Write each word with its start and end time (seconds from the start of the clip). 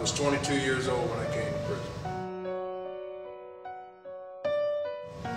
was 0.00 0.12
22 0.12 0.58
years 0.58 0.88
old 0.88 1.10
when 1.10 1.18
I 1.18 1.26
came 1.26 1.52
to 1.52 1.58
prison. 1.68 1.92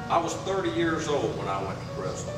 I 0.10 0.18
was 0.18 0.36
30 0.36 0.70
years 0.70 1.10
old 1.10 1.38
when 1.38 1.50
I 1.50 1.62
went 1.62 1.78
to 1.78 1.86
prison. 2.02 2.34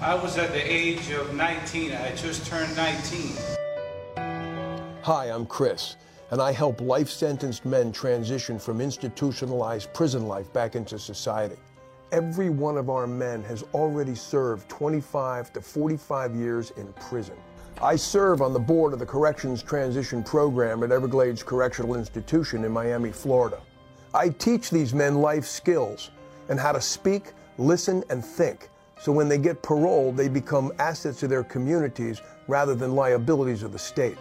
I 0.00 0.14
was 0.16 0.38
at 0.38 0.50
the 0.50 0.60
age 0.60 1.10
of 1.10 1.34
19. 1.34 1.92
I 1.92 1.94
had 1.94 2.16
just 2.16 2.44
turned 2.46 2.74
19. 2.76 3.36
Hi, 5.02 5.26
I'm 5.26 5.46
Chris, 5.46 5.94
and 6.32 6.42
I 6.42 6.50
help 6.50 6.80
life 6.80 7.08
sentenced 7.08 7.64
men 7.64 7.92
transition 7.92 8.58
from 8.58 8.80
institutionalized 8.80 9.92
prison 9.94 10.26
life 10.26 10.52
back 10.52 10.74
into 10.74 10.98
society. 10.98 11.56
Every 12.10 12.50
one 12.50 12.76
of 12.76 12.90
our 12.90 13.06
men 13.06 13.44
has 13.44 13.62
already 13.72 14.16
served 14.16 14.68
25 14.68 15.52
to 15.52 15.60
45 15.60 16.34
years 16.34 16.72
in 16.72 16.92
prison. 16.94 17.36
I 17.82 17.96
serve 17.96 18.42
on 18.42 18.52
the 18.52 18.58
board 18.58 18.92
of 18.92 18.98
the 18.98 19.06
Corrections 19.06 19.62
Transition 19.62 20.22
Program 20.22 20.82
at 20.82 20.92
Everglades 20.92 21.42
Correctional 21.42 21.94
Institution 21.94 22.64
in 22.64 22.72
Miami, 22.72 23.10
Florida. 23.10 23.58
I 24.12 24.28
teach 24.28 24.68
these 24.68 24.92
men 24.92 25.22
life 25.22 25.46
skills 25.46 26.10
and 26.50 26.60
how 26.60 26.72
to 26.72 26.80
speak, 26.82 27.32
listen, 27.56 28.04
and 28.10 28.22
think 28.22 28.68
so 29.00 29.10
when 29.10 29.30
they 29.30 29.38
get 29.38 29.62
paroled, 29.62 30.14
they 30.14 30.28
become 30.28 30.72
assets 30.78 31.18
to 31.20 31.28
their 31.28 31.42
communities 31.42 32.20
rather 32.48 32.74
than 32.74 32.94
liabilities 32.94 33.62
of 33.62 33.72
the 33.72 33.78
state. 33.78 34.18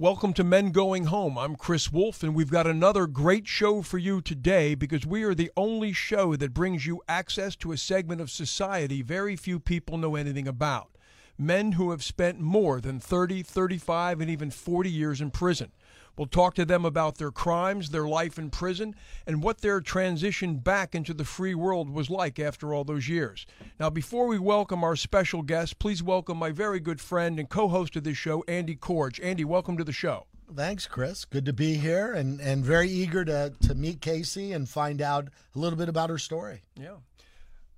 Welcome 0.00 0.32
to 0.34 0.44
Men 0.44 0.70
Going 0.70 1.06
Home. 1.06 1.36
I'm 1.36 1.56
Chris 1.56 1.90
Wolf, 1.90 2.22
and 2.22 2.32
we've 2.32 2.52
got 2.52 2.68
another 2.68 3.08
great 3.08 3.48
show 3.48 3.82
for 3.82 3.98
you 3.98 4.20
today 4.20 4.76
because 4.76 5.04
we 5.04 5.24
are 5.24 5.34
the 5.34 5.50
only 5.56 5.92
show 5.92 6.36
that 6.36 6.54
brings 6.54 6.86
you 6.86 7.02
access 7.08 7.56
to 7.56 7.72
a 7.72 7.76
segment 7.76 8.20
of 8.20 8.30
society 8.30 9.02
very 9.02 9.34
few 9.34 9.58
people 9.58 9.98
know 9.98 10.14
anything 10.14 10.46
about. 10.46 10.90
Men 11.36 11.72
who 11.72 11.90
have 11.90 12.04
spent 12.04 12.38
more 12.38 12.80
than 12.80 13.00
30, 13.00 13.42
35, 13.42 14.20
and 14.20 14.30
even 14.30 14.52
40 14.52 14.88
years 14.88 15.20
in 15.20 15.32
prison. 15.32 15.72
We'll 16.18 16.26
talk 16.26 16.56
to 16.56 16.64
them 16.64 16.84
about 16.84 17.18
their 17.18 17.30
crimes, 17.30 17.90
their 17.90 18.08
life 18.08 18.40
in 18.40 18.50
prison, 18.50 18.96
and 19.24 19.40
what 19.40 19.60
their 19.60 19.80
transition 19.80 20.56
back 20.56 20.96
into 20.96 21.14
the 21.14 21.24
free 21.24 21.54
world 21.54 21.88
was 21.88 22.10
like 22.10 22.40
after 22.40 22.74
all 22.74 22.82
those 22.82 23.08
years. 23.08 23.46
Now, 23.78 23.88
before 23.88 24.26
we 24.26 24.36
welcome 24.36 24.82
our 24.82 24.96
special 24.96 25.42
guest, 25.42 25.78
please 25.78 26.02
welcome 26.02 26.36
my 26.36 26.50
very 26.50 26.80
good 26.80 27.00
friend 27.00 27.38
and 27.38 27.48
co 27.48 27.68
host 27.68 27.94
of 27.94 28.02
this 28.02 28.16
show, 28.16 28.42
Andy 28.48 28.74
Corge. 28.74 29.20
Andy, 29.20 29.44
welcome 29.44 29.78
to 29.78 29.84
the 29.84 29.92
show. 29.92 30.26
Thanks, 30.52 30.88
Chris. 30.88 31.24
Good 31.24 31.44
to 31.44 31.52
be 31.52 31.74
here 31.74 32.12
and, 32.12 32.40
and 32.40 32.64
very 32.64 32.90
eager 32.90 33.24
to, 33.24 33.52
to 33.62 33.76
meet 33.76 34.00
Casey 34.00 34.52
and 34.52 34.68
find 34.68 35.00
out 35.00 35.28
a 35.54 35.58
little 35.58 35.78
bit 35.78 35.88
about 35.88 36.10
her 36.10 36.18
story. 36.18 36.62
Yeah. 36.74 36.96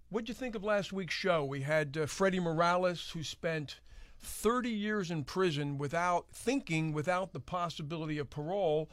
What'd 0.09 0.31
you 0.31 0.35
think 0.35 0.55
of 0.55 0.65
last 0.65 0.95
week's 0.95 1.15
show? 1.15 1.45
We 1.45 1.61
had 1.61 1.99
uh, 1.99 2.07
Freddie 2.07 2.41
Morales, 2.41 3.11
who 3.11 3.23
spent 3.23 3.81
30 4.21 4.71
years 4.71 5.11
in 5.11 5.25
prison 5.25 5.79
without 5.79 6.27
thinking, 6.33 6.93
without 6.93 7.33
the 7.33 7.41
possibility 7.41 8.19
of 8.19 8.31
parole. 8.31 8.91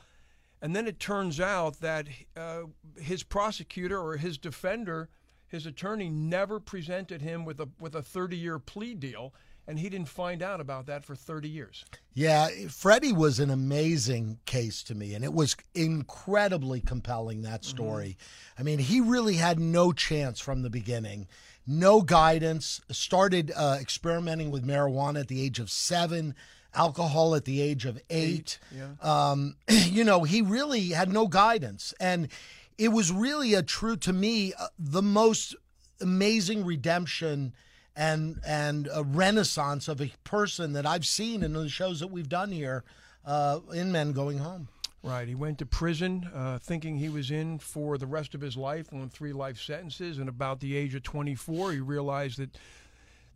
And 0.61 0.75
then 0.75 0.87
it 0.87 0.99
turns 0.99 1.39
out 1.39 1.79
that 1.81 2.07
uh, 2.35 2.63
his 2.99 3.23
prosecutor 3.23 3.99
or 3.99 4.17
his 4.17 4.37
defender, 4.37 5.09
his 5.47 5.65
attorney, 5.65 6.09
never 6.09 6.59
presented 6.59 7.21
him 7.21 7.45
with 7.45 7.59
a 7.59 7.69
with 7.79 7.93
a 7.93 8.01
30 8.01 8.35
year 8.35 8.57
plea 8.57 8.95
deal, 8.95 9.33
and 9.67 9.77
he 9.77 9.89
didn't 9.89 10.07
find 10.07 10.41
out 10.41 10.59
about 10.59 10.87
that 10.87 11.05
for 11.05 11.15
30 11.15 11.47
years. 11.47 11.85
Yeah, 12.13 12.47
Freddie 12.69 13.13
was 13.13 13.39
an 13.39 13.51
amazing 13.51 14.39
case 14.45 14.81
to 14.83 14.95
me, 14.95 15.13
and 15.13 15.23
it 15.23 15.33
was 15.33 15.55
incredibly 15.75 16.81
compelling 16.81 17.43
that 17.43 17.61
mm-hmm. 17.61 17.69
story. 17.69 18.17
Mm-hmm. 18.19 18.61
I 18.61 18.63
mean, 18.63 18.79
he 18.79 18.99
really 18.99 19.35
had 19.35 19.59
no 19.59 19.91
chance 19.91 20.39
from 20.39 20.63
the 20.63 20.71
beginning 20.71 21.27
no 21.67 22.01
guidance, 22.01 22.81
started 22.89 23.51
uh, 23.55 23.77
experimenting 23.79 24.51
with 24.51 24.65
marijuana 24.65 25.19
at 25.19 25.27
the 25.27 25.41
age 25.41 25.59
of 25.59 25.69
seven, 25.69 26.33
alcohol 26.73 27.35
at 27.35 27.45
the 27.45 27.61
age 27.61 27.85
of 27.85 27.97
eight. 28.09 28.59
eight 28.71 28.77
yeah. 29.01 29.31
um, 29.31 29.55
you 29.69 30.03
know, 30.03 30.23
he 30.23 30.41
really 30.41 30.89
had 30.89 31.11
no 31.11 31.27
guidance. 31.27 31.93
And 31.99 32.29
it 32.77 32.89
was 32.89 33.11
really 33.11 33.53
a 33.53 33.61
true, 33.61 33.97
to 33.97 34.13
me, 34.13 34.53
uh, 34.57 34.67
the 34.79 35.01
most 35.01 35.55
amazing 35.99 36.63
redemption 36.63 37.53
and 37.95 38.39
and 38.45 38.87
a 38.93 39.03
renaissance 39.03 39.87
of 39.87 39.99
a 39.99 40.11
person 40.23 40.73
that 40.73 40.85
I've 40.85 41.05
seen 41.05 41.41
in 41.41 41.53
the 41.53 41.67
shows 41.67 41.99
that 41.99 42.07
we've 42.07 42.29
done 42.29 42.51
here 42.51 42.83
uh, 43.25 43.59
in 43.73 43.91
Men 43.91 44.13
Going 44.13 44.37
Home. 44.37 44.69
Right. 45.03 45.27
He 45.27 45.35
went 45.35 45.59
to 45.59 45.65
prison 45.65 46.29
uh, 46.33 46.59
thinking 46.59 46.97
he 46.97 47.09
was 47.09 47.31
in 47.31 47.59
for 47.59 47.97
the 47.97 48.07
rest 48.07 48.35
of 48.35 48.41
his 48.41 48.57
life 48.57 48.91
on 48.91 49.09
three 49.09 49.31
life 49.31 49.59
sentences. 49.61 50.17
And 50.17 50.27
about 50.27 50.59
the 50.59 50.75
age 50.75 50.95
of 50.95 51.03
24, 51.03 51.73
he 51.73 51.79
realized 51.79 52.39
that 52.39 52.57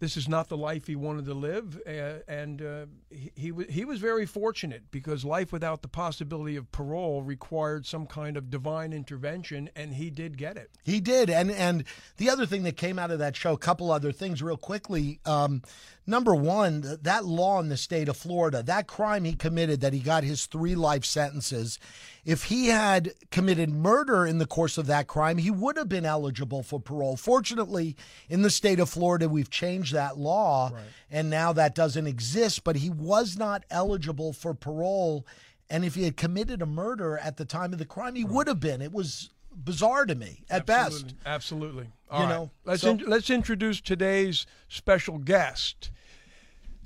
this 0.01 0.17
is 0.17 0.27
not 0.27 0.49
the 0.49 0.57
life 0.57 0.88
he 0.88 0.95
wanted 0.95 1.25
to 1.25 1.35
live, 1.35 1.79
uh, 1.85 2.23
and 2.27 2.59
uh, 2.63 2.85
he 3.11 3.31
he, 3.35 3.49
w- 3.49 3.69
he 3.69 3.85
was 3.85 3.99
very 3.99 4.25
fortunate 4.25 4.89
because 4.89 5.23
life 5.23 5.53
without 5.53 5.83
the 5.83 5.88
possibility 5.88 6.55
of 6.55 6.72
parole 6.72 7.22
required 7.22 7.85
some 7.85 8.07
kind 8.07 8.35
of 8.35 8.49
divine 8.49 8.93
intervention, 8.93 9.69
and 9.75 9.93
he 9.93 10.09
did 10.09 10.39
get 10.39 10.57
it. 10.57 10.72
He 10.83 10.99
did, 10.99 11.29
and 11.29 11.51
and 11.51 11.83
the 12.17 12.31
other 12.31 12.47
thing 12.47 12.63
that 12.63 12.78
came 12.78 12.97
out 12.97 13.11
of 13.11 13.19
that 13.19 13.35
show, 13.35 13.53
a 13.53 13.59
couple 13.59 13.91
other 13.91 14.11
things, 14.11 14.41
real 14.41 14.57
quickly. 14.57 15.19
Um, 15.23 15.61
number 16.06 16.34
one, 16.35 16.97
that 17.01 17.25
law 17.25 17.59
in 17.59 17.69
the 17.69 17.78
state 17.78 18.09
of 18.09 18.17
Florida, 18.17 18.63
that 18.63 18.88
crime 18.88 19.23
he 19.23 19.34
committed, 19.34 19.81
that 19.81 19.94
he 19.94 20.00
got 20.00 20.23
his 20.23 20.45
three 20.45 20.75
life 20.75 21.06
sentences. 21.06 21.79
If 22.25 22.45
he 22.45 22.67
had 22.67 23.13
committed 23.31 23.69
murder 23.69 24.25
in 24.25 24.38
the 24.38 24.45
course 24.45 24.78
of 24.78 24.88
that 24.88 25.07
crime, 25.07 25.38
he 25.38 25.51
would 25.51 25.78
have 25.78 25.90
been 25.90 26.06
eligible 26.06 26.63
for 26.63 26.79
parole. 26.79 27.17
Fortunately, 27.17 27.95
in 28.29 28.41
the 28.41 28.50
state 28.50 28.79
of 28.79 28.90
Florida, 28.90 29.28
we've 29.28 29.50
changed 29.50 29.94
that 29.94 30.17
law, 30.17 30.72
right. 30.73 30.84
and 31.09 31.29
now 31.29 31.53
that 31.53 31.75
doesn't 31.75 32.07
exist, 32.07 32.63
but 32.63 32.75
he 32.75 32.90
was 32.90 33.38
not 33.38 33.63
eligible 33.69 34.34
for 34.34 34.53
parole. 34.53 35.25
And 35.69 35.85
if 35.85 35.95
he 35.95 36.03
had 36.03 36.17
committed 36.17 36.61
a 36.61 36.66
murder 36.66 37.17
at 37.17 37.38
the 37.38 37.45
time 37.45 37.73
of 37.73 37.79
the 37.79 37.85
crime, 37.85 38.16
he 38.16 38.23
right. 38.23 38.34
would 38.34 38.47
have 38.47 38.59
been. 38.59 38.81
It 38.81 38.91
was 38.91 39.29
bizarre 39.53 40.06
to 40.06 40.16
me 40.16 40.44
at 40.50 40.69
Absolutely. 40.69 41.03
best. 41.03 41.16
Absolutely. 41.25 41.88
All 42.09 42.19
you 42.22 42.25
right. 42.25 42.35
know, 42.35 42.51
let's 42.66 42.81
so, 42.81 42.91
in, 42.91 42.97
let's 43.07 43.29
introduce 43.29 43.81
today's 43.81 44.45
special 44.67 45.17
guest. 45.17 45.91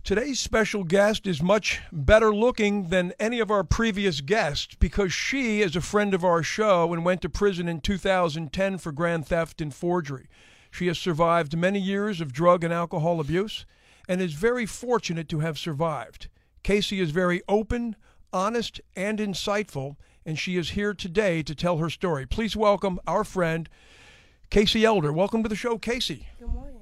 Today's 0.03 0.40
special 0.40 0.84
guest 0.84 1.25
is 1.25 1.42
much 1.42 1.81
better 1.92 2.34
looking 2.34 2.90
than 2.90 3.14
any 3.20 3.40
of 3.40 3.50
our 3.50 3.64
previous 3.64 4.22
guests 4.22 4.75
because 4.75 5.12
she 5.12 5.64
is 5.64 5.75
a 5.75 5.81
friend 5.81 6.14
of 6.14 6.24
our 6.24 6.44
show 6.44 6.94
and 6.94 7.04
went 7.04 7.24
to 7.24 7.30
prison 7.30 7.68
in 7.68 7.81
2010 7.81 8.78
for 8.78 8.92
grand 8.92 9.25
theft 9.28 9.62
and 9.62 9.74
forgery. 9.74 10.28
She 10.70 10.86
has 10.88 11.00
survived 11.00 11.58
many 11.58 11.80
years 11.80 12.22
of 12.22 12.34
drug 12.34 12.64
and 12.64 12.72
alcohol 12.72 13.20
abuse 13.20 13.66
and 14.08 14.22
is 14.22 14.34
very 14.34 14.68
fortunate 14.68 15.28
to 15.30 15.40
have 15.40 15.58
survived. 15.58 16.28
Casey 16.62 17.00
is 17.00 17.09
very 17.09 17.42
open, 17.48 17.96
honest, 18.31 18.81
and 18.96 19.18
insightful, 19.18 19.96
and 20.25 20.40
she 20.40 20.58
is 20.58 20.72
here 20.72 20.94
today 20.94 21.44
to 21.44 21.53
tell 21.53 21.78
her 21.78 21.90
story. 21.90 22.25
Please 22.25 22.56
welcome 22.56 23.00
our 23.06 23.24
friend, 23.24 23.69
Casey 24.50 24.84
Elder. 24.84 25.13
Welcome 25.13 25.44
to 25.44 25.50
the 25.50 25.56
show, 25.56 25.78
Casey. 25.78 26.28
Good 26.40 26.50
morning. 26.50 26.81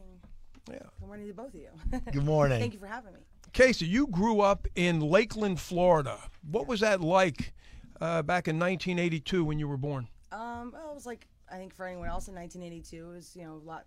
Yeah. 0.71 0.77
Good 0.99 1.07
morning 1.07 1.27
to 1.27 1.33
both 1.33 1.53
of 1.53 1.55
you. 1.55 1.67
Good 2.11 2.23
morning. 2.23 2.59
Thank 2.59 2.73
you 2.73 2.79
for 2.79 2.87
having 2.87 3.13
me. 3.13 3.19
Casey, 3.51 3.85
you 3.85 4.07
grew 4.07 4.39
up 4.39 4.67
in 4.75 5.01
Lakeland, 5.01 5.59
Florida. 5.59 6.17
What 6.49 6.67
was 6.67 6.79
that 6.79 7.01
like 7.01 7.53
uh, 7.99 8.21
back 8.23 8.47
in 8.47 8.57
1982 8.57 9.43
when 9.43 9.59
you 9.59 9.67
were 9.67 9.77
born? 9.77 10.07
Um, 10.31 10.71
well, 10.73 10.91
it 10.91 10.95
was 10.95 11.05
like 11.05 11.27
I 11.51 11.57
think 11.57 11.75
for 11.75 11.85
anyone 11.85 12.07
else 12.07 12.29
in 12.29 12.35
1982, 12.35 13.11
it 13.11 13.13
was 13.13 13.35
you 13.35 13.43
know 13.43 13.53
a 13.53 13.67
lot 13.67 13.85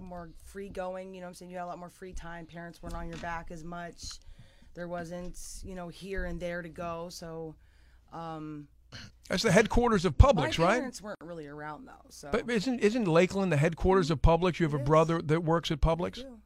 more 0.00 0.30
free 0.44 0.68
going. 0.68 1.12
You 1.12 1.20
know, 1.20 1.26
I'm 1.26 1.34
saying 1.34 1.50
you 1.50 1.58
had 1.58 1.64
a 1.64 1.66
lot 1.66 1.78
more 1.78 1.90
free 1.90 2.12
time. 2.12 2.46
Parents 2.46 2.82
weren't 2.82 2.94
on 2.94 3.08
your 3.08 3.18
back 3.18 3.50
as 3.50 3.64
much. 3.64 4.20
There 4.74 4.88
wasn't 4.88 5.38
you 5.64 5.74
know 5.74 5.88
here 5.88 6.26
and 6.26 6.38
there 6.38 6.62
to 6.62 6.68
go. 6.68 7.08
So. 7.10 7.56
Um, 8.12 8.68
that's 9.28 9.42
the 9.42 9.52
headquarters 9.52 10.04
of 10.06 10.16
Publix, 10.16 10.58
my 10.58 10.64
right? 10.66 10.74
parents 10.78 11.02
weren't 11.02 11.18
really 11.22 11.46
around 11.46 11.86
though. 11.86 12.06
So. 12.08 12.30
But 12.32 12.48
isn't 12.50 12.80
isn't 12.80 13.06
Lakeland 13.06 13.52
the 13.52 13.56
headquarters 13.58 14.10
of 14.10 14.22
Publix? 14.22 14.58
You 14.58 14.64
have 14.66 14.74
It 14.74 14.78
a 14.78 14.82
is. 14.82 14.86
brother 14.86 15.20
that 15.22 15.44
works 15.44 15.70
at 15.70 15.80
Publix. 15.80 16.14
Do. 16.14 16.38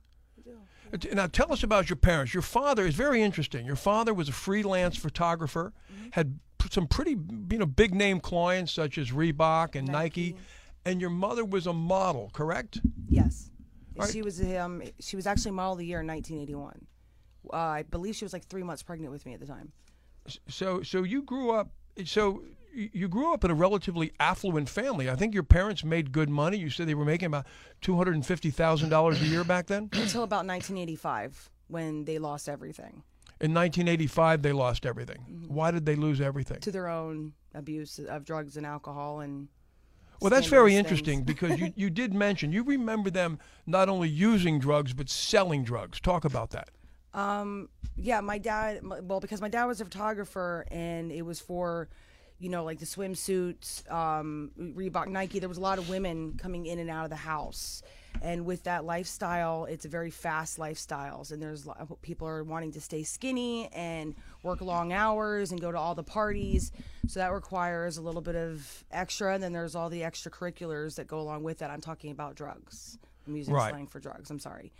Do. 0.44 0.56
Uh, 0.92 1.14
Now 1.14 1.26
tell 1.28 1.52
us 1.52 1.62
about 1.62 1.88
your 1.88 1.96
parents. 1.96 2.34
Your 2.34 2.42
father 2.42 2.84
is 2.84 2.94
very 2.96 3.22
interesting. 3.22 3.64
Your 3.64 3.76
father 3.76 4.12
was 4.12 4.28
a 4.28 4.32
freelance 4.32 4.96
photographer, 4.96 5.72
Mm-hmm. 5.92 6.08
had 6.12 6.40
p- 6.58 6.68
some 6.72 6.88
pretty 6.88 7.12
you 7.50 7.58
know 7.58 7.66
big 7.66 7.94
name 7.94 8.18
clients 8.18 8.72
such 8.72 8.98
as 8.98 9.10
Reebok 9.12 9.76
and 9.76 9.86
Nike, 9.86 10.32
Nike. 10.32 10.36
and 10.84 11.00
your 11.00 11.10
mother 11.10 11.44
was 11.44 11.68
a 11.68 11.72
model, 11.72 12.30
correct? 12.32 12.80
Yes. 13.08 13.50
All 13.96 14.04
right. 14.06 14.12
She 14.12 14.22
was 14.22 14.42
um 14.56 14.82
she 14.98 15.14
was 15.14 15.28
actually 15.28 15.52
model 15.52 15.74
of 15.74 15.78
the 15.78 15.86
year 15.86 16.00
in 16.00 16.06
1981. 16.08 16.86
Uh, 17.52 17.56
I 17.56 17.82
believe 17.84 18.16
she 18.16 18.24
was 18.24 18.32
like 18.32 18.46
three 18.46 18.62
months 18.64 18.82
pregnant 18.82 19.12
with 19.12 19.24
me 19.26 19.34
at 19.34 19.40
the 19.40 19.46
time. 19.46 19.70
So 20.48 20.82
so 20.82 21.02
you 21.02 21.22
grew 21.22 21.50
up 21.50 21.70
so 22.04 22.42
you 22.74 23.08
grew 23.08 23.34
up 23.34 23.44
in 23.44 23.50
a 23.50 23.54
relatively 23.54 24.12
affluent 24.18 24.68
family. 24.68 25.10
I 25.10 25.14
think 25.14 25.34
your 25.34 25.42
parents 25.42 25.84
made 25.84 26.10
good 26.10 26.30
money. 26.30 26.56
You 26.56 26.70
said 26.70 26.88
they 26.88 26.94
were 26.94 27.04
making 27.04 27.26
about 27.26 27.46
two 27.80 27.96
hundred 27.96 28.14
and 28.14 28.24
fifty 28.24 28.50
thousand 28.50 28.88
dollars 28.88 29.20
a 29.20 29.26
year 29.26 29.44
back 29.44 29.66
then. 29.66 29.90
Until 29.92 30.22
about 30.22 30.46
1985 30.46 31.50
when 31.68 32.04
they 32.04 32.18
lost 32.18 32.48
everything 32.48 33.02
In 33.40 33.54
1985, 33.54 34.42
they 34.42 34.52
lost 34.52 34.84
everything. 34.84 35.18
Mm-hmm. 35.30 35.54
Why 35.54 35.70
did 35.70 35.86
they 35.86 35.96
lose 35.96 36.20
everything? 36.20 36.60
to 36.60 36.70
their 36.70 36.88
own 36.88 37.32
abuse 37.54 37.98
of 37.98 38.24
drugs 38.24 38.56
and 38.56 38.64
alcohol 38.66 39.20
and 39.20 39.48
Well, 40.20 40.30
that's 40.30 40.46
very 40.46 40.74
interesting 40.74 41.24
because 41.24 41.58
you, 41.58 41.72
you 41.76 41.90
did 41.90 42.14
mention 42.14 42.52
you 42.52 42.62
remember 42.62 43.10
them 43.10 43.38
not 43.66 43.88
only 43.88 44.08
using 44.08 44.58
drugs 44.58 44.92
but 44.94 45.08
selling 45.10 45.64
drugs. 45.64 46.00
Talk 46.00 46.24
about 46.24 46.50
that. 46.50 46.70
Yeah, 47.14 48.20
my 48.20 48.38
dad. 48.38 48.80
Well, 48.82 49.20
because 49.20 49.40
my 49.40 49.48
dad 49.48 49.64
was 49.64 49.80
a 49.80 49.84
photographer, 49.84 50.64
and 50.70 51.12
it 51.12 51.22
was 51.22 51.40
for, 51.40 51.88
you 52.38 52.48
know, 52.48 52.64
like 52.64 52.78
the 52.78 52.86
swimsuits, 52.86 53.90
um, 53.90 54.50
Reebok, 54.58 55.08
Nike. 55.08 55.38
There 55.38 55.48
was 55.48 55.58
a 55.58 55.62
lot 55.62 55.78
of 55.78 55.88
women 55.88 56.34
coming 56.38 56.66
in 56.66 56.78
and 56.78 56.90
out 56.90 57.04
of 57.04 57.10
the 57.10 57.16
house, 57.16 57.82
and 58.22 58.44
with 58.44 58.64
that 58.64 58.84
lifestyle, 58.84 59.64
it's 59.66 59.84
a 59.84 59.88
very 59.88 60.10
fast 60.10 60.58
lifestyles, 60.58 61.32
and 61.32 61.40
there's 61.42 61.66
people 62.02 62.26
are 62.28 62.42
wanting 62.44 62.72
to 62.72 62.80
stay 62.80 63.02
skinny 63.02 63.68
and 63.72 64.14
work 64.42 64.60
long 64.60 64.92
hours 64.92 65.50
and 65.52 65.60
go 65.60 65.70
to 65.72 65.78
all 65.78 65.94
the 65.94 66.02
parties. 66.02 66.72
So 67.08 67.20
that 67.20 67.32
requires 67.32 67.96
a 67.98 68.02
little 68.02 68.20
bit 68.22 68.36
of 68.36 68.84
extra, 68.90 69.34
and 69.34 69.42
then 69.42 69.52
there's 69.52 69.74
all 69.74 69.88
the 69.90 70.00
extracurriculars 70.02 70.94
that 70.96 71.06
go 71.06 71.20
along 71.20 71.42
with 71.42 71.58
that. 71.58 71.70
I'm 71.70 71.80
talking 71.80 72.10
about 72.10 72.34
drugs. 72.36 72.98
I'm 73.26 73.36
using 73.36 73.54
Right. 73.54 73.70
slang 73.70 73.86
for 73.86 74.00
drugs. 74.00 74.30
I'm 74.30 74.38
sorry. 74.38 74.72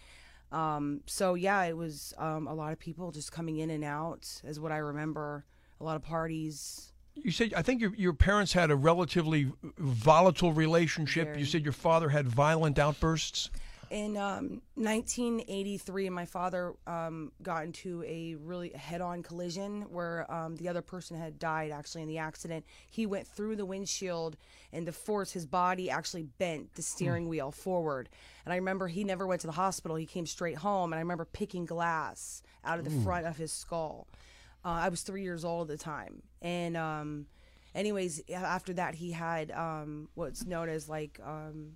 Um, 0.53 1.01
so 1.07 1.35
yeah, 1.35 1.65
it 1.65 1.77
was 1.77 2.15
um, 2.19 2.47
a 2.47 2.55
lot 2.55 2.73
of 2.73 2.79
people 2.79 3.11
just 3.11 3.33
coming 3.33 3.59
in 3.59 3.71
and 3.71 3.83
out, 3.83 4.29
is 4.45 4.61
what 4.61 4.71
I 4.71 4.79
remember. 4.79 5.45
A 5.81 5.85
lot 5.85 5.97
of 5.97 6.03
parties. 6.03 6.93
You 7.15 7.31
said 7.31 7.53
I 7.55 7.63
think 7.63 7.81
your 7.81 7.95
your 7.97 8.13
parents 8.13 8.53
had 8.53 8.71
a 8.71 8.77
relatively 8.77 9.51
volatile 9.79 10.53
relationship. 10.53 11.37
You 11.37 11.45
said 11.45 11.65
your 11.65 11.73
father 11.73 12.11
had 12.11 12.29
violent 12.29 12.79
outbursts. 12.79 13.51
In 13.93 14.17
um, 14.17 14.63
1983, 14.77 16.09
my 16.09 16.25
father 16.25 16.73
um, 16.87 17.31
got 17.43 17.65
into 17.65 18.03
a 18.05 18.37
really 18.37 18.71
head-on 18.71 19.23
collision 19.23 19.83
where 19.91 20.25
um, 20.33 20.57
the 20.57 20.71
other 20.71 20.81
person 20.81 21.19
had 21.19 21.39
died 21.39 21.71
actually 21.71 22.01
in 22.01 22.09
the 22.09 22.17
accident. 22.17 22.65
He 22.89 23.05
went 23.05 23.27
through 23.27 23.57
the 23.57 23.67
windshield, 23.67 24.39
and 24.73 24.89
the 24.89 24.93
force, 24.93 25.33
his 25.33 25.45
body 25.45 25.91
actually 25.91 26.23
bent 26.23 26.73
the 26.73 26.81
steering 26.81 27.29
wheel 27.29 27.51
forward. 27.51 28.09
And 28.47 28.55
I 28.55 28.57
remember 28.57 28.89
he 28.89 29.05
never 29.05 29.27
went 29.27 29.43
to 29.43 29.47
the 29.47 29.53
hospital. 29.53 29.99
He 29.99 30.07
came 30.07 30.25
straight 30.25 30.57
home, 30.57 30.95
and 30.95 30.99
I 30.99 31.03
remember 31.03 31.27
picking 31.27 31.67
glass 31.67 32.43
out 32.65 32.79
of 32.79 32.87
the 32.87 33.03
front 33.05 33.27
of 33.27 33.37
his 33.37 33.53
skull. 33.53 34.09
Uh, 34.65 34.69
I 34.69 34.89
was 34.89 35.03
three 35.03 35.23
years 35.23 35.45
old 35.45 35.71
at 35.71 35.77
the 35.77 35.85
time, 35.85 36.23
and 36.41 36.79
um, 36.79 37.27
anyways, 37.75 38.23
after 38.33 38.73
that, 38.73 38.95
he 38.95 39.13
had 39.13 39.51
um, 39.51 40.09
what's 40.15 40.47
known 40.47 40.71
as 40.71 40.89
like 40.89 41.21
um, 41.23 41.73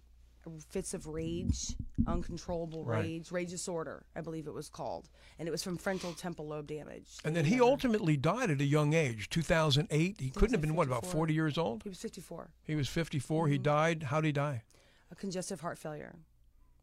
fits 0.70 0.94
of 0.94 1.06
rage, 1.06 1.75
uncontrollable 2.06 2.84
Right. 2.84 3.00
rage, 3.02 3.31
rage 3.32 3.50
disorder, 3.50 4.04
I 4.14 4.20
believe 4.20 4.46
it 4.46 4.54
was 4.54 4.69
called, 4.69 5.08
and 5.38 5.48
it 5.48 5.50
was 5.50 5.62
from 5.62 5.76
frontal 5.76 6.12
temporal 6.12 6.48
lobe 6.48 6.66
damage. 6.66 7.19
And 7.25 7.34
then 7.34 7.44
he 7.46 7.60
ultimately 7.60 8.16
died 8.16 8.50
at 8.50 8.60
a 8.60 8.64
young 8.64 8.93
age, 8.94 9.28
2008. 9.28 10.20
He 10.20 10.31
couldn't 10.31 10.52
have 10.54 10.60
been, 10.60 10.75
what, 10.75 10.87
about 10.87 11.04
40 11.06 11.34
years 11.34 11.58
old? 11.58 11.82
He 11.82 11.88
was 11.88 11.98
54, 11.98 12.50
He 12.62 12.75
was 12.75 12.88
54. 12.88 13.44
Mm-hmm. 13.44 13.52
He 13.52 13.58
died. 13.58 14.02
How 14.04 14.20
did 14.20 14.26
he 14.28 14.32
die? 14.32 14.62
a 15.08 15.14
congestive 15.14 15.60
heart 15.60 15.78
failure. 15.78 16.16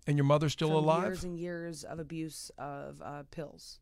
And 0.07 0.18
your 0.18 0.24
mother's 0.25 0.54
still 0.54 0.69
from 0.69 0.77
alive? 0.77 1.04
Years 1.04 1.24
and 1.25 1.38
years 1.38 1.83
of 1.83 2.00
abuse 2.00 2.51
of 2.57 3.01
uh, 3.01 3.24
pills. 3.31 3.80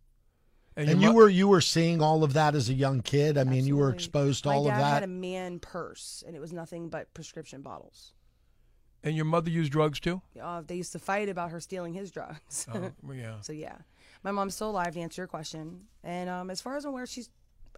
And, 0.75 0.89
And 0.89 1.01
you 1.01 1.09
mo- 1.09 1.15
were 1.15 1.29
you 1.29 1.47
were 1.47 1.61
seeing 1.61 2.01
all 2.01 2.23
of 2.23 2.33
that 2.33 2.55
as 2.55 2.69
a 2.69 2.73
young 2.73 3.01
kid. 3.01 3.37
I 3.37 3.43
mean, 3.43 3.65
you 3.67 3.75
were 3.77 3.91
exposed 3.91 4.43
to 4.43 4.49
My 4.49 4.55
all 4.55 4.61
of 4.61 4.67
that. 4.73 4.77
My 4.77 4.81
dad 4.81 4.93
had 4.93 5.03
a 5.03 5.07
man 5.07 5.59
purse, 5.59 6.23
and 6.25 6.35
it 6.35 6.39
was 6.39 6.51
nothing 6.53 6.89
but 6.89 7.13
prescription 7.13 7.61
bottles. 7.61 8.13
And 9.03 9.15
your 9.15 9.25
mother 9.25 9.49
used 9.49 9.71
drugs 9.71 9.99
too? 9.99 10.21
Uh, 10.41 10.61
they 10.65 10.75
used 10.75 10.91
to 10.91 10.99
fight 10.99 11.29
about 11.29 11.51
her 11.51 11.59
stealing 11.59 11.93
his 11.93 12.11
drugs. 12.11 12.67
Oh, 12.73 12.91
yeah. 13.13 13.35
So 13.41 13.53
yeah, 13.53 13.77
my 14.23 14.31
mom's 14.31 14.55
still 14.55 14.69
alive 14.69 14.93
to 14.93 14.99
answer 14.99 15.21
your 15.21 15.27
question. 15.27 15.81
And 16.03 16.29
um, 16.29 16.49
as 16.49 16.61
far 16.61 16.77
as 16.77 16.85
I'm 16.85 16.91
aware, 16.91 17.05
she's 17.05 17.29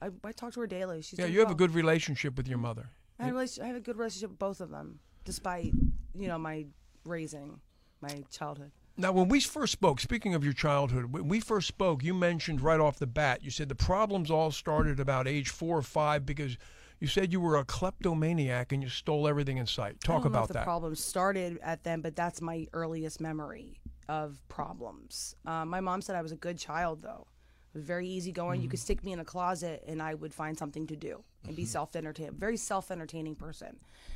I, 0.01 0.09
I 0.23 0.31
talk 0.31 0.53
to 0.53 0.59
her 0.59 0.67
daily. 0.67 1.01
She's 1.01 1.19
Yeah, 1.19 1.25
you 1.25 1.39
have 1.39 1.51
a 1.51 1.55
good 1.55 1.73
relationship 1.73 2.35
with 2.35 2.47
your 2.47 2.57
mother. 2.57 2.89
I 3.19 3.25
have, 3.25 3.35
a 3.35 3.47
I 3.61 3.67
have 3.67 3.75
a 3.75 3.79
good 3.79 3.97
relationship 3.97 4.31
with 4.31 4.39
both 4.39 4.59
of 4.59 4.69
them, 4.69 4.99
despite 5.23 5.71
you 6.15 6.27
know 6.27 6.37
my 6.37 6.65
raising, 7.05 7.59
my 8.01 8.23
childhood. 8.31 8.71
Now, 8.95 9.11
when 9.11 9.27
we 9.27 9.39
first 9.39 9.71
spoke, 9.71 9.99
speaking 9.99 10.35
of 10.35 10.43
your 10.43 10.53
childhood, 10.53 11.05
when 11.05 11.27
we 11.27 11.39
first 11.39 11.67
spoke, 11.67 12.03
you 12.03 12.13
mentioned 12.13 12.61
right 12.61 12.79
off 12.79 12.99
the 12.99 13.07
bat, 13.07 13.43
you 13.43 13.49
said 13.49 13.67
the 13.67 13.75
problems 13.75 14.29
all 14.29 14.51
started 14.51 14.99
about 14.99 15.27
age 15.27 15.49
four 15.49 15.79
or 15.79 15.81
five 15.81 16.27
because 16.27 16.57
you 17.03 17.09
said 17.09 17.33
you 17.33 17.41
were 17.41 17.57
a 17.57 17.65
kleptomaniac 17.65 18.71
and 18.71 18.81
you 18.81 18.88
stole 18.88 19.27
everything 19.27 19.57
in 19.57 19.65
sight. 19.67 19.97
I 20.01 20.07
Talk 20.07 20.23
don't 20.23 20.31
know 20.31 20.38
about 20.38 20.41
if 20.44 20.47
the 20.47 20.53
that. 20.53 20.63
problem 20.63 20.95
started 20.95 21.59
at 21.61 21.83
them, 21.83 22.01
but 22.01 22.15
that's 22.15 22.39
my 22.41 22.65
earliest 22.71 23.19
memory 23.19 23.77
of 24.07 24.41
problems. 24.47 25.35
Um, 25.45 25.67
my 25.67 25.81
mom 25.81 26.01
said 26.01 26.15
I 26.15 26.21
was 26.21 26.31
a 26.31 26.38
good 26.38 26.57
child, 26.57 27.01
though. 27.01 27.27
I 27.27 27.69
was 27.73 27.83
very 27.83 28.07
easygoing. 28.07 28.61
You 28.61 28.69
could 28.69 28.77
Mm-hmm. 28.79 28.83
stick 28.85 29.03
me 29.03 29.11
in 29.11 29.19
a 29.19 29.25
closet, 29.25 29.83
and 29.85 30.01
I 30.01 30.13
would 30.13 30.33
find 30.33 30.57
something 30.57 30.88
to 30.88 30.95
do 30.95 31.25
and 31.45 31.57
be 31.57 31.65
self-entertained. 31.65 32.35
Very 32.39 32.55
self-entertaining 32.55 33.35
person, 33.35 33.75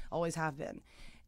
always 0.09 0.35
have 0.35 0.57
been. 0.57 0.79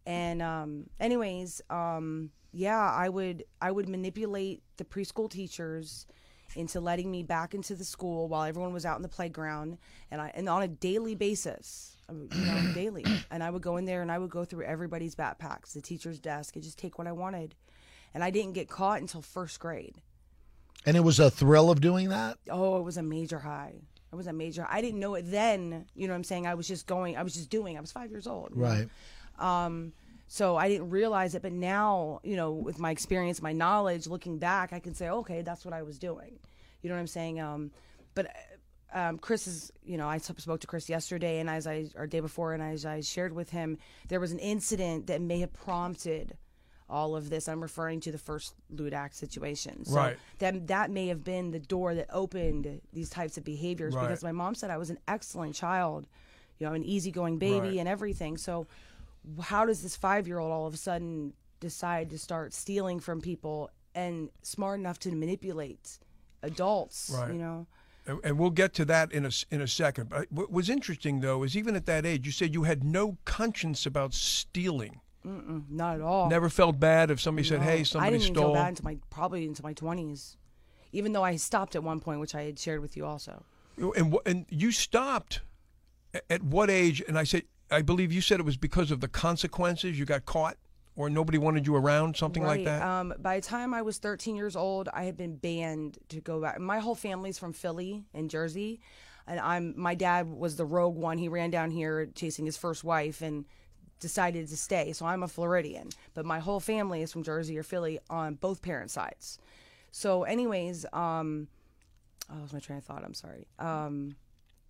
And 0.06 0.42
um, 0.42 0.86
anyways, 0.98 1.62
um, 1.70 2.32
yeah, 2.54 2.90
I 2.90 3.10
would 3.10 3.44
I 3.62 3.72
would 3.74 3.90
manipulate 3.90 4.64
the 4.78 4.86
preschool 4.86 5.30
teachers 5.30 6.08
into 6.56 6.80
letting 6.80 7.10
me 7.12 7.24
back 7.24 7.54
into 7.54 7.76
the 7.76 7.84
school 7.86 8.28
while 8.28 8.44
everyone 8.44 8.74
was 8.74 8.86
out 8.86 8.96
in 8.98 9.02
the 9.02 9.08
playground, 9.10 9.78
and 10.12 10.22
I 10.22 10.32
and 10.34 10.48
on 10.50 10.62
a 10.64 10.68
daily 10.68 11.16
basis, 11.16 11.96
you 12.10 12.28
know, 12.34 12.72
daily. 12.74 13.06
And 13.32 13.44
I 13.44 13.50
would 13.50 13.62
go 13.62 13.78
in 13.78 13.86
there 13.86 14.02
and 14.02 14.12
I 14.12 14.18
would 14.18 14.30
go 14.30 14.46
through 14.46 14.64
everybody's 14.66 15.16
backpacks, 15.16 15.74
the 15.74 15.82
teacher's 15.82 16.20
desk, 16.20 16.56
and 16.56 16.64
just 16.64 16.78
take 16.80 16.98
what 16.98 17.08
I 17.08 17.12
wanted. 17.12 17.56
And 18.14 18.24
I 18.24 18.30
didn't 18.32 18.54
get 18.54 18.68
caught 18.70 19.02
until 19.02 19.22
first 19.22 19.60
grade. 19.60 20.02
and 20.86 20.98
it 20.98 21.02
was 21.02 21.20
a 21.20 21.30
thrill 21.30 21.70
of 21.70 21.82
doing 21.82 22.10
that. 22.10 22.38
Oh, 22.50 22.78
it 22.80 22.84
was 22.84 22.98
a 22.98 23.04
major 23.04 23.40
high. 23.40 23.76
It 24.12 24.16
was 24.16 24.26
a 24.26 24.34
major. 24.34 24.66
I 24.68 24.82
didn't 24.82 25.00
know 25.00 25.14
it 25.14 25.30
then. 25.30 25.86
You 25.94 26.08
know 26.08 26.14
what 26.14 26.18
I'm 26.18 26.24
saying? 26.24 26.48
I 26.48 26.56
was 26.56 26.68
just 26.68 26.88
going. 26.88 27.16
I 27.16 27.22
was 27.22 27.34
just 27.36 27.52
doing. 27.52 27.78
I 27.78 27.82
was 27.82 27.92
five 27.92 28.10
years 28.10 28.26
old. 28.26 28.50
Right. 28.56 28.88
Um, 29.38 29.94
so 30.32 30.56
I 30.58 30.70
didn't 30.70 30.92
realize 30.92 31.34
it, 31.34 31.42
but 31.42 31.52
now, 31.52 32.20
you 32.24 32.36
know, 32.36 32.52
with 32.52 32.78
my 32.78 32.92
experience, 32.92 33.42
my 33.42 33.52
knowledge, 33.52 34.06
looking 34.06 34.38
back, 34.38 34.72
I 34.72 34.80
can 34.80 34.94
say, 34.94 35.10
okay, 35.10 35.42
that's 35.42 35.66
what 35.66 35.74
I 35.74 35.82
was 35.82 35.98
doing. 35.98 36.38
You 36.84 36.90
know 36.90 36.96
what 36.96 37.02
I'm 37.02 37.08
saying? 37.08 37.40
Um, 37.42 37.72
but 38.14 38.28
uh, 38.94 38.98
um, 39.00 39.18
Chris 39.18 39.48
is, 39.48 39.72
you 39.84 39.98
know, 39.98 40.08
I 40.08 40.20
spoke 40.20 40.60
to 40.62 40.68
Chris 40.68 40.88
yesterday, 40.88 41.40
and 41.40 41.50
as 41.50 41.66
I 41.66 41.88
or 41.96 42.06
day 42.06 42.20
before, 42.20 42.54
and 42.54 42.62
as 42.62 42.86
I 42.86 43.02
shared 43.02 43.34
with 43.34 43.50
him, 43.50 43.80
there 44.08 44.20
was 44.20 44.32
an 44.32 44.38
incident 44.40 45.08
that 45.08 45.20
may 45.20 45.40
have 45.40 45.52
prompted 45.52 46.38
all 46.88 47.16
of 47.16 47.32
this. 47.32 47.48
I'm 47.48 47.62
referring 47.62 48.00
to 48.02 48.12
the 48.12 48.18
first 48.20 48.54
Ludak 48.74 49.16
situation. 49.16 49.84
So 49.86 49.96
Right. 49.96 50.18
That 50.40 50.68
that 50.68 50.92
may 50.92 51.08
have 51.08 51.24
been 51.24 51.50
the 51.52 51.60
door 51.60 51.96
that 51.96 52.08
opened 52.12 52.82
these 52.94 53.10
types 53.10 53.36
of 53.38 53.44
behaviors 53.44 53.96
Right. 53.96 54.08
because 54.08 54.24
my 54.24 54.32
mom 54.32 54.54
said 54.56 54.70
I 54.70 54.78
was 54.78 54.90
an 54.92 55.00
excellent 55.08 55.56
child, 55.56 56.08
you 56.60 56.68
know, 56.68 56.74
an 56.74 56.84
easygoing 56.84 57.38
baby 57.40 57.68
Right. 57.70 57.78
and 57.80 57.88
everything. 57.88 58.38
So 58.38 58.66
how 59.42 59.66
does 59.66 59.82
this 59.84 59.96
five 59.96 60.28
year 60.28 60.40
old 60.40 60.52
all 60.52 60.66
of 60.68 60.74
a 60.74 60.78
sudden 60.78 61.34
decide 61.60 62.10
to 62.12 62.18
start 62.18 62.54
stealing 62.54 63.00
from 63.00 63.22
people 63.22 63.70
and 63.96 64.30
smart 64.44 64.80
enough 64.80 65.00
to 65.00 65.12
manipulate 65.12 66.00
adults? 66.44 67.12
Right. 67.16 67.34
You 67.34 67.40
know, 67.40 67.68
And- 68.06 68.20
And 68.24 68.40
we'll 68.40 68.50
get 68.50 68.74
to 68.76 68.86
that 68.86 69.12
in 69.12 69.26
a, 69.26 69.32
in 69.52 69.62
a 69.62 69.68
second. 69.68 70.10
But 70.10 70.32
what 70.32 70.52
was 70.52 70.70
interesting, 70.70 71.20
though, 71.20 71.44
is 71.44 71.56
even 71.56 71.76
at 71.76 71.86
that 71.86 72.06
age, 72.06 72.26
you 72.26 72.32
said 72.32 72.54
you 72.54 72.64
had 72.64 72.84
no 72.84 73.18
conscience 73.26 73.86
about 73.86 74.14
stealing. 74.14 75.02
Mm-mm, 75.26 75.70
not 75.70 75.96
at 75.96 76.02
all. 76.02 76.30
Never 76.30 76.50
felt 76.50 76.80
bad 76.80 77.12
if 77.12 77.20
somebody 77.20 77.48
said, 77.48 77.60
No. 77.60 77.66
hey, 77.66 77.80
I 77.80 77.84
somebody 77.84 78.12
didn't 78.18 78.24
even 78.24 78.36
stole. 78.36 78.46
feel 78.46 78.54
bad 78.54 78.68
until 78.70 78.86
my 78.86 78.98
probably 79.10 79.46
into 79.46 79.62
my 79.62 79.74
twenties, 79.74 80.38
even 80.94 81.12
though 81.12 81.24
I 81.26 81.36
stopped 81.36 81.76
at 81.76 81.84
one 81.84 82.00
point, 82.00 82.20
which 82.22 82.34
I 82.34 82.44
had 82.44 82.58
shared 82.58 82.80
with 82.80 82.96
you 82.98 83.06
also. 83.06 83.44
And, 83.78 84.16
and 84.26 84.46
you 84.50 84.72
stopped 84.72 85.42
at 86.30 86.42
what 86.42 86.70
age? 86.70 87.04
And 87.08 87.20
I 87.20 87.26
said, 87.26 87.44
I 87.72 87.82
believe 87.82 88.12
you 88.12 88.22
said 88.22 88.40
it 88.40 88.46
was 88.46 88.58
because 88.58 88.92
of 88.92 89.00
the 89.00 89.08
consequences. 89.08 89.98
You 89.98 90.06
got 90.06 90.26
caught 90.26 90.58
or 90.96 91.10
nobody 91.10 91.38
wanted 91.38 91.66
you 91.66 91.76
around, 91.76 92.18
something 92.18 92.44
like 92.44 92.66
that. 92.66 92.82
Um, 92.82 93.14
by 93.20 93.40
the 93.40 93.46
time 93.46 93.74
I 93.74 93.82
was 93.82 94.00
13 94.00 94.36
years 94.36 94.56
old, 94.56 94.90
I 94.94 95.04
had 95.04 95.16
been 95.16 95.38
banned 95.38 95.98
to 96.10 96.20
go 96.20 96.42
back. 96.42 96.60
My 96.60 96.80
whole 96.80 96.96
family's 96.96 97.40
from 97.40 97.54
Philly 97.54 98.04
and 98.14 98.30
Jersey, 98.30 98.82
and 99.26 99.40
I'm 99.40 99.74
my 99.78 99.96
dad 99.96 100.28
was 100.28 100.56
the 100.58 100.66
rogue 100.66 100.96
one. 100.96 101.18
He 101.18 101.30
ran 101.30 101.52
down 101.52 101.72
here 101.72 102.08
chasing 102.16 102.46
his 102.46 102.58
first 102.58 102.84
wife 102.84 103.22
and 103.22 103.46
decided 104.00 104.48
to 104.48 104.58
stay. 104.58 104.92
So 104.92 105.06
I'm 105.06 105.24
a 105.24 105.28
Floridian, 105.28 105.90
but 106.14 106.26
my 106.26 106.40
whole 106.40 106.60
family 106.60 107.02
is 107.02 107.12
from 107.12 107.24
Jersey 107.24 107.58
or 107.58 107.64
Philly 107.64 108.00
on 108.10 108.36
both 108.36 108.62
parents' 108.62 108.94
sides. 108.94 109.40
So, 109.92 110.24
anyways, 110.24 110.86
um, 110.94 111.48
oh, 112.30 112.42
was 112.42 112.54
my 112.54 112.60
train 112.60 112.80
of 112.80 112.86
thought. 112.86 113.04
I'm 113.04 113.14
sorry. 113.14 113.48
Um, 113.58 114.16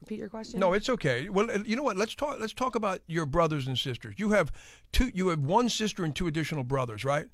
repeat 0.01 0.19
your 0.19 0.29
question. 0.29 0.59
No, 0.59 0.73
it's 0.73 0.89
okay. 0.89 1.29
Well, 1.29 1.49
uh, 1.51 1.59
you 1.65 1.75
know 1.75 1.83
what? 1.83 1.97
Let's 1.97 2.15
talk. 2.15 2.39
Let's 2.39 2.53
talk 2.53 2.75
about 2.75 3.01
your 3.07 3.25
brothers 3.25 3.67
and 3.67 3.77
sisters. 3.77 4.15
You 4.17 4.31
have 4.31 4.51
two. 4.91 5.11
You 5.13 5.29
have 5.29 5.39
one 5.39 5.69
sister 5.69 6.03
and 6.03 6.15
two 6.15 6.27
additional 6.27 6.63
brothers, 6.63 7.05
right? 7.05 7.27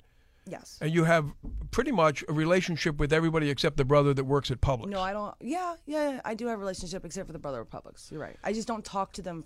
Yes. 0.48 0.78
And 0.80 0.92
you 0.94 1.04
have 1.04 1.32
pretty 1.72 1.90
much 1.90 2.24
a 2.28 2.32
relationship 2.32 2.98
with 2.98 3.12
everybody 3.12 3.50
except 3.50 3.76
the 3.76 3.84
brother 3.84 4.14
that 4.14 4.24
works 4.24 4.50
at 4.50 4.60
Publix. 4.60 4.88
No, 4.88 5.00
I 5.00 5.12
don't. 5.12 5.34
Yeah, 5.40 5.74
yeah, 5.86 6.20
I 6.24 6.34
do 6.34 6.46
have 6.46 6.58
a 6.58 6.60
relationship, 6.60 7.04
except 7.04 7.26
for 7.26 7.32
the 7.32 7.38
brother 7.38 7.58
republics. 7.58 8.08
You're 8.12 8.20
right. 8.20 8.36
I 8.44 8.52
just 8.52 8.68
don't 8.68 8.84
talk 8.84 9.12
to 9.14 9.22
them. 9.22 9.44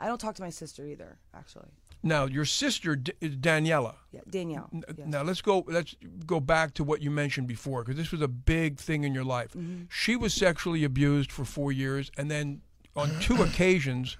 I 0.00 0.06
don't 0.06 0.18
talk 0.18 0.34
to 0.36 0.42
my 0.42 0.50
sister 0.50 0.86
either. 0.86 1.18
Actually, 1.34 1.68
Now, 2.02 2.26
your 2.26 2.44
sister 2.44 2.94
D- 2.96 3.12
Daniela. 3.20 3.96
yeah, 4.12 4.20
Danielle. 4.30 4.70
N- 4.72 4.84
yes. 4.96 5.06
Now 5.08 5.22
let's 5.22 5.40
go. 5.42 5.64
Let's 5.66 5.96
go 6.26 6.38
back 6.40 6.74
to 6.74 6.84
what 6.84 7.02
you 7.02 7.10
mentioned 7.10 7.48
before, 7.48 7.82
because 7.82 7.96
this 7.96 8.12
was 8.12 8.20
a 8.22 8.28
big 8.28 8.78
thing 8.78 9.04
in 9.04 9.12
your 9.14 9.24
life. 9.24 9.50
Mm-hmm. 9.52 9.84
She 9.90 10.14
was 10.16 10.32
sexually 10.32 10.84
abused 10.84 11.32
for 11.32 11.44
four 11.44 11.72
years, 11.72 12.10
and 12.16 12.30
then 12.30 12.62
on 12.94 13.10
two 13.20 13.42
occasions, 13.42 14.16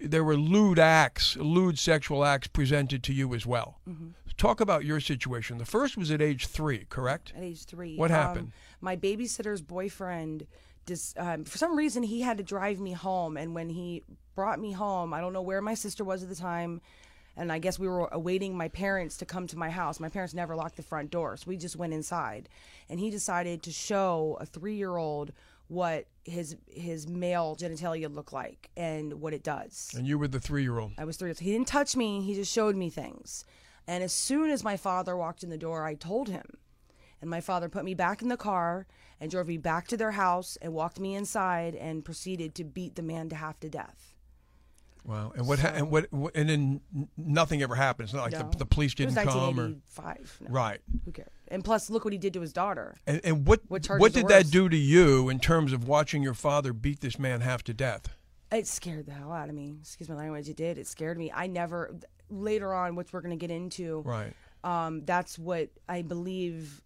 there 0.00 0.24
were 0.24 0.36
lewd 0.36 0.78
acts, 0.78 1.36
lewd 1.36 1.78
sexual 1.78 2.24
acts 2.24 2.48
presented 2.48 3.02
to 3.04 3.12
you 3.12 3.34
as 3.34 3.44
well. 3.46 3.80
Mm-hmm. 3.88 4.08
Talk 4.36 4.60
about 4.60 4.84
your 4.84 4.98
situation. 4.98 5.58
The 5.58 5.64
first 5.64 5.96
was 5.96 6.10
at 6.10 6.20
age 6.20 6.46
three, 6.46 6.86
correct? 6.88 7.32
at 7.36 7.42
age 7.44 7.64
three. 7.66 7.96
What 7.96 8.10
Um, 8.10 8.16
happened? 8.16 8.52
my 8.80 8.96
babysitter's 8.96 9.62
boyfriend, 9.62 10.46
dis, 10.86 11.14
um, 11.16 11.44
for 11.44 11.58
some 11.58 11.76
reason, 11.76 12.02
he 12.02 12.20
had 12.20 12.38
to 12.38 12.44
drive 12.44 12.80
me 12.80 12.92
home. 12.92 13.36
And 13.36 13.54
when 13.54 13.68
he 13.68 14.02
brought 14.34 14.58
me 14.60 14.72
home, 14.72 15.12
I 15.14 15.20
don't 15.20 15.32
know 15.32 15.42
where 15.42 15.60
my 15.60 15.74
sister 15.74 16.04
was 16.04 16.22
at 16.22 16.28
the 16.28 16.34
time. 16.34 16.80
And 17.36 17.50
I 17.50 17.58
guess 17.58 17.78
we 17.78 17.88
were 17.88 18.08
awaiting 18.12 18.56
my 18.56 18.68
parents 18.68 19.16
to 19.16 19.26
come 19.26 19.48
to 19.48 19.58
my 19.58 19.68
house. 19.68 19.98
My 19.98 20.08
parents 20.08 20.34
never 20.34 20.54
locked 20.54 20.76
the 20.76 20.82
front 20.82 21.10
door, 21.10 21.36
so 21.36 21.44
we 21.48 21.56
just 21.56 21.74
went 21.74 21.92
inside. 21.92 22.48
And 22.88 23.00
he 23.00 23.10
decided 23.10 23.62
to 23.64 23.72
show 23.72 24.38
a 24.40 24.46
three-year-old 24.46 25.32
what 25.68 26.06
his 26.24 26.56
his 26.68 27.08
male 27.08 27.56
genitalia 27.58 28.14
look 28.14 28.32
like 28.32 28.70
and 28.76 29.14
what 29.14 29.32
it 29.32 29.42
does. 29.42 29.90
And 29.96 30.06
you 30.06 30.18
were 30.18 30.28
the 30.28 30.38
three-year-old. 30.38 30.92
I 30.98 31.04
was 31.04 31.16
three. 31.16 31.32
He 31.34 31.52
didn't 31.52 31.66
touch 31.66 31.96
me. 31.96 32.20
He 32.20 32.34
just 32.34 32.52
showed 32.52 32.76
me 32.76 32.90
things. 32.90 33.44
And 33.86 34.04
as 34.04 34.12
soon 34.12 34.50
as 34.50 34.62
my 34.62 34.76
father 34.76 35.16
walked 35.16 35.42
in 35.42 35.50
the 35.50 35.58
door, 35.58 35.84
I 35.84 35.94
told 35.94 36.28
him. 36.28 36.44
And 37.24 37.30
my 37.30 37.40
father 37.40 37.70
put 37.70 37.86
me 37.86 37.94
back 37.94 38.20
in 38.20 38.28
the 38.28 38.36
car 38.36 38.86
and 39.18 39.30
drove 39.30 39.48
me 39.48 39.56
back 39.56 39.88
to 39.88 39.96
their 39.96 40.10
house 40.10 40.58
and 40.60 40.74
walked 40.74 41.00
me 41.00 41.14
inside 41.14 41.74
and 41.74 42.04
proceeded 42.04 42.54
to 42.56 42.64
beat 42.64 42.96
the 42.96 43.02
man 43.02 43.30
to 43.30 43.36
half 43.36 43.58
to 43.60 43.70
death. 43.70 44.12
Wow. 45.06 45.32
And 45.34 45.48
what? 45.48 45.58
ha- 45.58 45.72
and 45.74 45.90
what? 45.90 46.06
And 46.34 46.50
then 46.50 46.80
nothing 47.16 47.62
ever 47.62 47.76
happened. 47.76 48.08
It's 48.08 48.14
not 48.14 48.24
like 48.24 48.32
No. 48.32 48.50
the, 48.50 48.58
the 48.58 48.66
police 48.66 48.92
didn't 48.94 49.14
come 49.14 49.26
or 49.58 49.70
1985. 49.72 50.38
No, 50.42 50.50
right. 50.50 50.80
Who 51.06 51.12
cares? 51.12 51.30
And 51.48 51.64
plus, 51.64 51.88
look 51.88 52.04
what 52.04 52.12
he 52.12 52.18
did 52.18 52.34
to 52.34 52.42
his 52.42 52.52
daughter. 52.52 52.94
And, 53.06 53.22
and 53.24 53.46
what 53.48 53.62
What 53.68 53.86
what, 53.86 54.12
did 54.12 54.28
that 54.28 54.50
do 54.50 54.68
to 54.68 54.76
you 54.76 55.30
in 55.30 55.38
terms 55.40 55.72
of 55.72 55.88
watching 55.88 56.22
your 56.22 56.34
father 56.34 56.74
beat 56.74 57.00
this 57.00 57.18
man 57.18 57.40
half 57.40 57.62
to 57.64 57.72
death? 57.72 58.08
It 58.52 58.66
scared 58.66 59.06
the 59.06 59.12
hell 59.12 59.32
out 59.32 59.48
of 59.48 59.54
me. 59.54 59.76
Excuse 59.80 60.10
my 60.10 60.14
language. 60.16 60.46
It 60.50 60.56
did. 60.58 60.76
It 60.76 60.86
scared 60.86 61.16
me. 61.16 61.32
I 61.34 61.46
never. 61.46 61.96
Later 62.28 62.74
on, 62.74 62.96
which 62.96 63.14
we're 63.14 63.22
going 63.22 63.38
to 63.38 63.42
get 63.46 63.50
into, 63.50 64.02
Right. 64.04 64.34
um, 64.62 65.06
that's 65.06 65.38
what 65.38 65.70
I 65.88 66.02
believe 66.02 66.82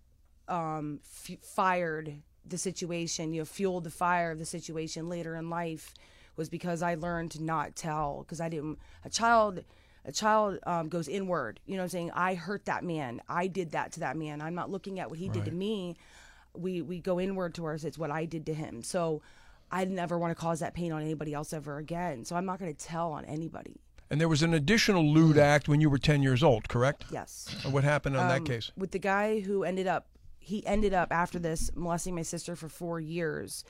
um, 0.48 1.00
f- 1.04 1.38
fired 1.42 2.22
the 2.44 2.58
situation. 2.58 3.32
You 3.32 3.42
know, 3.42 3.44
fueled 3.44 3.84
the 3.84 3.90
fire 3.90 4.30
of 4.30 4.38
the 4.38 4.44
situation 4.44 5.08
later 5.08 5.36
in 5.36 5.50
life 5.50 5.94
was 6.36 6.48
because 6.48 6.82
I 6.82 6.94
learned 6.94 7.32
to 7.32 7.42
not 7.42 7.76
tell 7.76 8.22
because 8.22 8.40
I 8.40 8.48
didn't. 8.48 8.78
A 9.04 9.10
child, 9.10 9.64
a 10.04 10.12
child 10.12 10.58
um, 10.66 10.88
goes 10.88 11.08
inward. 11.08 11.60
You 11.66 11.74
know, 11.74 11.80
what 11.80 11.84
I'm 11.84 11.90
saying 11.90 12.10
I 12.12 12.34
hurt 12.34 12.64
that 12.66 12.84
man. 12.84 13.20
I 13.28 13.46
did 13.46 13.72
that 13.72 13.92
to 13.92 14.00
that 14.00 14.16
man. 14.16 14.40
I'm 14.40 14.54
not 14.54 14.70
looking 14.70 15.00
at 15.00 15.10
what 15.10 15.18
he 15.18 15.28
did 15.28 15.44
to 15.46 15.52
me. 15.52 15.96
We 16.54 16.82
we 16.82 17.00
go 17.00 17.20
inward 17.20 17.54
towards 17.54 17.84
it's 17.84 17.98
what 17.98 18.10
I 18.10 18.24
did 18.24 18.46
to 18.46 18.54
him. 18.54 18.82
So. 18.82 19.22
I 19.70 19.84
never 19.84 20.18
want 20.18 20.30
to 20.30 20.34
cause 20.34 20.60
that 20.60 20.72
pain 20.72 20.92
on 20.92 21.02
anybody 21.02 21.34
else 21.34 21.52
ever 21.52 21.76
again. 21.76 22.24
So 22.24 22.36
I'm 22.36 22.46
not 22.46 22.58
going 22.58 22.74
to 22.74 22.86
tell 22.86 23.12
on 23.12 23.26
anybody. 23.26 23.76
And 24.10 24.20
there 24.20 24.28
was 24.28 24.42
an 24.42 24.54
additional 24.54 25.04
lewd 25.04 25.36
act 25.36 25.68
when 25.68 25.80
you 25.80 25.90
were 25.90 25.98
10 25.98 26.22
years 26.22 26.42
old, 26.42 26.68
correct? 26.68 27.04
Yes. 27.10 27.54
What 27.70 27.84
happened 27.84 28.16
on 28.16 28.28
that 28.28 28.38
um, 28.38 28.44
case? 28.44 28.72
with 28.76 28.92
the 28.92 28.98
guy 28.98 29.40
who 29.40 29.64
ended 29.64 29.86
up 29.86 30.06
he 30.52 30.58
ended 30.74 30.92
up 30.94 31.08
after 31.12 31.38
this 31.38 31.70
molesting 31.74 32.14
my 32.14 32.22
sister 32.34 32.52
for 32.56 32.68
four 32.68 32.98
years 33.16 33.64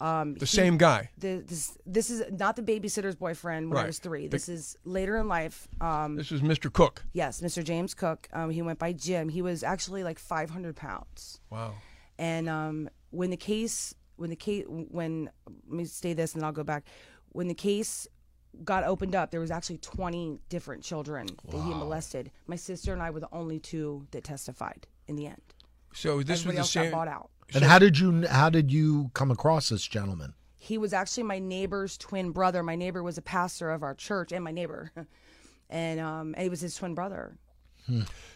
um 0.00 0.34
The 0.34 0.40
he- 0.46 0.56
same 0.62 0.76
guy. 0.76 1.00
the, 1.24 1.32
this 1.50 1.78
this 1.96 2.10
is 2.14 2.18
not 2.44 2.56
the 2.56 2.62
babysitter's 2.70 3.14
boyfriend 3.14 3.62
when 3.68 3.76
Right. 3.76 3.84
I 3.84 3.92
was 3.92 4.00
three. 4.00 4.24
The- 4.26 4.36
This 4.36 4.48
is 4.48 4.76
later 4.84 5.14
in 5.22 5.26
life. 5.28 5.68
Um, 5.80 6.16
This 6.16 6.32
is 6.32 6.40
Mr. 6.42 6.68
Cook. 6.78 6.96
yes, 7.12 7.40
Mr. 7.40 7.62
James 7.62 7.94
Cook. 7.94 8.20
Um, 8.32 8.50
he 8.50 8.60
went 8.68 8.78
by 8.86 8.92
Jim. 9.06 9.28
He 9.28 9.42
was 9.50 9.62
actually 9.62 10.02
like 10.02 10.18
500 10.18 10.74
pounds. 10.74 11.40
Wow. 11.50 11.74
And 12.18 12.48
um, 12.48 12.88
when 13.10 13.30
the 13.30 13.36
case, 13.52 13.94
when 14.16 14.30
the 14.30 14.36
case, 14.46 14.64
when 14.68 15.30
let 15.68 15.76
me 15.78 15.84
say 15.84 16.12
this 16.12 16.34
and 16.34 16.44
I'll 16.44 16.52
go 16.62 16.64
back. 16.64 16.82
When 17.38 17.46
the 17.48 17.54
case 17.70 18.08
got 18.64 18.82
opened 18.84 19.14
up, 19.14 19.30
there 19.30 19.40
was 19.46 19.50
actually 19.50 19.78
20 19.78 20.40
different 20.48 20.82
children 20.84 21.26
that 21.50 21.60
he 21.66 21.70
molested. 21.82 22.30
My 22.46 22.56
sister 22.56 22.92
and 22.92 23.00
I 23.02 23.10
were 23.10 23.20
the 23.20 23.32
only 23.40 23.58
two 23.60 24.06
that 24.12 24.22
testified 24.24 24.86
in 25.08 25.14
the 25.16 25.26
end. 25.26 25.42
So 25.94 26.22
this 26.22 26.40
Everybody 26.40 26.56
was 26.56 26.58
else 26.58 26.72
the 26.74 26.80
same. 26.80 26.90
got 26.90 26.96
bought 26.98 27.08
out. 27.08 27.30
And 27.54 27.64
how 27.64 27.78
did 27.78 27.98
you 27.98 28.26
how 28.26 28.50
did 28.50 28.70
you 28.72 29.10
come 29.14 29.30
across 29.30 29.68
this 29.70 29.86
gentleman? 29.86 30.34
He 30.58 30.76
was 30.78 30.92
actually 30.92 31.24
my 31.24 31.38
neighbor's 31.38 31.96
twin 31.98 32.30
brother. 32.30 32.62
My 32.62 32.74
neighbor 32.74 33.02
was 33.02 33.18
a 33.18 33.22
pastor 33.22 33.70
of 33.70 33.82
our 33.82 33.94
church 33.94 34.32
and 34.32 34.44
my 34.44 34.50
neighbor. 34.52 34.92
And 35.70 35.98
um, 35.98 36.34
and 36.34 36.42
he 36.42 36.48
was 36.50 36.60
his 36.60 36.76
twin 36.76 36.94
brother. 36.94 37.38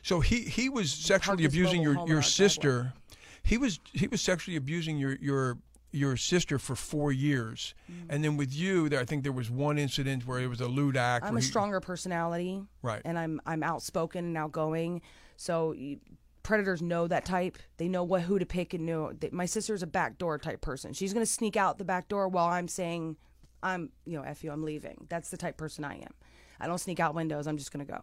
So 0.02 0.20
he 0.20 0.40
he 0.40 0.68
was 0.70 0.90
sexually 0.90 1.42
his 1.42 1.52
abusing 1.52 1.82
your 1.82 2.06
your 2.08 2.22
sister. 2.22 2.94
He 3.42 3.58
was 3.58 3.78
he 3.92 4.06
was 4.08 4.20
sexually 4.22 4.56
abusing 4.56 4.96
your 4.96 5.16
your 5.20 5.58
your 5.92 6.16
sister 6.16 6.58
for 6.58 6.74
four 6.74 7.12
years, 7.12 7.74
Mm. 7.90 8.06
and 8.08 8.24
then 8.24 8.36
with 8.38 8.52
you, 8.54 8.88
there 8.88 8.98
I 9.00 9.04
think 9.04 9.22
there 9.22 9.32
was 9.32 9.50
one 9.50 9.78
incident 9.78 10.26
where 10.26 10.40
it 10.40 10.48
was 10.48 10.60
a 10.62 10.66
lewd 10.68 10.96
act. 10.96 11.24
I'm 11.26 11.36
a 11.36 11.40
he- 11.40 11.46
stronger 11.46 11.80
personality, 11.80 12.62
Right. 12.82 13.02
And 13.04 13.18
I'm 13.18 13.40
I'm 13.46 13.62
outspoken 13.62 14.24
and 14.24 14.36
outgoing. 14.36 15.02
So 15.36 15.72
you, 15.72 16.00
predators 16.42 16.82
know 16.82 17.06
that 17.06 17.24
type. 17.24 17.58
They 17.76 17.88
know 17.88 18.04
what 18.04 18.22
who 18.22 18.38
to 18.38 18.46
pick 18.46 18.74
and 18.74 18.86
know. 18.86 19.12
That 19.12 19.32
my 19.32 19.46
sister's 19.46 19.82
a 19.82 19.86
backdoor 19.86 20.38
type 20.38 20.60
person. 20.60 20.92
She's 20.92 21.12
gonna 21.12 21.26
sneak 21.26 21.56
out 21.56 21.78
the 21.78 21.84
back 21.84 22.08
door 22.08 22.28
while 22.28 22.48
I'm 22.48 22.68
saying, 22.68 23.16
I'm 23.62 23.90
you 24.04 24.16
know 24.16 24.24
f 24.24 24.44
you, 24.44 24.50
I'm 24.50 24.62
leaving. 24.62 25.06
That's 25.08 25.30
the 25.30 25.36
type 25.36 25.56
person 25.56 25.84
I 25.84 25.96
am. 25.96 26.14
I 26.60 26.66
don't 26.66 26.78
sneak 26.78 27.00
out 27.00 27.14
windows. 27.14 27.46
I'm 27.46 27.56
just 27.56 27.72
gonna 27.72 27.84
go. 27.84 28.02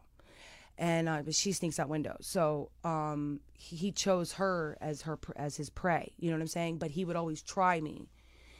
And 0.77 1.07
uh, 1.07 1.21
but 1.23 1.33
she 1.33 1.53
sneaks 1.53 1.79
out 1.79 1.87
windows. 1.87 2.17
So 2.21 2.71
um, 2.83 3.39
he, 3.53 3.75
he 3.77 3.91
chose 3.91 4.33
her 4.33 4.77
as 4.81 5.03
her 5.03 5.17
as 5.35 5.55
his 5.55 5.69
prey. 5.69 6.13
You 6.17 6.29
know 6.29 6.37
what 6.37 6.41
I'm 6.41 6.47
saying? 6.47 6.77
But 6.79 6.91
he 6.91 7.05
would 7.05 7.15
always 7.15 7.41
try 7.41 7.79
me. 7.79 8.09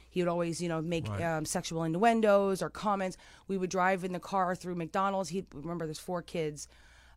He 0.08 0.22
would 0.22 0.30
always, 0.30 0.62
you 0.62 0.68
know, 0.70 0.80
make 0.80 1.10
um, 1.20 1.44
sexual 1.44 1.84
innuendos 1.84 2.62
or 2.62 2.70
comments. 2.70 3.18
We 3.48 3.58
would 3.58 3.68
drive 3.68 4.02
in 4.02 4.12
the 4.12 4.18
car 4.18 4.54
through 4.54 4.76
McDonald's. 4.76 5.28
He 5.28 5.44
remember 5.52 5.84
there's 5.84 5.98
four 5.98 6.22
kids, 6.22 6.68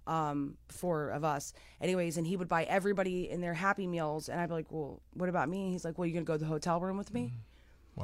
um, 0.09 0.57
four 0.69 1.09
of 1.09 1.23
us. 1.23 1.53
Anyways, 1.79 2.17
and 2.17 2.25
he 2.25 2.35
would 2.35 2.47
buy 2.47 2.63
everybody 2.63 3.29
in 3.29 3.41
their 3.41 3.53
Happy 3.53 3.85
Meals, 3.87 4.27
and 4.27 4.41
I'd 4.41 4.47
be 4.49 4.55
like, 4.55 4.71
"Well, 4.71 5.01
what 5.13 5.29
about 5.29 5.47
me?" 5.47 5.71
He's 5.71 5.85
like, 5.85 5.97
"Well, 5.97 6.07
you 6.07 6.13
gonna 6.13 6.25
go 6.25 6.33
to 6.33 6.39
the 6.39 6.45
hotel 6.45 6.79
room 6.79 6.97
with 6.97 7.13
me?" 7.13 7.31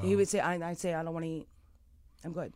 He 0.02 0.16
would 0.16 0.28
say, 0.28 0.40
I, 0.40 0.56
"I'd 0.70 0.78
say 0.78 0.94
I 0.94 1.04
don't 1.04 1.14
want 1.14 1.24
to 1.26 1.30
eat. 1.30 1.48
I'm 2.24 2.34
good." 2.34 2.54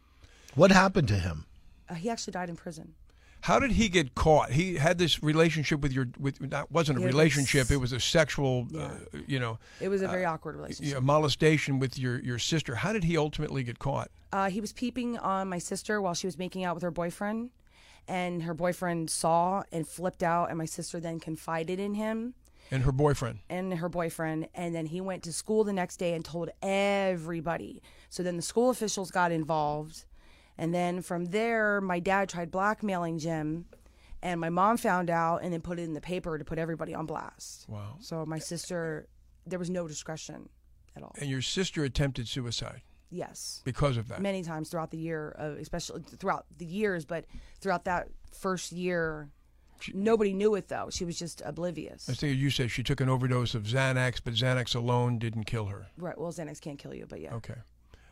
What 0.56 0.72
happened 0.72 1.08
to 1.08 1.16
him? 1.16 1.46
Uh, 1.90 1.96
he 1.96 2.10
actually 2.10 2.32
died 2.34 2.50
in 2.50 2.56
prison. 2.56 2.94
How 3.42 3.58
did 3.60 3.72
he 3.72 3.88
get 3.88 4.16
caught? 4.16 4.52
He 4.52 4.76
had 4.76 4.98
this 4.98 5.24
relationship 5.24 5.80
with 5.80 5.94
your 5.94 6.10
with 6.20 6.38
that 6.50 6.70
wasn't 6.72 7.00
a 7.00 7.02
relationship. 7.02 7.72
It 7.72 7.78
was 7.78 7.94
a 7.94 8.00
sexual, 8.00 8.68
uh, 8.78 8.90
you 9.26 9.40
know, 9.40 9.58
It 9.80 9.88
was 9.88 10.02
a 10.02 10.08
very 10.10 10.26
awkward 10.26 10.58
relationship. 10.58 10.96
know, 10.96 11.02
molestation 11.02 11.80
with 11.80 11.98
your 11.98 12.20
your 12.20 12.38
sister. 12.38 12.76
How 12.76 12.92
did 12.92 13.06
he 13.06 13.18
ultimately 13.18 13.64
get 13.64 13.80
caught? 13.80 14.12
Uh, 14.34 14.50
he 14.50 14.60
was 14.60 14.74
peeping 14.74 15.18
on 15.18 15.48
my 15.48 15.58
sister 15.58 16.02
while 16.02 16.14
she 16.14 16.28
was 16.28 16.38
making 16.38 16.66
out 16.66 16.76
with 16.76 16.84
her 16.84 16.92
boyfriend, 16.92 17.52
and 18.08 18.44
her 18.44 18.54
boyfriend 18.54 19.10
saw 19.10 19.64
and 19.72 19.88
flipped 19.88 20.24
out, 20.24 20.50
and 20.50 20.58
my 20.58 20.66
sister 20.66 21.00
then 21.00 21.20
confided 21.20 21.80
in 21.80 21.94
him 21.96 22.34
And 22.72 22.84
her 22.84 22.92
boyfriend. 22.92 23.40
and 23.50 23.74
her 23.76 23.90
boyfriend, 23.90 24.48
and 24.56 24.74
then 24.76 24.88
he 24.88 25.02
went 25.02 25.24
to 25.24 25.34
school 25.34 25.64
the 25.64 25.74
next 25.74 25.98
day 25.98 26.14
and 26.14 26.24
told 26.26 26.50
everybody. 26.62 27.82
So 28.10 28.24
then 28.24 28.36
the 28.36 28.42
school 28.42 28.70
officials 28.70 29.12
got 29.12 29.32
involved, 29.32 30.06
and 30.58 30.74
then 30.74 31.02
from 31.02 31.26
there, 31.26 31.82
my 31.82 32.00
dad 32.00 32.30
tried 32.30 32.52
blackmailing 32.52 33.20
Jim, 33.20 33.66
and 34.22 34.40
my 34.42 34.50
mom 34.50 34.78
found 34.78 35.10
out 35.10 35.44
and 35.44 35.54
then 35.54 35.62
put 35.62 35.80
it 35.80 35.84
in 35.84 35.94
the 35.94 36.02
paper 36.02 36.38
to 36.38 36.44
put 36.44 36.58
everybody 36.60 36.94
on 36.94 37.06
blast. 37.06 37.66
Wow. 37.70 37.98
So 38.00 38.26
my 38.26 38.40
sister, 38.40 39.08
there 39.46 39.60
was 39.60 39.70
no 39.70 39.88
discretion 39.88 40.50
at 40.96 41.04
all. 41.04 41.16
And 41.20 41.30
your 41.30 41.42
sister 41.42 41.84
attempted 41.86 42.28
suicide 42.28 42.82
Yes. 43.12 43.62
because 43.66 43.98
of 43.98 44.08
that. 44.10 44.22
many 44.22 44.44
times 44.44 44.70
throughout 44.70 44.92
the 44.92 44.98
year, 44.98 45.36
uh, 45.40 45.60
especially 45.60 46.02
throughout 46.20 46.46
the 46.58 46.66
years, 46.66 47.06
but 47.06 47.26
throughout 47.60 47.86
that 47.86 48.08
first 48.32 48.72
year, 48.72 49.30
nobody 49.94 50.34
knew 50.34 50.56
it 50.56 50.68
though. 50.68 50.90
She 50.92 51.06
was 51.06 51.18
just 51.18 51.42
oblivious. 51.46 52.10
I 52.10 52.14
think 52.14 52.38
you 52.38 52.50
said 52.50 52.72
she 52.72 52.84
took 52.84 53.02
an 53.02 53.10
overdose 53.10 53.56
of 53.56 53.64
Xanax, 53.64 54.22
but 54.24 54.34
Xanax 54.34 54.76
alone 54.76 55.20
didn't 55.20 55.46
kill 55.46 55.66
her. 55.66 55.88
Right. 55.98 56.18
Well, 56.18 56.32
Xanax 56.32 56.62
can't 56.62 56.78
kill 56.78 56.94
you, 56.94 57.06
but 57.08 57.22
yeah. 57.22 57.34
Okay. 57.36 57.56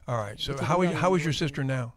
All 0.08 0.18
right. 0.18 0.39
So 0.39 0.58
how 0.58 0.82
is, 0.82 0.94
how 0.94 1.16
is 1.16 1.24
your 1.24 1.34
sister 1.34 1.63
now? 1.63 1.94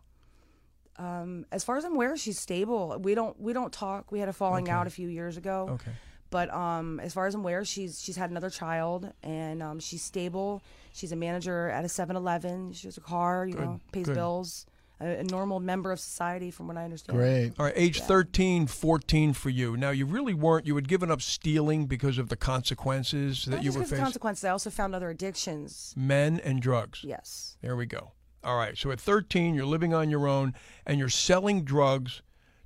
Um, 0.97 1.47
as 1.51 1.65
far 1.65 1.79
as 1.79 1.85
I'm 1.85 1.95
aware, 1.95 2.17
she's 2.17 2.39
stable. 2.39 2.99
We 3.01 3.15
don't 3.15 3.39
we 3.41 3.53
don't 3.53 3.73
talk. 3.73 4.13
We 4.13 4.19
had 4.19 4.29
a 4.29 4.33
falling 4.33 4.69
out 4.69 4.87
a 4.87 4.91
few 4.91 5.09
years 5.09 5.37
ago. 5.37 5.69
Okay. 5.73 5.93
But 6.29 6.53
um, 6.53 7.01
as 7.01 7.15
far 7.15 7.27
as 7.27 7.35
I'm 7.35 7.41
aware, 7.41 7.65
she's 7.65 8.01
she's 8.03 8.17
had 8.17 8.31
another 8.31 8.51
child 8.51 9.13
and 9.23 9.63
um, 9.63 9.81
she's 9.81 10.03
stable. 10.03 10.63
She's 10.93 11.13
a 11.13 11.17
manager 11.17 11.69
at 11.71 11.85
a 11.85 11.89
7-Eleven. 11.89 12.73
She 12.73 12.87
has 12.87 12.97
a 12.97 13.01
car, 13.01 13.47
you 13.47 13.55
know, 13.55 13.81
pays 13.93 14.07
good. 14.07 14.15
bills. 14.15 14.67
A, 15.03 15.21
a 15.21 15.25
normal 15.25 15.61
member 15.61 15.93
of 15.93 15.99
society, 15.99 16.51
from 16.51 16.69
what 16.69 16.77
I 16.77 16.85
understand. 16.85 17.19
Great. 17.19 17.53
All 17.59 17.65
right, 17.65 17.73
age 17.75 18.03
thirteen, 18.03 18.67
fourteen 18.67 19.33
13, 19.33 19.33
14 19.33 19.33
for 19.33 19.49
you. 19.49 19.75
Now, 19.79 19.91
you 19.91 20.05
really 20.05 20.35
weren't, 20.35 20.67
you 20.67 20.75
had 20.75 20.89
given 20.89 21.11
up 21.11 21.23
stealing 21.23 21.87
because 21.87 22.19
of 22.19 22.29
the 22.29 22.37
consequences 22.37 23.47
that 23.47 23.53
Not 23.57 23.63
you 23.63 23.69
just 23.69 23.79
were 23.79 23.81
because 23.81 23.93
of 23.93 23.97
facing. 23.97 24.05
consequences. 24.05 24.45
I 24.45 24.51
also 24.51 24.69
found 24.71 24.95
other 24.95 25.09
addictions. 25.09 25.95
Men 25.97 26.39
and 26.45 26.61
drugs. 26.61 27.03
Yes. 27.03 27.57
There 27.63 27.77
we 27.77 27.87
go. 27.87 28.13
All 28.45 28.57
right. 28.59 28.77
So 28.77 28.91
at 28.91 29.01
13, 29.01 29.55
you're 29.55 29.65
living 29.67 29.95
on 29.95 30.11
your 30.11 30.29
own 30.29 30.55
and 30.87 30.99
you're 30.99 31.09
selling 31.09 31.65
drugs 31.65 32.21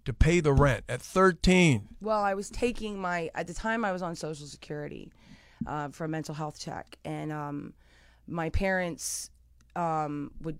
to 0.04 0.12
pay 0.12 0.40
the 0.40 0.52
rent. 0.52 0.84
At 0.88 1.00
13, 1.02 1.88
Well, 2.00 2.20
I 2.22 2.34
was 2.34 2.50
taking 2.50 3.00
my 3.00 3.30
at 3.36 3.46
the 3.46 3.54
time 3.54 3.84
I 3.84 3.92
was 3.92 4.02
on 4.02 4.14
Social 4.16 4.46
Security 4.46 5.12
uh, 5.66 5.88
for 5.88 6.04
a 6.04 6.08
mental 6.08 6.34
health 6.34 6.58
check, 6.60 6.98
and 7.04 7.32
um, 7.32 7.74
my 8.26 8.50
parents 8.50 9.30
um, 9.76 10.30
would 10.42 10.58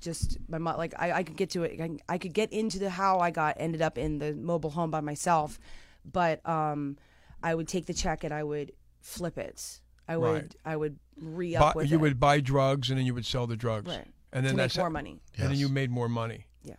just 0.00 0.38
my 0.48 0.58
mom 0.58 0.76
like 0.76 0.94
I, 0.98 1.12
I 1.12 1.22
could 1.22 1.36
get 1.36 1.50
to 1.50 1.62
it. 1.64 1.80
I, 1.80 2.14
I 2.14 2.18
could 2.18 2.34
get 2.34 2.52
into 2.52 2.78
the 2.78 2.90
how 2.90 3.20
I 3.20 3.30
got 3.30 3.56
ended 3.58 3.80
up 3.82 3.96
in 3.98 4.18
the 4.18 4.34
mobile 4.34 4.70
home 4.70 4.90
by 4.90 5.00
myself, 5.00 5.58
but 6.04 6.46
um, 6.48 6.96
I 7.42 7.54
would 7.54 7.68
take 7.68 7.86
the 7.86 7.94
check 7.94 8.24
and 8.24 8.32
I 8.32 8.42
would 8.42 8.72
flip 9.00 9.38
it. 9.38 9.80
I 10.08 10.16
would 10.16 10.32
Right. 10.42 10.54
I 10.64 10.76
would 10.76 10.98
re 11.20 11.54
Buy- 11.54 11.60
up 11.60 11.76
with 11.76 11.90
you 11.90 11.96
it. 11.98 12.00
would 12.02 12.20
buy 12.20 12.40
drugs 12.40 12.90
and 12.90 12.98
then 12.98 13.06
you 13.06 13.14
would 13.14 13.24
sell 13.26 13.46
the 13.46 13.56
drugs. 13.56 13.88
Right. 13.88 14.06
And 14.32 14.44
then 14.44 14.52
to 14.52 14.56
make 14.56 14.64
that's 14.64 14.76
more 14.78 14.90
money. 14.90 15.20
And 15.36 15.44
then 15.44 15.50
Yes. 15.52 15.60
you 15.60 15.68
made 15.68 15.90
more 15.90 16.08
money. 16.08 16.46
Yeah. 16.64 16.74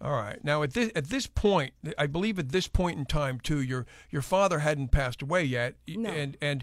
All 0.00 0.12
right. 0.12 0.38
Now 0.44 0.62
at 0.62 0.74
this 0.74 0.92
at 0.94 1.08
this 1.08 1.26
point, 1.26 1.72
I 1.98 2.06
believe 2.06 2.38
at 2.38 2.50
this 2.50 2.68
point 2.68 2.98
in 2.98 3.06
time 3.06 3.40
too, 3.40 3.60
your 3.60 3.86
your 4.10 4.22
father 4.22 4.60
hadn't 4.60 4.88
passed 4.92 5.22
away 5.22 5.42
yet, 5.44 5.74
No. 5.88 6.10
and 6.10 6.36
and 6.40 6.62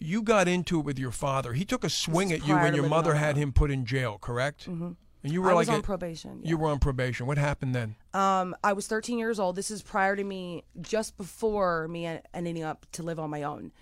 you 0.00 0.22
got 0.22 0.48
into 0.48 0.80
it 0.80 0.84
with 0.84 0.98
your 0.98 1.10
father. 1.12 1.52
He 1.52 1.64
took 1.64 1.84
a 1.84 1.90
swing 1.90 2.32
at 2.32 2.46
you 2.46 2.56
when 2.56 2.74
your 2.74 2.88
mother 2.88 3.14
had 3.14 3.36
him 3.36 3.52
put 3.52 3.70
in 3.70 3.84
jail, 3.84 4.18
correct? 4.18 4.68
Mm-hmm. 4.68 4.92
And 5.22 5.32
you 5.32 5.42
were 5.42 5.50
I 5.50 5.52
like 5.52 5.66
was 5.66 5.68
on 5.68 5.80
a- 5.80 5.82
probation. 5.82 6.40
You 6.42 6.56
were 6.56 6.68
on 6.68 6.78
probation. 6.78 7.26
What 7.26 7.36
happened 7.36 7.74
then? 7.74 7.96
Um, 8.14 8.56
I 8.64 8.72
was 8.72 8.86
13 8.86 9.18
years 9.18 9.38
old. 9.38 9.54
This 9.54 9.70
is 9.70 9.82
prior 9.82 10.16
to 10.16 10.24
me, 10.24 10.64
just 10.80 11.18
before 11.18 11.86
me 11.88 12.18
ending 12.32 12.62
up 12.62 12.86
to 12.92 13.02
live 13.02 13.18
on 13.20 13.28
my 13.28 13.42
own. 13.42 13.72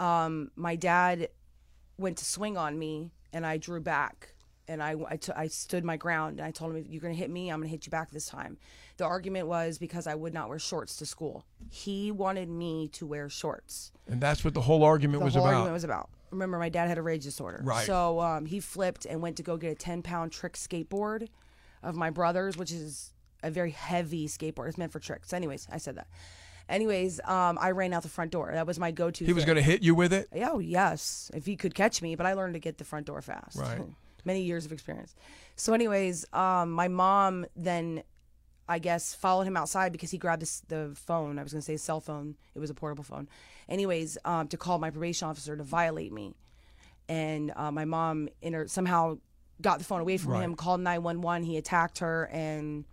Um, 0.00 0.50
my 0.56 0.74
dad 0.74 1.28
went 1.96 2.18
to 2.18 2.24
swing 2.24 2.56
on 2.56 2.76
me, 2.78 3.12
and 3.32 3.46
I 3.46 3.56
drew 3.56 3.80
back, 3.80 4.34
and 4.70 4.82
I, 4.82 4.94
I, 5.08 5.16
t- 5.16 5.32
I 5.36 5.48
stood 5.48 5.84
my 5.84 5.96
ground, 5.96 6.38
and 6.38 6.46
I 6.46 6.50
told 6.50 6.74
him, 6.74 6.86
"You're 6.88 7.00
going 7.00 7.12
to 7.14 7.18
hit 7.18 7.28
me. 7.30 7.50
I'm 7.50 7.58
going 7.58 7.68
to 7.68 7.70
hit 7.70 7.86
you 7.86 7.90
back 7.90 8.10
this 8.10 8.26
time." 8.26 8.56
The 8.96 9.04
argument 9.04 9.46
was 9.46 9.78
because 9.78 10.06
I 10.06 10.14
would 10.14 10.34
not 10.34 10.48
wear 10.48 10.58
shorts 10.58 10.96
to 10.96 11.06
school. 11.06 11.44
He 11.70 12.10
wanted 12.10 12.48
me 12.50 12.88
to 12.88 13.06
wear 13.06 13.30
shorts 13.30 13.92
And 14.06 14.20
that's 14.20 14.44
what 14.44 14.52
the 14.52 14.60
whole 14.60 14.84
argument 14.84 15.20
the 15.20 15.24
was 15.24 15.34
whole 15.34 15.44
about. 15.44 15.54
argument 15.54 15.72
was 15.72 15.84
about. 15.84 16.10
Remember, 16.30 16.58
my 16.58 16.68
dad 16.68 16.88
had 16.88 16.98
a 16.98 17.02
rage 17.02 17.24
disorder. 17.24 17.62
Right. 17.64 17.86
So 17.86 18.20
um, 18.20 18.44
he 18.44 18.60
flipped 18.60 19.06
and 19.06 19.22
went 19.22 19.36
to 19.38 19.42
go 19.42 19.56
get 19.56 19.72
a 19.72 19.74
10 19.74 20.02
pound 20.02 20.32
trick 20.32 20.52
skateboard 20.52 21.28
of 21.82 21.96
my 21.96 22.10
brother's, 22.10 22.58
which 22.58 22.70
is 22.72 23.12
a 23.42 23.50
very 23.50 23.70
heavy 23.70 24.28
skateboard. 24.28 24.68
It's 24.68 24.76
meant 24.78 24.92
for 24.92 25.00
tricks. 25.00 25.32
Anyways, 25.32 25.66
I 25.72 25.78
said 25.78 25.96
that. 25.96 26.06
Anyways, 26.68 27.20
um, 27.24 27.58
I 27.60 27.70
ran 27.70 27.92
out 27.94 28.02
the 28.02 28.08
front 28.10 28.30
door. 28.30 28.50
That 28.52 28.66
was 28.66 28.78
my 28.78 28.90
go 28.90 29.10
to. 29.10 29.24
he 29.24 29.32
was 29.32 29.44
going 29.46 29.56
to 29.56 29.62
hit 29.62 29.82
you 29.82 29.94
with 29.94 30.12
it. 30.12 30.28
Oh, 30.44 30.58
yes. 30.58 31.30
If 31.34 31.46
he 31.46 31.56
could 31.56 31.74
catch 31.74 32.00
me, 32.00 32.14
but 32.14 32.26
I 32.26 32.34
learned 32.34 32.52
to 32.54 32.60
get 32.60 32.78
the 32.78 32.84
front 32.84 33.06
door 33.06 33.22
fast. 33.22 33.56
Right. 33.58 33.80
Many 34.24 34.42
years 34.42 34.64
of 34.66 34.72
experience. 34.72 35.14
So, 35.56 35.72
anyways, 35.72 36.24
um, 36.32 36.70
my 36.70 36.88
mom 36.88 37.46
then, 37.56 38.02
I 38.68 38.78
guess, 38.78 39.14
followed 39.14 39.44
him 39.46 39.56
outside 39.56 39.92
because 39.92 40.10
he 40.10 40.18
grabbed 40.18 40.42
this, 40.42 40.60
the 40.68 40.92
phone. 40.94 41.38
I 41.38 41.42
was 41.42 41.52
going 41.52 41.60
to 41.60 41.64
say 41.64 41.76
cell 41.76 42.00
phone. 42.00 42.36
It 42.54 42.58
was 42.58 42.70
a 42.70 42.74
portable 42.74 43.04
phone. 43.04 43.28
Anyways, 43.68 44.16
um, 44.24 44.48
to 44.48 44.56
call 44.56 44.78
my 44.78 44.90
probation 44.90 45.28
officer 45.28 45.56
to 45.56 45.62
violate 45.62 46.12
me. 46.12 46.34
And 47.08 47.52
uh, 47.56 47.70
my 47.72 47.84
mom 47.84 48.28
inter- 48.40 48.66
somehow 48.68 49.18
got 49.60 49.78
the 49.78 49.84
phone 49.84 50.00
away 50.00 50.16
from 50.16 50.32
Right. 50.32 50.42
him, 50.42 50.54
called 50.54 50.80
911. 50.80 51.42
He 51.44 51.56
attacked 51.56 51.98
her 51.98 52.28
and 52.32 52.84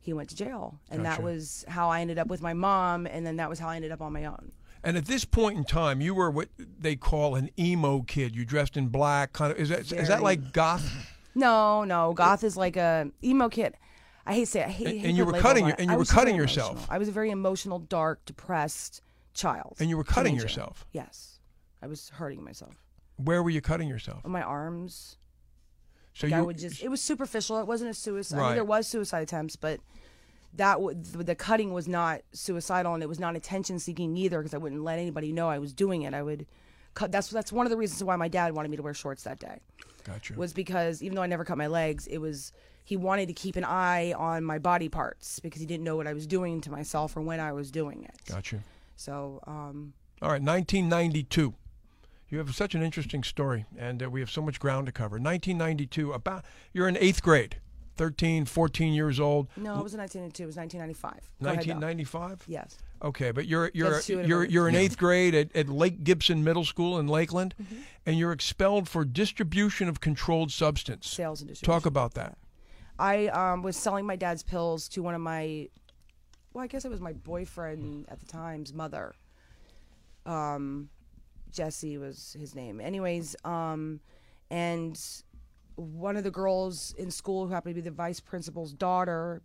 he 0.00 0.12
went 0.12 0.30
to 0.30 0.36
jail. 0.36 0.78
And 0.90 1.02
Gotcha. 1.02 1.16
that 1.20 1.24
was 1.24 1.64
how 1.68 1.90
I 1.90 2.00
ended 2.00 2.18
up 2.18 2.28
with 2.28 2.40
my 2.40 2.54
mom. 2.54 3.06
And 3.06 3.26
then 3.26 3.36
that 3.36 3.50
was 3.50 3.58
how 3.58 3.68
I 3.68 3.76
ended 3.76 3.92
up 3.92 4.00
on 4.00 4.12
my 4.12 4.24
own. 4.24 4.52
And 4.84 4.96
at 4.96 5.06
this 5.06 5.24
point 5.24 5.58
in 5.58 5.64
time, 5.64 6.00
you 6.00 6.14
were 6.14 6.30
what 6.30 6.48
they 6.56 6.94
call 6.96 7.34
an 7.34 7.50
emo 7.58 8.02
kid. 8.02 8.34
You 8.36 8.44
dressed 8.44 8.76
in 8.76 8.88
black, 8.88 9.32
kind 9.32 9.52
of. 9.52 9.58
Is 9.58 9.68
that 9.70 9.80
is 9.80 9.90
that 9.90 10.06
Very. 10.06 10.20
like 10.22 10.52
goth? 10.52 10.90
No, 11.34 11.84
no. 11.84 12.14
Goth 12.14 12.42
is 12.42 12.56
like 12.56 12.76
a 12.76 13.12
emo 13.22 13.48
kid. 13.48 13.74
I 14.26 14.34
hate 14.34 14.40
to 14.40 14.46
say 14.46 14.60
it. 14.62 14.66
I 14.66 14.70
hate, 14.70 14.86
And- 14.88 14.98
hate 15.00 15.08
and 15.08 15.16
you 15.16 15.24
were 15.24 15.34
cutting 15.34 15.66
your- 15.66 15.76
and 15.78 15.86
you 15.88 15.94
I 15.94 15.96
were 15.96 16.04
cutting 16.04 16.34
yourself. 16.34 16.72
emotional. 16.72 16.94
I 16.94 16.98
was 16.98 17.06
a 17.08 17.12
very 17.12 17.30
emotional, 17.30 17.78
dark, 17.78 18.24
depressed 18.24 19.02
child. 19.34 19.76
And 19.78 19.88
you 19.88 19.96
were 19.96 20.02
cutting 20.04 20.32
Teenager. 20.32 20.46
yourself. 20.46 20.84
Yes. 20.92 21.38
I 21.80 21.86
was 21.86 22.08
hurting 22.08 22.42
myself. 22.42 22.74
Where 23.16 23.40
were 23.42 23.50
you 23.50 23.60
cutting 23.60 23.88
yourself? 23.88 24.24
On 24.24 24.32
my 24.32 24.42
arms. 24.42 25.16
So 26.14 26.26
I 26.26 26.30
you 26.38 26.44
would 26.44 26.58
just. 26.58 26.82
It 26.82 26.88
was 26.88 27.00
superficial. 27.00 27.58
It 27.60 27.68
wasn't 27.68 27.90
a 27.90 27.94
suicide. 27.94 28.40
I 28.40 28.46
mean, 28.46 28.54
there 28.54 28.64
was 28.64 28.88
suicide 28.88 29.22
attempts, 29.22 29.54
but 29.54 29.78
that 30.54 30.74
w- 30.74 30.94
the 31.00 31.34
cutting 31.34 31.72
was 31.72 31.86
not 31.88 32.22
suicidal, 32.32 32.94
and 32.94 33.02
it 33.02 33.08
was 33.08 33.20
not 33.20 33.36
attention 33.36 33.78
seeking 33.78 34.16
either, 34.16 34.38
because 34.38 34.54
I 34.54 34.58
wouldn't 34.58 34.82
let 34.82 34.98
anybody 34.98 35.32
know 35.32 35.48
I 35.48 35.58
was 35.58 35.72
doing 35.72 36.02
it. 36.02 36.14
I 36.14 36.22
would 36.22 36.46
cut. 36.94 37.12
That's 37.12 37.28
that's 37.30 37.52
one 37.52 37.66
of 37.66 37.70
the 37.70 37.76
reasons 37.76 38.02
why 38.04 38.16
my 38.16 38.28
dad 38.28 38.54
wanted 38.54 38.70
me 38.70 38.76
to 38.76 38.82
wear 38.82 38.94
shorts 38.94 39.24
that 39.24 39.38
day. 39.38 39.60
Gotcha. 40.04 40.34
was 40.34 40.54
because 40.54 41.02
even 41.02 41.16
though 41.16 41.22
I 41.22 41.26
never 41.26 41.44
cut 41.44 41.58
my 41.58 41.66
legs, 41.66 42.06
it 42.06 42.18
was 42.18 42.52
he 42.84 42.96
wanted 42.96 43.26
to 43.26 43.34
keep 43.34 43.56
an 43.56 43.64
eye 43.64 44.14
on 44.14 44.42
my 44.42 44.58
body 44.58 44.88
parts 44.88 45.38
because 45.40 45.60
he 45.60 45.66
didn't 45.66 45.84
know 45.84 45.96
what 45.96 46.06
I 46.06 46.14
was 46.14 46.26
doing 46.26 46.62
to 46.62 46.70
myself 46.70 47.14
or 47.14 47.20
when 47.20 47.40
I 47.40 47.52
was 47.52 47.70
doing 47.70 48.04
it. 48.04 48.16
Gotcha. 48.26 48.60
So, 48.96 49.40
um, 49.46 49.92
All 50.22 50.30
right, 50.30 50.40
1992. 50.42 51.52
You 52.30 52.38
have 52.38 52.54
such 52.54 52.74
an 52.74 52.82
interesting 52.82 53.22
story, 53.22 53.66
and 53.78 54.02
uh, 54.02 54.08
we 54.10 54.20
have 54.20 54.30
so 54.30 54.40
much 54.42 54.58
ground 54.58 54.86
to 54.86 54.92
cover. 54.92 55.16
1992, 55.16 56.12
about 56.12 56.44
you're 56.72 56.88
in 56.88 56.96
eighth 56.96 57.22
grade, 57.22 57.56
13, 57.98 58.44
14 58.46 58.94
years 58.94 59.20
old. 59.20 59.48
no, 59.56 59.78
it 59.78 59.82
was 59.82 59.94
1992. 59.94 60.42
It 60.42 60.46
was 60.46 60.56
1995. 60.56 61.12
Go 61.42 61.50
ahead, 61.50 61.66
Bill. 61.66 61.74
1995. 61.76 62.44
Yes. 62.46 62.78
Okay, 63.02 63.30
but 63.30 63.46
you're 63.46 63.70
you're 63.74 63.90
That's 63.90 64.06
two 64.06 64.18
in 64.20 64.24
a 64.24 64.28
you're 64.28 64.44
you're 64.44 64.68
in 64.68 64.74
eighth 64.74 64.96
grade 64.98 65.34
at, 65.34 65.54
at 65.54 65.68
Lake 65.68 66.02
Gibson 66.02 66.42
Middle 66.42 66.64
School 66.64 66.98
in 66.98 67.06
Lakeland, 67.06 67.54
Mm-hmm. 67.62 67.76
and 68.06 68.18
you're 68.18 68.32
expelled 68.32 68.88
for 68.88 69.04
distribution 69.04 69.88
of 69.88 70.00
controlled 70.00 70.50
substance. 70.50 71.08
Sales 71.08 71.40
and 71.40 71.48
distribution. 71.48 71.80
Talk 71.80 71.86
about 71.86 72.14
that. 72.14 72.38
I 72.98 73.26
um, 73.28 73.62
was 73.62 73.76
selling 73.76 74.06
my 74.06 74.16
dad's 74.16 74.42
pills 74.42 74.88
to 74.88 75.02
one 75.04 75.14
of 75.14 75.20
my, 75.20 75.68
well, 76.52 76.64
I 76.64 76.66
guess 76.66 76.84
it 76.84 76.90
was 76.90 77.00
my 77.00 77.12
boyfriend 77.12 78.06
at 78.08 78.18
the 78.18 78.26
time's 78.26 78.72
mother. 78.72 79.14
Um, 80.26 80.88
Jesse 81.52 81.96
was 81.98 82.36
his 82.38 82.54
name. 82.56 82.80
Anyways, 82.80 83.36
um, 83.44 84.00
and 84.50 85.00
one 85.78 86.16
of 86.16 86.24
the 86.24 86.30
girls 86.30 86.92
in 86.98 87.10
school 87.10 87.46
who 87.46 87.52
happened 87.52 87.74
to 87.74 87.80
be 87.80 87.84
the 87.88 87.94
vice 87.94 88.18
principal's 88.18 88.72
daughter 88.72 89.42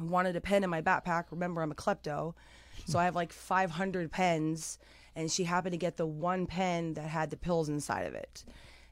wanted 0.00 0.36
a 0.36 0.40
pen 0.40 0.62
in 0.62 0.70
my 0.70 0.80
backpack. 0.80 1.24
Remember, 1.30 1.60
I'm 1.60 1.72
a 1.72 1.74
klepto, 1.74 2.34
so 2.86 2.98
I 2.98 3.04
have 3.04 3.16
like 3.16 3.32
500 3.32 4.12
pens, 4.12 4.78
and 5.16 5.30
she 5.30 5.44
happened 5.44 5.72
to 5.72 5.78
get 5.78 5.96
the 5.96 6.06
one 6.06 6.46
pen 6.46 6.94
that 6.94 7.08
had 7.08 7.30
the 7.30 7.36
pills 7.36 7.68
inside 7.68 8.06
of 8.06 8.14
it, 8.14 8.44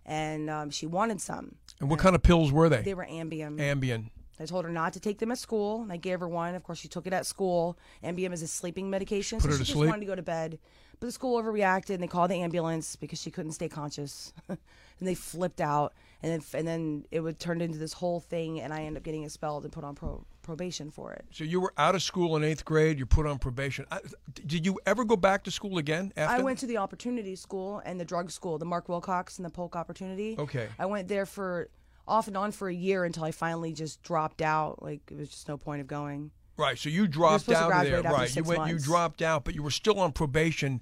and 0.04 0.50
um, 0.50 0.70
she 0.70 0.86
wanted 0.86 1.20
some. 1.20 1.54
And 1.80 1.88
what 1.88 2.00
kind 2.00 2.16
of 2.16 2.22
pills 2.22 2.50
were 2.50 2.68
they? 2.68 2.82
They 2.82 2.94
were 2.94 3.06
Ambien. 3.06 3.58
Ambien. 3.58 4.10
I 4.40 4.46
told 4.46 4.64
her 4.64 4.70
not 4.70 4.92
to 4.94 5.00
take 5.00 5.18
them 5.18 5.30
at 5.30 5.38
school, 5.38 5.82
and 5.82 5.92
I 5.92 5.96
gave 5.96 6.20
her 6.20 6.28
one. 6.28 6.54
Of 6.54 6.62
course, 6.64 6.78
she 6.78 6.88
took 6.88 7.06
it 7.06 7.12
at 7.12 7.26
school. 7.26 7.78
Ambien 8.02 8.32
is 8.32 8.42
a 8.42 8.48
sleeping 8.48 8.90
medication, 8.90 9.38
Put 9.38 9.44
so 9.44 9.48
her 9.48 9.54
she 9.54 9.58
to 9.58 9.64
just 9.64 9.78
sleep? 9.78 9.88
wanted 9.88 10.00
to 10.00 10.06
go 10.06 10.14
to 10.14 10.22
bed. 10.22 10.58
But 11.00 11.06
the 11.06 11.12
school 11.12 11.40
overreacted, 11.40 11.90
and 11.90 12.02
they 12.02 12.06
called 12.06 12.30
the 12.30 12.36
ambulance 12.40 12.96
because 12.96 13.20
she 13.20 13.30
couldn't 13.30 13.52
stay 13.52 13.68
conscious, 13.68 14.32
and 14.48 14.58
they 15.00 15.14
flipped 15.14 15.60
out, 15.60 15.92
and 16.22 16.32
then 16.32 16.42
and 16.58 16.66
then 16.66 17.04
it 17.10 17.20
would 17.20 17.38
turn 17.38 17.60
into 17.60 17.78
this 17.78 17.92
whole 17.92 18.20
thing, 18.20 18.60
and 18.60 18.72
I 18.72 18.80
ended 18.80 18.98
up 18.98 19.02
getting 19.02 19.24
expelled 19.24 19.64
and 19.64 19.72
put 19.72 19.84
on 19.84 19.94
pro, 19.94 20.24
probation 20.42 20.90
for 20.90 21.12
it. 21.12 21.24
So 21.30 21.44
you 21.44 21.60
were 21.60 21.72
out 21.78 21.94
of 21.94 22.02
school 22.02 22.36
in 22.36 22.44
eighth 22.44 22.64
grade. 22.64 22.98
You're 22.98 23.06
put 23.06 23.26
on 23.26 23.38
probation. 23.38 23.86
I, 23.90 24.00
did 24.46 24.64
you 24.64 24.78
ever 24.86 25.04
go 25.04 25.16
back 25.16 25.42
to 25.44 25.50
school 25.50 25.78
again 25.78 26.12
after? 26.16 26.36
I 26.36 26.40
went 26.40 26.58
to 26.60 26.66
the 26.66 26.76
opportunity 26.76 27.34
school 27.36 27.82
and 27.84 27.98
the 27.98 28.04
drug 28.04 28.30
school, 28.30 28.58
the 28.58 28.64
Mark 28.64 28.88
Wilcox 28.88 29.38
and 29.38 29.44
the 29.44 29.50
Polk 29.50 29.74
Opportunity. 29.74 30.36
Okay. 30.38 30.68
I 30.78 30.86
went 30.86 31.08
there 31.08 31.26
for 31.26 31.68
off 32.06 32.28
and 32.28 32.36
on 32.36 32.52
for 32.52 32.68
a 32.68 32.74
year 32.74 33.04
until 33.04 33.24
I 33.24 33.30
finally 33.30 33.72
just 33.72 34.02
dropped 34.02 34.42
out. 34.42 34.82
Like 34.82 35.00
it 35.10 35.16
was 35.16 35.28
just 35.28 35.48
no 35.48 35.56
point 35.56 35.80
of 35.80 35.86
going. 35.86 36.30
Right. 36.56 36.78
So 36.78 36.88
you 36.88 37.06
dropped 37.06 37.48
out 37.48 37.72
of 37.72 37.90
there. 37.90 38.02
Right. 38.02 38.34
You 38.34 38.44
went. 38.44 38.68
You 38.68 38.78
dropped 38.78 39.22
out, 39.22 39.44
but 39.44 39.54
you 39.54 39.62
were 39.62 39.70
still 39.70 39.98
on 39.98 40.12
probation, 40.12 40.80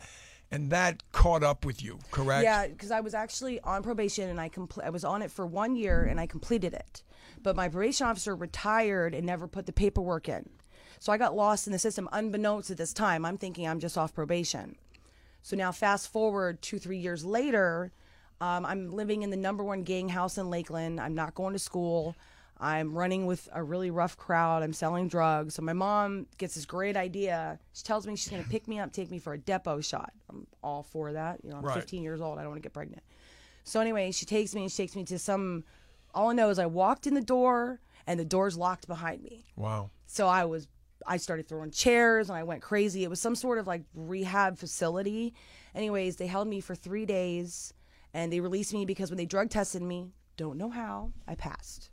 and 0.50 0.70
that 0.70 1.02
caught 1.12 1.42
up 1.42 1.64
with 1.64 1.82
you. 1.82 1.98
Correct. 2.10 2.44
Yeah, 2.44 2.66
because 2.66 2.90
I 2.90 3.00
was 3.00 3.14
actually 3.14 3.60
on 3.60 3.82
probation 3.82 4.28
and 4.28 4.40
I 4.40 4.48
compl- 4.48 4.84
I 4.84 4.90
was 4.90 5.04
on 5.04 5.22
it 5.22 5.30
for 5.30 5.46
one 5.46 5.76
year 5.76 6.02
and 6.04 6.20
I 6.20 6.26
completed 6.26 6.74
it. 6.74 7.02
But 7.42 7.56
my 7.56 7.68
probation 7.68 8.06
officer 8.06 8.36
retired 8.36 9.14
and 9.14 9.26
never 9.26 9.48
put 9.48 9.66
the 9.66 9.72
paperwork 9.72 10.28
in. 10.28 10.48
So 11.00 11.12
I 11.12 11.18
got 11.18 11.34
lost 11.34 11.66
in 11.66 11.72
the 11.72 11.80
system 11.80 12.08
unbeknownst 12.12 12.70
at 12.70 12.76
this 12.76 12.92
time. 12.92 13.24
I'm 13.24 13.36
thinking 13.36 13.66
I'm 13.66 13.80
just 13.80 13.98
off 13.98 14.14
probation. 14.14 14.76
So 15.42 15.56
now 15.56 15.72
fast 15.72 16.12
forward 16.12 16.62
two, 16.62 16.78
three 16.78 16.98
years 16.98 17.24
later, 17.24 17.90
um, 18.40 18.64
I'm 18.66 18.90
living 18.90 19.22
in 19.22 19.30
the 19.30 19.36
number 19.36 19.62
one 19.62 19.82
gang 19.82 20.08
house 20.08 20.38
in 20.38 20.50
Lakeland. 20.50 21.00
I'm 21.00 21.14
not 21.14 21.34
going 21.34 21.52
to 21.52 21.58
school. 21.58 22.16
I'm 22.58 22.96
running 22.96 23.26
with 23.26 23.48
a 23.52 23.62
really 23.62 23.90
rough 23.90 24.16
crowd. 24.16 24.62
I'm 24.62 24.72
selling 24.72 25.08
drugs. 25.08 25.54
So 25.54 25.62
my 25.62 25.72
mom 25.72 26.26
gets 26.38 26.54
this 26.54 26.64
great 26.64 26.96
idea. 26.96 27.58
She 27.72 27.82
tells 27.82 28.06
me 28.06 28.14
she's 28.14 28.30
going 28.30 28.42
to 28.42 28.48
pick 28.48 28.68
me 28.68 28.78
up, 28.78 28.92
take 28.92 29.10
me 29.10 29.18
for 29.18 29.32
a 29.34 29.38
Depo 29.38 29.84
shot. 29.84 30.12
I'm 30.30 30.46
all 30.62 30.84
for 30.84 31.12
that. 31.12 31.40
You 31.42 31.50
know, 31.50 31.56
I'm 31.56 31.64
Right. 31.64 31.74
15 31.74 32.02
years 32.04 32.20
old. 32.20 32.38
I 32.38 32.42
don't 32.42 32.50
want 32.50 32.62
to 32.62 32.66
get 32.66 32.72
pregnant. 32.72 33.02
So 33.64 33.80
anyway, 33.80 34.12
she 34.12 34.26
takes 34.26 34.54
me 34.54 34.62
and 34.62 34.70
she 34.70 34.82
takes 34.84 34.94
me 34.94 35.04
to 35.04 35.18
some. 35.18 35.64
All 36.14 36.30
I 36.30 36.34
know 36.34 36.50
is 36.50 36.58
I 36.58 36.66
walked 36.66 37.06
in 37.06 37.14
the 37.14 37.20
door 37.20 37.80
and 38.06 38.18
the 38.20 38.24
door's 38.24 38.56
locked 38.56 38.86
behind 38.86 39.22
me. 39.22 39.46
Wow. 39.56 39.90
So 40.06 40.28
I 40.28 40.44
was, 40.44 40.68
I 41.06 41.16
started 41.16 41.48
throwing 41.48 41.70
chairs 41.72 42.28
and 42.28 42.36
I 42.38 42.44
went 42.44 42.62
crazy. 42.62 43.02
It 43.02 43.10
was 43.10 43.20
some 43.20 43.34
sort 43.34 43.58
of 43.58 43.66
like 43.66 43.82
rehab 43.94 44.56
facility. 44.58 45.34
Anyways, 45.74 46.16
they 46.16 46.26
held 46.26 46.46
me 46.46 46.60
for 46.60 46.74
three 46.76 47.06
days 47.06 47.72
and 48.14 48.32
they 48.32 48.40
released 48.40 48.72
me 48.72 48.84
because 48.84 49.10
when 49.10 49.18
they 49.18 49.26
drug 49.26 49.50
tested 49.50 49.82
me, 49.82 50.12
don't 50.36 50.56
know 50.56 50.70
how, 50.70 51.12
I 51.26 51.34
passed. 51.34 51.90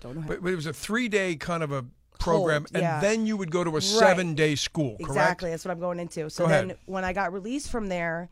Don't 0.00 0.14
know 0.14 0.20
how. 0.22 0.28
But, 0.28 0.42
but 0.42 0.52
it 0.52 0.56
was 0.56 0.66
a 0.66 0.72
three-day 0.72 1.36
kind 1.36 1.62
of 1.62 1.72
a 1.72 1.84
program, 2.18 2.66
yeah. 2.72 2.94
and 2.94 3.02
then 3.02 3.26
you 3.26 3.36
would 3.36 3.50
go 3.50 3.64
to 3.64 3.76
a 3.76 3.80
seven-day 3.80 4.54
school. 4.54 4.96
Correct. 4.96 5.00
Exactly. 5.00 5.50
That's 5.50 5.64
what 5.64 5.72
I'm 5.72 5.80
going 5.80 5.98
into. 5.98 6.30
So 6.30 6.44
Go 6.44 6.50
then 6.50 6.64
ahead. 6.64 6.78
when 6.86 7.04
I 7.04 7.12
got 7.12 7.32
released 7.32 7.70
from 7.70 7.88
there, 7.88 8.28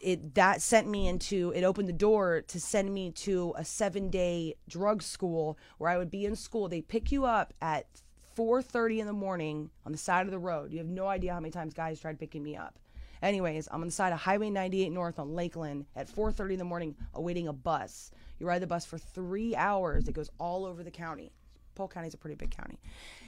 it 0.00 0.34
that 0.34 0.62
sent 0.62 0.88
me 0.88 1.06
into 1.06 1.52
it 1.54 1.62
opened 1.62 1.86
the 1.86 1.92
door 1.92 2.42
to 2.48 2.58
send 2.58 2.94
me 2.94 3.10
to 3.10 3.52
a 3.58 3.64
seven 3.64 4.08
day 4.08 4.54
drug 4.68 5.02
school 5.02 5.58
where 5.76 5.90
I 5.90 5.98
would 5.98 6.10
be 6.10 6.24
in 6.24 6.34
school. 6.34 6.68
They 6.68 6.80
pick 6.80 7.12
you 7.12 7.26
up 7.26 7.52
at 7.60 7.86
4:30 8.36 9.00
in 9.00 9.06
the 9.06 9.12
morning 9.12 9.70
on 9.84 9.92
the 9.92 9.98
side 9.98 10.26
of 10.26 10.32
the 10.32 10.38
road. 10.38 10.72
You 10.72 10.78
have 10.78 10.86
no 10.86 11.06
idea 11.06 11.34
how 11.34 11.40
many 11.40 11.50
times 11.50 11.74
guys 11.74 12.00
tried 12.00 12.18
picking 12.18 12.42
me 12.42 12.56
up. 12.56 12.78
Anyways, 13.22 13.68
I'm 13.70 13.80
on 13.80 13.88
the 13.88 13.92
side 13.92 14.12
of 14.12 14.20
Highway 14.20 14.50
98 14.50 14.90
North 14.90 15.18
on 15.18 15.34
Lakeland 15.34 15.86
at 15.94 16.08
4:30 16.08 16.52
in 16.54 16.58
the 16.58 16.64
morning, 16.64 16.94
awaiting 17.14 17.48
a 17.48 17.52
bus. 17.52 18.10
You 18.38 18.46
ride 18.46 18.60
the 18.62 18.66
bus 18.66 18.84
for 18.84 18.98
three 18.98 19.54
hours. 19.56 20.08
It 20.08 20.12
goes 20.12 20.30
all 20.38 20.64
over 20.66 20.82
the 20.82 20.90
county. 20.90 21.32
Polk 21.74 21.92
County 21.94 22.08
is 22.08 22.14
a 22.14 22.18
pretty 22.18 22.36
big 22.36 22.50
county. 22.50 22.78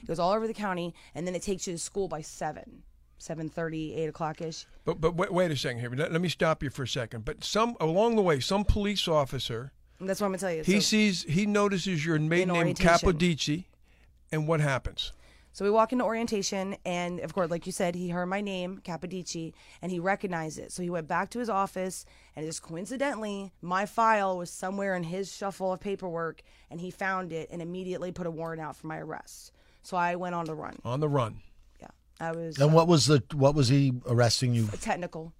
It 0.01 0.07
goes 0.07 0.19
all 0.19 0.31
over 0.31 0.47
the 0.47 0.53
county, 0.53 0.93
and 1.13 1.25
then 1.27 1.35
it 1.35 1.41
takes 1.43 1.67
you 1.67 1.73
to 1.73 1.79
school 1.79 2.07
by 2.07 2.21
seven, 2.21 2.83
7:30, 3.19 3.95
8 3.95 4.05
o'clock 4.09 4.41
ish. 4.41 4.65
But 4.85 4.99
but 5.01 5.15
wait, 5.15 5.31
wait 5.33 5.51
a 5.51 5.57
second 5.57 5.79
here. 5.81 5.91
Let, 5.91 6.11
let 6.11 6.21
me 6.21 6.29
stop 6.29 6.63
you 6.63 6.69
for 6.69 6.83
a 6.83 6.87
second. 6.87 7.25
But 7.25 7.43
some 7.43 7.75
along 7.79 8.15
the 8.15 8.21
way, 8.21 8.39
some 8.39 8.65
police 8.65 9.07
officer 9.07 9.71
That's 9.99 10.21
what 10.21 10.27
I'm 10.27 10.31
gonna 10.31 10.39
tell 10.39 10.51
you. 10.51 10.63
he 10.63 10.75
So- 10.79 10.79
sees 10.81 11.23
he 11.23 11.45
notices 11.45 12.05
your 12.05 12.17
maiden 12.19 12.53
name. 12.53 12.73
Capodici, 12.75 13.65
and 14.31 14.47
what 14.47 14.59
happens? 14.61 15.11
So 15.51 15.65
we 15.65 15.71
walk 15.71 15.91
into 15.91 16.05
orientation, 16.05 16.75
and 16.85 17.19
of 17.21 17.33
course, 17.33 17.49
like 17.49 17.65
you 17.65 17.71
said, 17.71 17.95
he 17.95 18.09
heard 18.09 18.27
my 18.27 18.39
name, 18.39 18.81
Capodici, 18.83 19.53
and 19.81 19.91
he 19.91 19.99
recognized 19.99 20.59
it. 20.59 20.71
So 20.71 20.83
he 20.83 20.89
went 20.89 21.07
back 21.07 21.31
to 21.31 21.39
his 21.39 21.49
office, 21.49 22.05
and 22.35 22.45
just 22.45 22.61
coincidentally, 22.61 23.51
my 23.61 23.85
file 23.85 24.37
was 24.37 24.51
somewhere 24.51 24.95
in 24.95 25.03
his 25.03 25.35
shuffle 25.35 25.73
of 25.73 25.79
paperwork, 25.79 26.43
and 26.69 26.79
he 26.79 26.91
found 26.91 27.33
it 27.33 27.49
and 27.51 27.61
immediately 27.61 28.11
put 28.11 28.27
a 28.27 28.31
warrant 28.31 28.61
out 28.61 28.75
for 28.75 28.87
my 28.87 28.99
arrest. 28.99 29.51
So 29.81 29.97
I 29.97 30.15
went 30.15 30.35
on 30.35 30.45
the 30.45 30.55
run. 30.55 30.77
On 30.85 30.99
the 30.99 31.09
run. 31.09 31.41
Yeah, 31.81 31.87
I 32.19 32.31
was 32.31 32.59
And 32.59 32.73
what 32.73 32.83
uh, 32.83 32.91
was 32.91 33.07
the 33.07 33.23
what 33.33 33.55
was 33.55 33.69
he 33.69 33.93
arresting 34.05 34.53
you? 34.53 34.67
technical. 34.81 35.33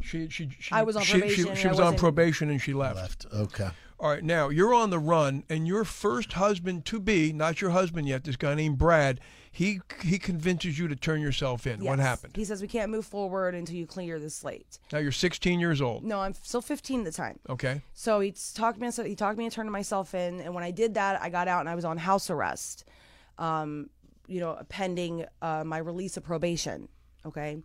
She 0.00 0.28
she, 0.28 0.50
she 0.58 0.72
I 0.72 0.82
was 0.82 0.96
on 0.96 1.02
she, 1.02 1.14
she, 1.14 1.18
probation, 1.18 1.54
she 1.56 1.62
and 1.62 1.70
was 1.70 1.80
on 1.80 1.96
probation 1.96 2.50
and 2.50 2.62
she 2.62 2.74
left. 2.74 2.96
Left. 2.96 3.26
Okay. 3.34 3.70
All 4.00 4.10
right, 4.10 4.22
now 4.22 4.48
you're 4.48 4.72
on 4.74 4.90
the 4.90 4.98
run, 5.00 5.42
and 5.48 5.66
your 5.66 5.82
first 5.84 6.34
husband 6.34 6.84
to 6.84 7.00
be, 7.00 7.32
not 7.32 7.60
your 7.60 7.70
husband 7.70 8.06
yet, 8.06 8.22
this 8.22 8.36
guy 8.36 8.54
named 8.54 8.78
Brad, 8.78 9.18
he 9.58 9.80
he 10.04 10.20
convinces 10.20 10.78
you 10.78 10.86
to 10.86 10.94
turn 10.94 11.20
yourself 11.20 11.66
in. 11.66 11.84
What 11.84 11.98
happened? 11.98 12.36
He 12.36 12.44
says 12.44 12.62
we 12.62 12.68
can't 12.68 12.92
move 12.92 13.04
forward 13.04 13.56
until 13.56 13.74
you 13.74 13.88
clear 13.88 14.20
the 14.20 14.30
slate. 14.30 14.78
Now 14.92 14.98
you're 15.00 15.10
16 15.10 15.58
years 15.58 15.80
old. 15.80 16.04
No, 16.04 16.20
I'm 16.20 16.34
still 16.34 16.60
15 16.60 17.00
at 17.00 17.06
the 17.06 17.10
time. 17.10 17.40
Okay. 17.50 17.82
So 17.92 18.20
he 18.20 18.32
talked 18.54 18.78
me. 18.78 18.88
He 19.04 19.16
talked 19.16 19.36
me 19.36 19.46
into 19.46 19.56
turning 19.56 19.72
myself 19.72 20.14
in, 20.14 20.40
and 20.40 20.54
when 20.54 20.62
I 20.62 20.70
did 20.70 20.94
that, 20.94 21.20
I 21.20 21.28
got 21.28 21.48
out 21.48 21.58
and 21.58 21.68
I 21.68 21.74
was 21.74 21.84
on 21.84 21.98
house 21.98 22.30
arrest. 22.30 22.84
Um, 23.36 23.90
you 24.28 24.38
know, 24.38 24.62
pending 24.68 25.24
uh, 25.42 25.64
my 25.66 25.78
release 25.78 26.16
of 26.16 26.22
probation. 26.22 26.88
Okay, 27.26 27.60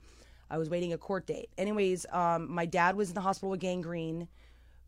I 0.49 0.57
was 0.57 0.71
waiting 0.71 0.93
a 0.93 0.97
court 0.97 1.27
date. 1.27 1.49
Anyways, 1.59 2.07
um, 2.11 2.51
my 2.51 2.65
dad 2.65 2.95
was 2.95 3.09
in 3.09 3.13
the 3.13 3.21
hospital 3.21 3.51
with 3.51 3.59
gangrene. 3.59 4.27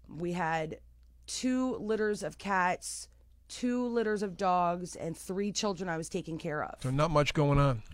We 0.10 0.32
had 0.32 0.80
two 1.28 1.76
litters 1.76 2.24
of 2.24 2.40
cats, 2.40 3.10
two 3.48 3.88
litters 3.88 4.24
of 4.24 4.38
dogs, 4.38 4.96
and 4.96 5.18
three 5.18 5.52
children 5.52 5.90
I 5.90 5.98
was 5.98 6.10
taking 6.10 6.38
care 6.38 6.64
of. 6.64 6.82
So 6.82 6.90
not 6.90 7.12
much 7.12 7.34
going 7.34 7.60
on. 7.60 7.84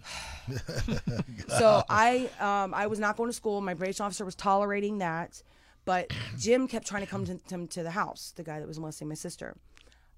So 1.47 1.83
I 1.89 2.29
um, 2.39 2.73
I 2.73 2.87
was 2.87 2.99
not 2.99 3.15
going 3.17 3.29
to 3.29 3.33
school. 3.33 3.61
My 3.61 3.73
probation 3.73 4.05
officer 4.05 4.25
was 4.25 4.35
tolerating 4.35 4.97
that, 4.97 5.43
but 5.85 6.11
Jim 6.37 6.67
kept 6.67 6.87
trying 6.87 7.03
to 7.03 7.09
come 7.09 7.25
to, 7.25 7.37
to, 7.49 7.67
to 7.67 7.83
the 7.83 7.91
house. 7.91 8.33
The 8.35 8.43
guy 8.43 8.59
that 8.59 8.67
was 8.67 8.79
molesting 8.79 9.07
my 9.07 9.15
sister. 9.15 9.55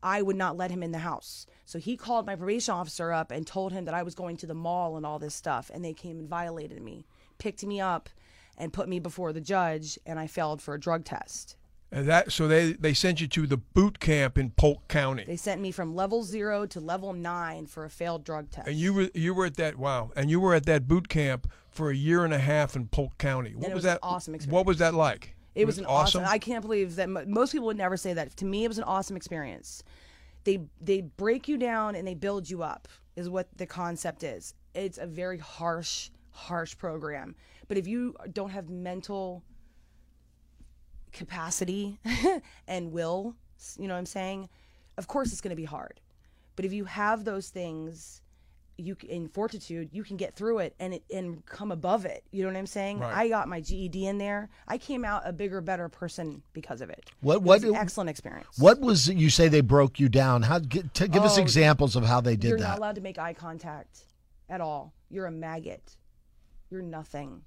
I 0.03 0.21
would 0.21 0.35
not 0.35 0.57
let 0.57 0.69
him 0.69 0.83
in 0.83 0.91
the 0.91 0.99
house. 0.99 1.45
So 1.65 1.79
he 1.79 1.95
called 1.95 2.25
my 2.25 2.35
probation 2.35 2.73
officer 2.73 3.11
up 3.11 3.31
and 3.31 3.47
told 3.47 3.71
him 3.71 3.85
that 3.85 3.93
I 3.93 4.03
was 4.03 4.15
going 4.15 4.35
to 4.37 4.47
the 4.47 4.53
mall 4.53 4.97
and 4.97 5.05
all 5.05 5.17
this 5.17 5.33
stuff. 5.33 5.71
And 5.73 5.83
they 5.83 5.93
came 5.93 6.19
and 6.19 6.27
violated 6.27 6.81
me, 6.81 7.05
picked 7.37 7.63
me 7.65 7.79
up, 7.79 8.09
and 8.57 8.73
put 8.73 8.89
me 8.89 8.99
before 8.99 9.31
the 9.31 9.41
judge. 9.41 9.97
And 10.05 10.19
I 10.19 10.27
failed 10.27 10.61
for 10.61 10.73
a 10.73 10.79
drug 10.79 11.05
test. 11.05 11.55
And 11.93 12.07
that 12.07 12.31
so 12.31 12.47
they 12.47 12.73
they 12.73 12.95
sent 12.95 13.21
you 13.21 13.27
to 13.27 13.45
the 13.45 13.57
boot 13.57 13.99
camp 13.99 14.39
in 14.39 14.49
Polk 14.49 14.87
County. 14.87 15.25
They 15.25 15.37
sent 15.37 15.61
me 15.61 15.71
from 15.71 15.95
level 15.95 16.23
zero 16.23 16.65
to 16.65 16.79
level 16.79 17.13
nine 17.13 17.67
for 17.67 17.85
a 17.85 17.89
failed 17.89 18.23
drug 18.23 18.49
test. 18.49 18.67
And 18.67 18.75
you 18.75 18.93
were 18.95 19.09
you 19.13 19.35
were 19.35 19.45
at 19.45 19.57
that 19.57 19.77
wow, 19.77 20.11
and 20.15 20.31
you 20.31 20.39
were 20.39 20.55
at 20.55 20.65
that 20.65 20.87
boot 20.87 21.07
camp 21.07 21.47
for 21.69 21.91
a 21.91 21.95
year 21.95 22.25
and 22.25 22.33
a 22.33 22.39
half 22.39 22.75
in 22.75 22.87
Polk 22.87 23.19
County. 23.19 23.53
What 23.53 23.69
it 23.69 23.75
was 23.75 23.83
was 23.83 23.85
an 23.85 23.91
that? 23.91 23.99
awesome 24.01 24.35
What 24.49 24.65
was 24.65 24.79
that 24.79 24.95
like? 24.95 25.35
It 25.53 25.65
was 25.65 25.77
an 25.77 25.85
awesome. 25.85 26.23
I 26.25 26.39
can't 26.39 26.63
believe 26.63 26.95
that 26.95 27.09
most 27.09 27.51
people 27.51 27.67
would 27.67 27.77
never 27.77 27.95
say 27.95 28.13
that. 28.13 28.35
To 28.37 28.45
me, 28.45 28.65
it 28.65 28.69
was 28.69 28.79
an 28.79 28.85
awesome 28.85 29.15
experience. 29.15 29.83
They 30.45 30.61
they 30.81 31.01
break 31.01 31.47
you 31.47 31.57
down 31.57 31.95
and 31.95 32.07
they 32.07 32.15
build 32.15 32.49
you 32.49 32.63
up. 32.63 32.87
Is 33.15 33.29
what 33.29 33.47
the 33.55 33.67
concept 33.67 34.23
is. 34.23 34.55
It's 34.73 34.97
a 34.97 35.05
very 35.05 35.37
harsh, 35.37 36.09
harsh 36.31 36.75
program. 36.75 37.35
But 37.67 37.77
if 37.77 37.85
you 37.85 38.15
don't 38.31 38.49
have 38.49 38.71
mental 38.71 39.43
capacity 41.13 41.99
and 42.67 42.91
will, 42.91 43.35
you 43.77 43.87
know 43.87 43.93
what 43.93 43.99
I'm 43.99 44.05
saying? 44.05 44.49
Of 44.97 45.07
course, 45.07 45.31
it's 45.31 45.41
going 45.41 45.49
to 45.51 45.55
be 45.55 45.65
hard. 45.65 45.99
But 46.55 46.65
if 46.65 46.73
you 46.73 46.85
have 46.85 47.23
those 47.25 47.49
things, 47.49 48.21
you 48.77 48.95
in 49.07 49.27
fortitude, 49.27 49.89
you 49.91 50.03
can 50.03 50.17
get 50.17 50.35
through 50.35 50.59
it 50.59 50.75
and 50.79 50.95
it 50.95 51.03
and 51.13 51.45
come 51.45 51.71
above 51.71 52.05
it. 52.05 52.23
You 52.31 52.43
know 52.43 52.49
what 52.49 52.57
I'm 52.57 52.65
saying? 52.67 52.99
Right. 52.99 53.15
I 53.15 53.29
got 53.29 53.47
my 53.47 53.61
GED 53.61 54.05
in 54.07 54.17
there. 54.17 54.49
I 54.67 54.77
came 54.77 55.05
out 55.05 55.21
a 55.25 55.31
bigger, 55.33 55.61
better 55.61 55.89
person 55.89 56.41
because 56.53 56.81
of 56.81 56.89
it. 56.89 57.09
What- 57.21 57.35
It 57.37 57.41
what- 57.43 57.61
was 57.61 57.69
an 57.69 57.75
excellent 57.75 58.09
experience. 58.09 58.57
What 58.57 58.79
was 58.81 59.07
you 59.07 59.29
say 59.29 59.47
they 59.47 59.61
broke 59.61 59.99
you 59.99 60.09
down? 60.09 60.41
How 60.43 60.59
gi- 60.59 60.83
to 60.95 61.07
give 61.07 61.23
us 61.23 61.37
Oh, 61.37 61.41
examples 61.41 61.95
of 61.95 62.03
how 62.03 62.19
they 62.21 62.35
did 62.35 62.43
that. 62.53 62.59
You're 62.59 62.67
not 62.67 62.77
allowed 62.79 62.95
to 62.95 63.01
make 63.01 63.17
eye 63.19 63.33
contact 63.33 64.05
at 64.49 64.59
all. 64.61 64.93
You're 65.09 65.27
a 65.27 65.31
maggot. 65.31 65.97
You're 66.69 66.81
nothing. 66.81 67.43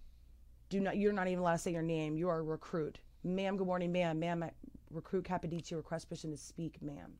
Do 0.68 0.80
not. 0.80 0.96
You're 0.96 1.12
not 1.12 1.26
even 1.28 1.40
allowed 1.40 1.52
to 1.52 1.58
say 1.58 1.72
your 1.72 1.82
name. 1.82 2.16
You 2.16 2.28
are 2.28 2.38
a 2.38 2.42
recruit, 2.42 2.98
ma'am. 3.26 3.56
Good 3.56 3.66
morning, 3.66 3.92
ma'am. 3.92 4.18
Ma'am, 4.18 4.44
recruit 4.90 5.24
Capodici 5.24 5.72
request 5.72 6.08
permission 6.08 6.30
to 6.30 6.36
speak, 6.36 6.80
ma'am. 6.80 7.12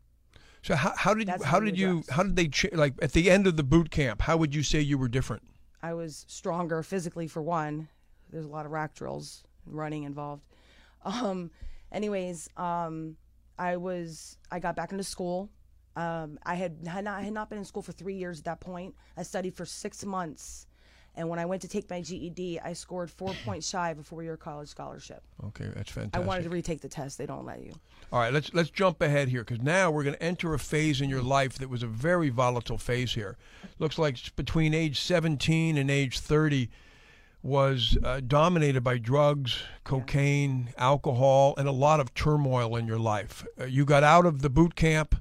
So 0.63 0.75
how, 0.75 0.93
how 0.97 1.15
did 1.15 1.29
That's 1.29 1.45
how 1.45 1.61
did 1.61 1.79
you 1.79 2.03
how 2.11 2.23
did 2.25 2.37
they 2.37 2.51
like 2.73 2.95
at 3.01 3.13
the 3.13 3.31
end 3.31 3.47
of 3.47 3.57
the 3.57 3.63
boot 3.63 3.91
camp? 3.91 4.23
How 4.23 4.37
would 4.37 4.55
you 4.55 4.63
say 4.63 4.81
you 4.81 4.99
were 4.99 5.09
different? 5.09 5.43
I 5.83 5.95
was 5.95 6.25
stronger 6.29 6.83
physically 6.83 7.29
for 7.29 7.43
one. 7.43 7.89
There's 8.31 8.47
a 8.47 8.49
lot 8.49 8.67
of 8.67 8.73
rack 8.73 8.95
drills 8.95 9.45
running 9.65 10.03
involved. 10.03 10.43
Um, 11.05 11.51
anyways, 11.93 12.49
um, 12.57 13.17
I 13.59 13.77
was 13.77 14.39
I 14.51 14.59
got 14.59 14.75
back 14.75 14.91
into 14.91 15.05
school. 15.05 15.51
Um, 15.95 16.39
I 16.45 16.57
had 16.57 16.79
had 16.87 17.05
not 17.05 17.23
had 17.23 17.33
not 17.33 17.49
been 17.49 17.59
in 17.59 17.65
school 17.65 17.83
for 17.83 17.93
three 17.93 18.17
years 18.17 18.41
at 18.41 18.45
that 18.47 18.61
point. 18.61 18.95
I 19.17 19.23
studied 19.23 19.55
for 19.55 19.65
six 19.65 20.05
months, 20.05 20.67
and 21.17 21.29
when 21.29 21.39
I 21.39 21.47
went 21.47 21.63
to 21.63 21.69
take 21.69 21.89
my 21.89 22.01
GED, 22.01 22.61
I 22.61 22.73
scored 22.73 23.11
four 23.11 23.35
points 23.45 23.69
shy 23.69 23.91
of 23.91 23.99
a 23.99 24.03
four-year 24.03 24.37
college 24.37 24.69
scholarship. 24.69 25.23
Okay, 25.47 25.71
that's 25.75 25.91
fantastic. 25.91 26.17
I 26.17 26.27
wanted 26.27 26.45
to 26.45 26.51
retake 26.51 26.81
the 26.81 26.89
test. 26.89 27.19
They 27.19 27.27
don't 27.27 27.47
let 27.47 27.63
you. 27.63 27.73
All 28.13 28.21
right, 28.21 28.33
let's 28.33 28.53
let's 28.55 28.71
jump 28.71 29.01
ahead 29.03 29.29
here 29.29 29.43
because 29.43 29.63
now 29.63 29.91
we're 29.91 30.05
going 30.05 30.15
to 30.17 30.23
enter 30.23 30.55
a 30.55 30.59
phase 30.59 31.01
in 31.01 31.11
your 31.11 31.23
life 31.23 31.59
that 31.59 31.69
was 31.69 31.83
a 31.83 31.89
very 31.89 32.29
volatile 32.29 32.79
phase 32.79 33.15
here. 33.15 33.37
Looks 33.79 33.99
like 33.99 34.17
between 34.37 34.75
age 34.75 35.01
17 35.01 35.77
and 35.77 35.91
age 35.91 36.21
30 36.21 36.69
was 37.43 37.97
uh, 38.03 38.21
dominated 38.27 38.83
by 38.83 38.99
drugs, 38.99 39.63
cocaine, 39.85 40.71
alcohol, 40.77 41.55
and 41.57 41.69
a 41.69 41.73
lot 41.73 42.01
of 42.01 42.13
turmoil 42.13 42.75
in 42.77 42.87
your 42.87 42.99
life. 42.99 43.47
Uh, 43.61 43.65
you 43.65 43.85
got 43.85 44.03
out 44.03 44.27
of 44.27 44.43
the 44.43 44.51
boot 44.51 44.75
camp, 44.75 45.15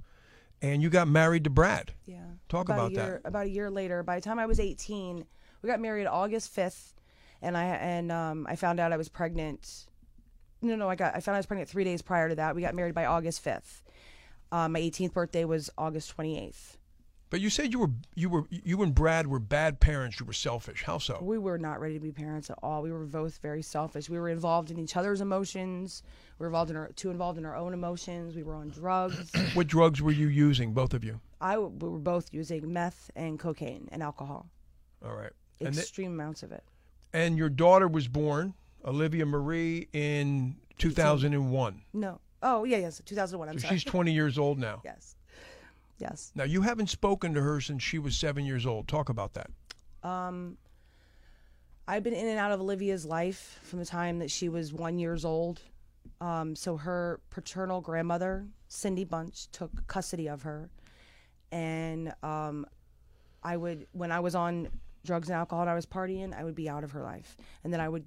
and 0.61 0.81
you 0.81 0.89
got 0.89 1.07
married 1.07 1.43
to 1.43 1.49
Brad. 1.49 1.93
Yeah. 2.05 2.17
Talk 2.49 2.65
about, 2.69 2.91
about 2.91 2.91
a 2.91 3.11
that. 3.11 3.21
About 3.25 3.45
a 3.45 3.49
year 3.49 3.69
later, 3.69 4.01
by 4.01 4.15
the 4.15 4.21
time 4.21 4.39
I 4.39 4.45
was 4.45 4.59
18, 4.59 5.23
we 5.65 5.71
got 5.71 5.81
married 5.81 6.05
August 6.05 6.55
5th, 6.55 6.93
and 7.41 7.57
I 7.57 7.63
and 7.63 8.11
um, 8.11 8.45
I 8.47 8.55
found 8.55 8.79
out 8.79 8.93
I 8.93 8.97
was 8.97 9.09
pregnant. 9.09 9.87
No, 10.61 10.75
no, 10.75 10.87
I 10.87 10.95
got 10.95 11.15
I 11.15 11.21
found 11.21 11.33
out 11.33 11.37
I 11.37 11.39
was 11.39 11.47
pregnant 11.47 11.69
three 11.69 11.83
days 11.83 12.03
prior 12.03 12.29
to 12.29 12.35
that. 12.35 12.55
We 12.55 12.61
got 12.61 12.75
married 12.75 12.93
by 12.93 13.05
August 13.05 13.43
5th. 13.43 13.81
Um, 14.51 14.73
my 14.73 14.79
18th 14.79 15.13
birthday 15.13 15.43
was 15.43 15.71
August 15.75 16.15
28th. 16.15 16.77
But 17.31 17.41
you 17.41 17.49
said 17.49 17.73
you 17.73 17.79
were 17.79 17.89
you 18.13 18.29
were 18.29 18.43
you 18.51 18.83
and 18.83 18.93
Brad 18.93 19.25
were 19.25 19.39
bad 19.39 19.79
parents. 19.79 20.19
You 20.19 20.27
were 20.27 20.33
selfish. 20.33 20.83
How 20.83 20.99
so? 20.99 21.17
We 21.19 21.39
were 21.39 21.57
not 21.57 21.79
ready 21.79 21.95
to 21.95 21.99
be 21.99 22.11
parents 22.11 22.51
at 22.51 22.59
all. 22.61 22.83
We 22.83 22.91
were 22.91 23.05
both 23.05 23.39
very 23.39 23.63
selfish. 23.63 24.07
We 24.07 24.19
were 24.19 24.29
involved 24.29 24.69
in 24.69 24.77
each 24.77 24.95
other's 24.95 25.19
emotions. 25.19 26.03
We 26.37 26.43
were 26.43 26.47
involved 26.47 26.69
in 26.69 26.77
our 26.77 26.89
too 26.89 27.09
involved 27.09 27.39
in 27.39 27.45
our 27.45 27.55
own 27.55 27.73
emotions. 27.73 28.35
We 28.35 28.43
were 28.43 28.53
on 28.53 28.69
drugs. 28.69 29.31
What 29.55 29.65
drugs 29.65 29.99
were 29.99 30.11
you 30.11 30.27
using, 30.27 30.73
both 30.73 30.93
of 30.93 31.03
you? 31.03 31.21
I 31.41 31.57
we 31.57 31.89
were 31.89 31.97
both 31.97 32.31
using 32.31 32.71
meth 32.71 33.09
and 33.15 33.39
cocaine 33.39 33.89
and 33.91 34.03
alcohol. 34.03 34.45
All 35.03 35.15
right. 35.15 35.31
And, 35.59 35.73
th- 35.73 35.83
Extreme 35.83 36.11
amounts 36.13 36.43
of 36.43 36.51
it. 36.51 36.63
and 37.13 37.37
your 37.37 37.49
daughter 37.49 37.87
was 37.87 38.07
born, 38.07 38.53
Olivia 38.83 39.25
Marie, 39.25 39.87
in 39.93 40.55
2001. 40.77 41.81
No. 41.93 42.19
Oh 42.43 42.63
yeah, 42.65 42.77
yes, 42.77 43.01
2001. 43.05 43.49
I'm 43.49 43.57
So 43.59 43.67
sorry. 43.67 43.77
she's 43.79 43.83
20 43.83 44.11
years 44.11 44.37
old 44.37 44.59
now. 44.59 44.81
Yes. 44.85 45.15
Yes. 45.97 46.31
Now 46.35 46.43
you 46.43 46.61
haven't 46.61 46.89
spoken 46.89 47.33
to 47.35 47.41
her 47.41 47.61
since 47.61 47.81
she 47.81 47.99
was 47.99 48.17
seven 48.17 48.43
years 48.45 48.65
old. 48.65 48.87
Talk 48.89 49.07
about 49.07 49.33
that. 49.35 49.49
Um, 50.03 50.57
I've 51.87 52.03
been 52.03 52.13
in 52.13 52.27
and 52.27 52.37
out 52.37 52.51
of 52.51 52.59
Olivia's 52.59 53.05
life 53.05 53.59
from 53.63 53.79
the 53.79 53.85
time 53.85 54.19
that 54.19 54.29
she 54.29 54.49
was 54.49 54.73
one 54.73 54.99
years 54.99 55.23
old. 55.23 55.61
Um, 56.19 56.53
so 56.55 56.75
her 56.77 57.21
paternal 57.29 57.79
grandmother, 57.79 58.45
Cindy 58.67 59.05
Bunch, 59.05 59.47
took 59.51 59.87
custody 59.87 60.27
of 60.27 60.41
her, 60.43 60.69
and 61.51 62.13
um, 62.23 62.65
I 63.43 63.55
would, 63.57 63.87
when 63.93 64.11
I 64.11 64.19
was 64.19 64.35
on 64.35 64.67
drugs 65.05 65.29
and 65.29 65.37
alcohol 65.37 65.61
and 65.61 65.69
I 65.69 65.75
was 65.75 65.85
partying, 65.85 66.37
I 66.37 66.43
would 66.43 66.55
be 66.55 66.67
out 66.69 66.83
of 66.83 66.91
her 66.91 67.03
life, 67.03 67.37
and 67.63 67.71
then 67.71 67.79
I 67.79 67.87
would 67.87 68.05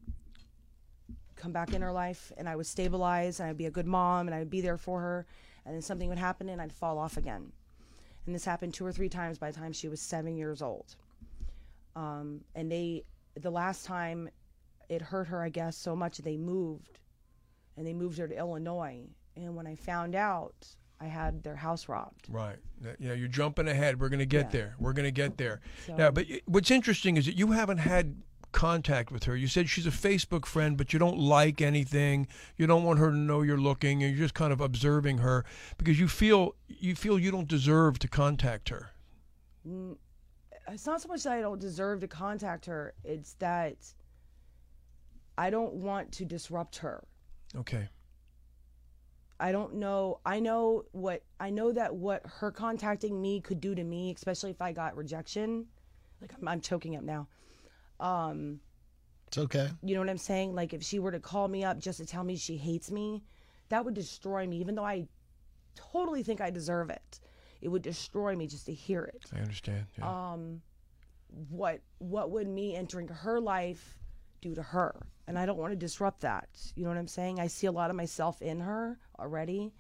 come 1.39 1.53
back 1.53 1.73
in 1.73 1.83
her 1.83 1.93
life 1.93 2.33
and 2.37 2.49
I 2.49 2.57
would 2.57 2.67
stabilize 2.67 3.41
and 3.41 3.49
I'd 3.49 3.57
be 3.57 3.67
a 3.67 3.71
good 3.71 3.87
mom 3.87 4.27
and 4.27 4.35
I 4.35 4.41
would 4.41 4.51
be 4.51 4.61
there 4.61 4.77
for 4.77 5.01
her. 5.01 5.27
And 5.65 5.75
then 5.75 5.83
something 5.83 6.09
would 6.09 6.19
happen 6.19 6.49
and 6.49 6.61
I'd 6.61 6.73
fall 6.73 6.99
off 6.99 7.17
again. 7.17 7.53
And 8.27 8.35
this 8.35 8.45
happened 8.45 8.75
two 8.75 8.85
or 8.85 8.93
three 8.93 9.09
times 9.09 9.39
by 9.39 9.51
the 9.51 9.59
time 9.59 9.73
she 9.73 9.89
was 9.89 10.01
seven 10.01 10.37
years 10.37 10.61
old. 10.61 10.97
Um, 11.97 12.43
and 12.55 12.71
they, 12.71 13.05
the 13.41 13.51
last 13.51 13.87
time 13.87 14.29
it 14.89 15.01
hurt 15.01 15.29
her, 15.29 15.43
I 15.43 15.49
guess, 15.49 15.77
so 15.77 15.95
much 15.95 16.19
they 16.19 16.37
moved 16.37 16.99
and 17.77 17.87
they 17.87 17.95
moved 17.95 18.19
her 18.19 18.29
to 18.29 18.37
Illinois. 18.37 19.05
And 19.37 19.55
when 19.55 19.67
I 19.67 19.77
found 19.77 20.15
out, 20.15 20.67
I 21.01 21.07
had 21.07 21.43
their 21.45 21.57
house 21.57 21.89
robbed. 21.89 22.27
Right. 22.29 22.59
Yeah, 22.99 23.13
you're 23.13 23.29
jumping 23.29 23.69
ahead. 23.69 24.01
We're 24.01 24.09
going 24.09 24.19
to 24.19 24.27
get 24.27 24.47
Yeah. 24.47 24.51
there. 24.61 24.75
We're 24.79 24.93
going 24.93 25.05
to 25.05 25.11
get 25.13 25.37
there. 25.39 25.61
So- 25.87 25.97
now, 25.97 26.11
but 26.11 26.27
what's 26.47 26.71
interesting 26.71 27.17
is 27.17 27.27
that 27.27 27.37
you 27.37 27.53
haven't 27.53 27.79
had 27.79 28.23
contact 28.51 29.13
with 29.13 29.25
her. 29.25 29.37
You 29.37 29.47
said 29.47 29.69
she's 29.69 29.87
a 29.87 29.91
Facebook 29.91 30.47
friend, 30.47 30.77
but 30.77 30.93
you 30.93 30.99
don't 30.99 31.19
like 31.19 31.61
anything. 31.61 32.27
You 32.57 32.67
don't 32.67 32.83
want 32.83 32.99
her 32.99 33.11
to 33.11 33.17
know 33.17 33.43
you're 33.43 33.59
looking. 33.59 34.03
and 34.03 34.11
You're 34.17 34.25
just 34.25 34.35
kind 34.35 34.53
of 34.53 34.61
observing 34.61 35.19
her 35.19 35.45
because 35.77 36.01
you 36.01 36.09
feel 36.09 36.55
you 36.67 36.95
feel 36.95 37.19
you 37.19 37.31
don't 37.31 37.47
deserve 37.49 37.99
to 38.01 38.09
contact 38.09 38.71
her. 38.71 38.91
it's 40.69 40.87
not 40.87 41.01
so 41.01 41.09
much 41.09 41.23
that 41.25 41.33
I 41.35 41.41
don't 41.41 41.61
deserve 41.61 42.01
to 42.01 42.09
contact 42.09 42.67
her, 42.67 42.95
it's 43.05 43.35
that 43.35 43.77
I 45.37 45.51
don't 45.51 45.75
want 45.75 46.11
to 46.13 46.25
disrupt 46.25 46.77
her. 46.79 47.05
Okay. 47.57 47.89
I 49.41 49.53
don't 49.53 49.75
know. 49.75 50.21
I 50.27 50.41
know 50.41 50.85
what 50.93 51.23
I 51.39 51.51
know 51.51 51.73
that 51.73 51.95
what 51.95 52.23
her 52.27 52.51
contacting 52.51 53.21
me 53.21 53.41
could 53.41 53.61
do 53.61 53.75
to 53.75 53.85
me, 53.85 54.13
especially 54.15 54.51
if 54.51 54.61
I 54.61 54.73
got 54.73 54.97
rejection. 54.97 55.67
Like 56.21 56.33
I'm, 56.41 56.49
I'm 56.49 56.61
choking 56.61 56.97
up 56.97 57.05
now. 57.05 57.29
Um, 58.01 58.61
It's 59.29 59.39
okay. 59.39 59.69
you 59.83 59.95
know 59.95 60.01
what 60.01 60.11
I'm 60.11 60.19
saying? 60.19 60.55
Like 60.55 60.73
if 60.75 60.83
she 60.83 60.99
were 60.99 61.13
to 61.13 61.21
call 61.21 61.47
me 61.49 61.63
up 61.65 61.79
just 61.79 61.99
to 61.99 62.07
tell 62.07 62.25
me 62.25 62.37
she 62.37 62.57
hates 62.57 62.91
me, 62.91 63.23
that 63.69 63.85
would 63.85 63.95
destroy 63.95 64.47
me. 64.47 64.59
Even 64.59 64.75
though 64.75 64.85
I 64.85 65.07
totally 65.77 66.23
think 66.25 66.41
I 66.41 66.51
deserve 66.51 66.91
it, 66.91 67.21
it 67.61 67.69
would 67.69 67.83
destroy 67.83 68.35
me 68.35 68.47
just 68.49 68.67
to 68.67 68.75
hear 68.75 69.05
it. 69.05 69.25
I 69.35 69.39
understand. 69.41 69.87
Yeah. 69.99 70.33
Um, 70.33 70.63
what 71.51 71.81
what 71.99 72.31
would 72.31 72.49
me 72.49 72.75
entering 72.75 73.07
her 73.09 73.39
life 73.41 73.99
do 74.41 74.55
to 74.55 74.63
her 74.63 74.95
and 75.29 75.39
i 75.39 75.47
don't 75.47 75.59
want 75.59 75.71
to 75.73 75.77
disrupt 75.77 76.21
that 76.23 76.49
you 76.75 76.83
know 76.83 76.89
what 76.89 76.99
i'm 76.99 77.07
saying 77.07 77.39
i 77.39 77.47
see 77.47 77.67
a 77.69 77.73
lot 77.73 77.91
of 77.91 77.97
myself 77.97 78.43
in 78.43 78.59
her 78.61 78.99
already 79.21 79.73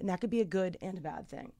and 0.00 0.08
that 0.08 0.20
could 0.20 0.30
be 0.30 0.40
a 0.40 0.44
good 0.44 0.78
and 0.80 0.96
a 0.96 1.00
bad 1.02 1.28
thing 1.28 1.52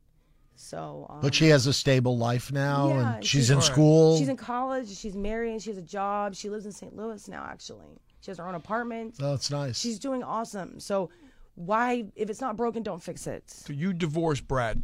so 0.57 1.07
um, 1.11 1.21
But 1.21 1.35
she 1.35 1.49
has 1.49 1.67
a 1.67 1.73
stable 1.73 2.17
life 2.17 2.53
now, 2.53 2.89
Yeah, 2.89 3.15
and 3.17 3.25
she's- 3.25 3.27
she's 3.43 3.51
in 3.51 3.57
Alright. 3.57 3.73
school. 3.73 4.19
she's 4.19 4.29
in 4.29 4.37
college 4.37 4.89
she's 4.97 5.17
married 5.17 5.51
and 5.53 5.61
she 5.63 5.71
has 5.71 5.79
a 5.79 5.83
job 5.83 6.35
she 6.35 6.49
lives 6.49 6.65
in 6.65 6.73
st 6.73 6.95
louis 6.97 7.27
now 7.29 7.45
actually 7.45 7.99
she 8.21 8.31
has 8.31 8.39
her 8.39 8.47
own 8.49 8.55
apartment 8.55 9.17
oh, 9.21 9.31
that's 9.33 9.51
nice. 9.51 9.79
she's 9.79 9.99
doing 9.99 10.23
awesome 10.23 10.79
so 10.79 11.11
why 11.57 12.05
if 12.17 12.31
it's 12.31 12.41
not 12.41 12.57
broken 12.57 12.83
don't 12.85 13.03
fix 13.03 13.27
it 13.27 13.51
so 13.51 13.73
you 13.73 13.93
divorce 13.93 14.41
Brad. 14.41 14.83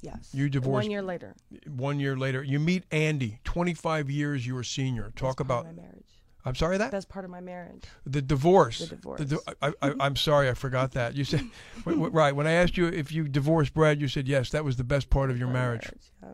yes 0.00 0.30
You 0.32 0.48
divorced- 0.48 0.72
one 0.84 0.90
year 0.90 1.02
later 1.02 1.34
One 1.66 2.00
year 2.00 2.16
later, 2.16 2.42
you 2.42 2.58
meet 2.58 2.82
Andy. 2.90 3.38
25 3.44 4.10
years 4.10 4.46
your 4.46 4.62
senior. 4.64 5.12
Talk 5.16 5.38
about. 5.40 5.64
my 5.66 5.72
marriage 5.72 6.17
I'm 6.44 6.54
sorry 6.54 6.78
that 6.78 6.90
that's 6.90 7.04
part 7.04 7.24
of 7.24 7.30
my 7.30 7.40
marriage 7.40 7.84
the 8.06 8.22
divorce. 8.22 8.78
The 8.78 8.96
divorce. 8.96 9.20
di- 9.24 9.36
I, 9.60 9.72
I, 9.82 9.94
I'm 10.00 10.16
sorry, 10.16 10.48
I 10.48 10.54
forgot 10.54 10.92
that. 10.92 11.14
You 11.14 11.24
said 11.24 11.42
right 11.84 12.34
when 12.34 12.46
I 12.46 12.52
asked 12.52 12.76
you 12.76 12.86
if 12.86 13.12
you 13.12 13.28
divorced 13.28 13.74
Brad, 13.74 14.00
you 14.00 14.08
said 14.08 14.28
yes. 14.28 14.50
That 14.50 14.64
was 14.64 14.76
the 14.76 14.84
best 14.84 15.10
part 15.10 15.30
of 15.30 15.38
your 15.38 15.48
of 15.48 15.54
marriage. 15.54 15.88
yeah. 16.22 16.30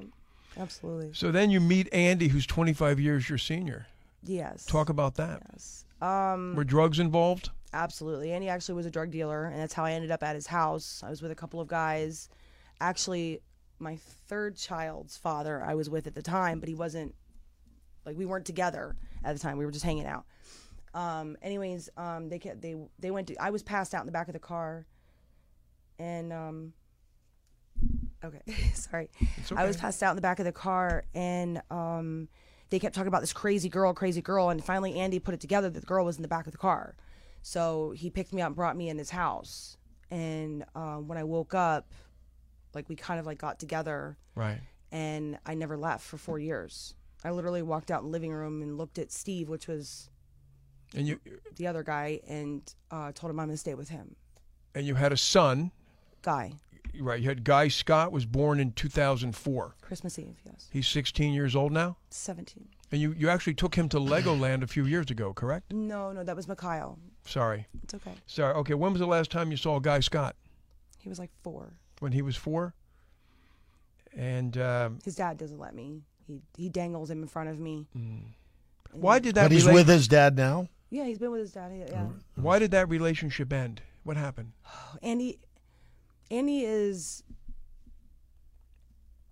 absolutely 0.58 1.10
So 1.14 1.30
then 1.32 1.50
you 1.50 1.58
meet 1.60 1.88
Andy, 1.92 2.28
who's 2.28 2.46
25 2.46 3.00
years 3.00 3.28
your 3.28 3.38
senior. 3.38 3.86
yes 4.22 4.64
Talk 4.66 4.88
about 4.88 5.14
that. 5.16 5.42
Yes. 5.52 5.84
Um, 6.00 6.54
Were 6.54 6.64
drugs 6.64 6.98
involved? 6.98 7.50
absolutely. 7.72 8.32
And 8.32 8.42
he 8.42 8.48
actually 8.48 8.74
was 8.76 8.86
a 8.86 8.90
drug 8.90 9.10
dealer, 9.10 9.46
and 9.46 9.58
that's 9.58 9.72
how 9.74 9.84
I 9.84 9.92
ended 9.92 10.10
up 10.12 10.22
at 10.22 10.34
his 10.36 10.46
house. 10.46 11.02
I 11.04 11.10
was 11.10 11.22
with 11.22 11.32
a 11.32 11.34
couple 11.34 11.60
of 11.60 11.66
guys. 11.66 12.28
Actually, 12.80 13.40
my 13.80 13.96
third 14.28 14.56
child's 14.56 15.16
father 15.16 15.60
I 15.64 15.74
was 15.74 15.90
with 15.90 16.06
at 16.06 16.14
the 16.14 16.22
time, 16.22 16.60
but 16.60 16.68
he 16.68 16.74
wasn't 16.74 17.14
like 18.06 18.16
we 18.16 18.26
weren't 18.26 18.44
together 18.46 18.94
at 19.24 19.34
the 19.34 19.40
time. 19.40 19.58
We 19.58 19.64
were 19.64 19.70
just 19.72 19.84
hanging 19.84 20.06
out. 20.06 20.24
Um, 20.94 21.36
anyways, 21.42 21.88
um, 21.96 22.28
they 22.28 22.38
kept, 22.38 22.60
they 22.62 22.76
they 22.98 23.10
went 23.10 23.26
to. 23.28 23.36
I 23.42 23.50
was 23.50 23.62
passed 23.62 23.94
out 23.94 24.00
in 24.00 24.06
the 24.06 24.12
back 24.12 24.28
of 24.28 24.32
the 24.34 24.38
car, 24.38 24.86
and 25.98 26.32
um, 26.32 26.72
okay, 28.24 28.40
sorry. 28.74 29.10
I 29.56 29.64
was 29.66 29.76
passed 29.76 30.02
out 30.02 30.10
in 30.10 30.16
the 30.16 30.22
back 30.22 30.38
of 30.38 30.44
the 30.44 30.52
car, 30.52 31.04
and 31.14 31.60
um, 31.70 32.28
they 32.70 32.78
kept 32.78 32.94
talking 32.94 33.08
about 33.08 33.20
this 33.22 33.32
crazy 33.32 33.68
girl, 33.68 33.92
crazy 33.92 34.22
girl, 34.22 34.50
and 34.50 34.64
finally 34.64 34.94
Andy 34.98 35.18
put 35.18 35.34
it 35.34 35.40
together 35.40 35.68
that 35.70 35.80
the 35.80 35.86
girl 35.86 36.04
was 36.04 36.16
in 36.16 36.22
the 36.22 36.28
back 36.28 36.46
of 36.46 36.52
the 36.52 36.58
car. 36.58 36.96
So 37.42 37.90
he 37.96 38.08
picked 38.08 38.32
me 38.32 38.40
up 38.40 38.46
and 38.48 38.56
brought 38.56 38.76
me 38.76 38.88
in 38.88 38.96
his 38.96 39.10
house. 39.10 39.76
And 40.10 40.64
um, 40.74 41.08
when 41.08 41.18
I 41.18 41.24
woke 41.24 41.54
up, 41.54 41.92
like 42.72 42.88
we 42.88 42.96
kind 42.96 43.20
of 43.20 43.26
like 43.26 43.38
got 43.38 43.58
together, 43.58 44.16
Right. 44.34 44.60
and 44.92 45.38
I 45.44 45.54
never 45.54 45.76
left 45.76 46.04
for 46.04 46.16
four 46.16 46.38
years. 46.38 46.94
I 47.24 47.30
literally 47.30 47.62
walked 47.62 47.90
out 47.90 48.00
in 48.02 48.06
the 48.06 48.12
living 48.12 48.32
room 48.32 48.62
and 48.62 48.76
looked 48.76 48.98
at 48.98 49.10
Steve, 49.10 49.48
which 49.48 49.66
was 49.66 50.10
And 50.94 51.06
you 51.08 51.20
the 51.56 51.66
other 51.66 51.82
guy, 51.82 52.20
and 52.28 52.62
uh, 52.90 53.12
told 53.12 53.30
him 53.30 53.40
I'm 53.40 53.46
gonna 53.48 53.56
stay 53.56 53.74
with 53.74 53.88
him. 53.88 54.16
and 54.74 54.86
you 54.86 54.94
had 54.94 55.12
a 55.12 55.16
son. 55.16 55.70
Guy, 56.22 56.52
Right. 57.00 57.20
You 57.20 57.28
had 57.28 57.42
Guy 57.44 57.66
Scott 57.68 58.12
was 58.12 58.24
born 58.24 58.60
in 58.60 58.70
2004. 58.72 59.74
Christmas 59.82 60.16
Eve, 60.18 60.36
yes, 60.46 60.68
He's 60.72 60.86
16 60.86 61.32
years 61.34 61.56
old 61.56 61.72
now. 61.72 61.96
seventeen. 62.10 62.68
And 62.92 63.00
you, 63.00 63.12
you 63.18 63.28
actually 63.28 63.54
took 63.54 63.74
him 63.74 63.88
to 63.88 63.98
Legoland 63.98 64.62
a 64.62 64.68
few 64.68 64.84
years 64.86 65.10
ago, 65.10 65.32
correct? 65.32 65.72
No, 65.72 66.12
no, 66.12 66.22
that 66.22 66.36
was 66.36 66.46
Mikhail. 66.46 66.98
Sorry. 67.26 67.66
It's 67.82 67.94
okay. 67.94 68.12
Sorry. 68.26 68.54
Okay. 68.54 68.74
When 68.74 68.92
was 68.92 69.00
the 69.00 69.06
last 69.08 69.32
time 69.32 69.50
you 69.50 69.56
saw 69.56 69.80
Guy 69.80 69.98
Scott? 69.98 70.36
He 71.00 71.08
was 71.08 71.18
like 71.18 71.30
four. 71.42 71.72
When 71.98 72.12
he 72.12 72.22
was 72.22 72.36
four. 72.36 72.74
And 74.16 74.56
um, 74.58 74.98
His 75.04 75.16
dad 75.16 75.36
doesn't 75.38 75.58
let 75.58 75.74
me. 75.74 76.02
He 76.26 76.40
he 76.56 76.68
dangles 76.68 77.10
him 77.10 77.22
in 77.22 77.28
front 77.28 77.48
of 77.48 77.58
me. 77.58 77.86
Mm. 77.96 78.22
why 78.92 79.18
did 79.18 79.34
that? 79.34 79.44
but 79.44 79.52
he's 79.52 79.66
with 79.66 79.88
his 79.88 80.08
dad 80.08 80.36
now. 80.36 80.68
Yeah, 80.90 81.04
he's 81.04 81.18
been 81.18 81.30
with 81.30 81.40
his 81.40 81.52
dad. 81.52 81.72
Yeah. 81.74 82.06
Why 82.36 82.58
did 82.58 82.70
that 82.70 82.88
relationship 82.88 83.52
end? 83.52 83.82
What 84.04 84.16
happened? 84.16 84.52
Andy 85.02 85.38
Andy 86.30 86.64
is 86.64 87.22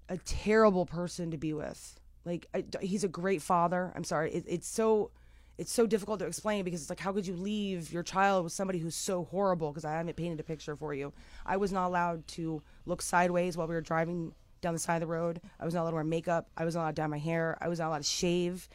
a 0.08 0.18
terrible 0.18 0.86
person 0.86 1.30
to 1.30 1.36
be 1.36 1.52
with. 1.52 2.00
Like 2.24 2.46
I, 2.54 2.64
he's 2.80 3.04
a 3.04 3.08
great 3.08 3.42
father. 3.42 3.92
I'm 3.94 4.04
sorry. 4.04 4.32
It, 4.32 4.44
it's 4.46 4.68
so 4.68 5.10
it's 5.58 5.72
so 5.72 5.86
difficult 5.86 6.18
to 6.20 6.26
explain 6.26 6.64
because 6.64 6.80
it's 6.80 6.90
like 6.90 7.00
how 7.00 7.12
could 7.12 7.26
you 7.26 7.34
leave 7.34 7.92
your 7.92 8.02
child 8.02 8.44
with 8.44 8.52
somebody 8.52 8.78
who's 8.78 8.94
so 8.94 9.24
horrible 9.24 9.70
because 9.70 9.84
I 9.84 9.92
haven't 9.92 10.16
painted 10.16 10.40
a 10.40 10.42
picture 10.42 10.76
for 10.76 10.94
you. 10.94 11.12
I 11.46 11.56
was 11.56 11.72
not 11.72 11.86
allowed 11.86 12.26
to 12.28 12.62
look 12.86 13.02
sideways 13.02 13.56
while 13.56 13.68
we 13.68 13.74
were 13.74 13.80
driving 13.80 14.32
down 14.62 14.72
the 14.72 14.80
side 14.80 14.94
of 14.94 15.00
the 15.00 15.12
road. 15.12 15.42
I 15.60 15.66
was 15.66 15.74
not 15.74 15.82
allowed 15.82 15.90
to 15.90 15.96
wear 15.96 16.04
makeup. 16.04 16.48
I 16.56 16.64
was 16.64 16.74
not 16.74 16.82
allowed 16.82 16.96
to 16.96 17.02
dye 17.02 17.06
my 17.08 17.18
hair. 17.18 17.58
I 17.60 17.68
was 17.68 17.80
not 17.80 17.88
allowed 17.88 17.98
to 17.98 18.04
shave. 18.04 18.68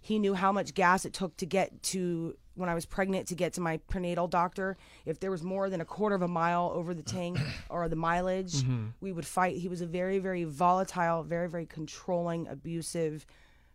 He 0.00 0.18
knew 0.18 0.34
how 0.34 0.50
much 0.52 0.72
gas 0.74 1.04
it 1.04 1.12
took 1.12 1.36
to 1.36 1.46
get 1.46 1.82
to 1.84 2.36
when 2.54 2.68
I 2.68 2.74
was 2.74 2.86
pregnant 2.86 3.28
to 3.28 3.34
get 3.34 3.54
to 3.54 3.60
my 3.60 3.76
prenatal 3.88 4.26
doctor. 4.28 4.76
If 5.04 5.20
there 5.20 5.30
was 5.30 5.42
more 5.42 5.70
than 5.70 5.80
a 5.80 5.84
quarter 5.84 6.14
of 6.14 6.22
a 6.22 6.28
mile 6.28 6.70
over 6.74 6.94
the 6.94 7.02
tank 7.02 7.38
or 7.68 7.88
the 7.88 7.96
mileage, 7.96 8.64
we 9.00 9.12
would 9.12 9.26
fight. 9.26 9.56
He 9.56 9.68
was 9.68 9.80
a 9.80 9.86
very, 9.86 10.18
very 10.18 10.44
volatile, 10.44 11.22
very, 11.22 11.48
very 11.48 11.66
controlling, 11.66 12.48
abusive 12.48 13.26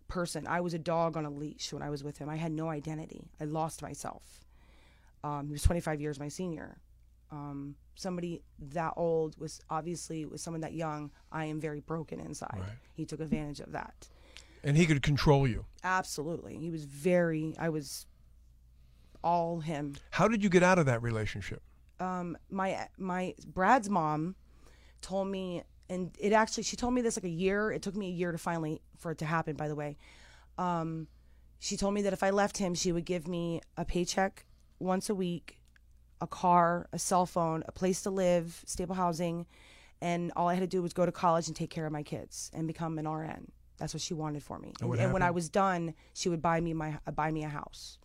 person. 0.07 0.47
I 0.47 0.61
was 0.61 0.73
a 0.73 0.79
dog 0.79 1.17
on 1.17 1.25
a 1.25 1.29
leash 1.29 1.73
when 1.73 1.81
I 1.83 1.89
was 1.89 2.03
with 2.03 2.17
him. 2.17 2.29
I 2.29 2.37
had 2.37 2.51
no 2.51 2.69
identity. 2.69 3.29
I 3.41 3.45
lost 3.45 3.81
myself. 3.81 4.23
Um, 5.23 5.47
he 5.47 5.51
was 5.53 5.63
25 5.63 5.99
years 5.99 6.19
my 6.19 6.29
senior. 6.29 6.77
Um, 7.31 7.75
somebody 7.95 8.41
that 8.59 8.93
old 8.95 9.37
was 9.39 9.59
obviously 9.69 10.25
with 10.25 10.39
someone 10.39 10.61
that 10.61 10.73
young. 10.73 11.11
I 11.31 11.45
am 11.45 11.59
very 11.59 11.81
broken 11.81 12.19
inside. 12.19 12.61
He 12.93 13.05
took 13.05 13.19
advantage 13.19 13.59
of 13.59 13.71
that. 13.73 14.07
And 14.63 14.77
he 14.77 14.85
could 14.85 15.01
control 15.01 15.47
you. 15.47 15.65
Absolutely. 15.83 16.57
He 16.57 16.69
was 16.69 16.85
very, 16.85 17.53
I 17.59 17.69
was 17.69 18.05
all 19.23 19.59
him. 19.59 19.95
How 20.11 20.27
did 20.27 20.43
you 20.43 20.49
get 20.49 20.63
out 20.63 20.79
of 20.79 20.85
that 20.85 21.01
relationship? 21.01 21.61
Um, 21.99 22.37
my, 22.49 22.87
my, 22.97 23.33
Brad's 23.45 23.89
mom 23.89 24.35
told 25.01 25.27
me, 25.27 25.63
and 25.89 26.11
it 26.19 26.33
actually, 26.33 26.63
she 26.63 26.75
told 26.75 26.93
me 26.93 27.01
this 27.01 27.17
like 27.17 27.23
a 27.23 27.29
year. 27.29 27.71
It 27.71 27.81
took 27.81 27.95
me 27.95 28.07
a 28.07 28.11
year 28.11 28.31
to 28.31 28.37
finally, 28.37 28.81
for 28.97 29.11
it 29.11 29.17
to 29.19 29.25
happen, 29.25 29.55
by 29.55 29.67
the 29.67 29.75
way. 29.75 29.97
Um, 30.57 31.07
she 31.59 31.77
told 31.77 31.93
me 31.93 32.01
that 32.03 32.13
if 32.13 32.23
I 32.23 32.29
left 32.29 32.57
him, 32.57 32.75
she 32.75 32.91
would 32.91 33.05
give 33.05 33.27
me 33.27 33.61
a 33.77 33.85
paycheck 33.85 34.45
once 34.79 35.09
a 35.09 35.15
week, 35.15 35.59
a 36.21 36.27
car, 36.27 36.87
a 36.91 36.99
cell 36.99 37.25
phone, 37.25 37.63
a 37.67 37.71
place 37.71 38.01
to 38.03 38.09
live, 38.09 38.63
stable 38.65 38.95
housing, 38.95 39.45
and 40.01 40.31
all 40.35 40.47
I 40.47 40.53
had 40.53 40.61
to 40.61 40.67
do 40.67 40.81
was 40.81 40.93
go 40.93 41.05
to 41.05 41.11
college 41.11 41.47
and 41.47 41.55
take 41.55 41.69
care 41.69 41.85
of 41.85 41.91
my 41.91 42.03
kids 42.03 42.51
and 42.53 42.67
become 42.67 42.97
an 42.99 43.07
RN. 43.07 43.51
That's 43.77 43.93
what 43.93 44.01
she 44.01 44.13
wanted 44.13 44.43
for 44.43 44.57
me. 44.59 44.73
And, 44.81 44.89
and 45.05 45.13
when 45.13 45.21
I 45.21 45.31
was 45.31 45.49
done, 45.49 45.93
she 46.13 46.29
would 46.29 46.41
buy 46.41 46.59
me 46.61 46.73
my 46.73 46.97
uh, 47.05 47.11
buy 47.11 47.31
me 47.31 47.43
a 47.43 47.49
house. 47.49 47.97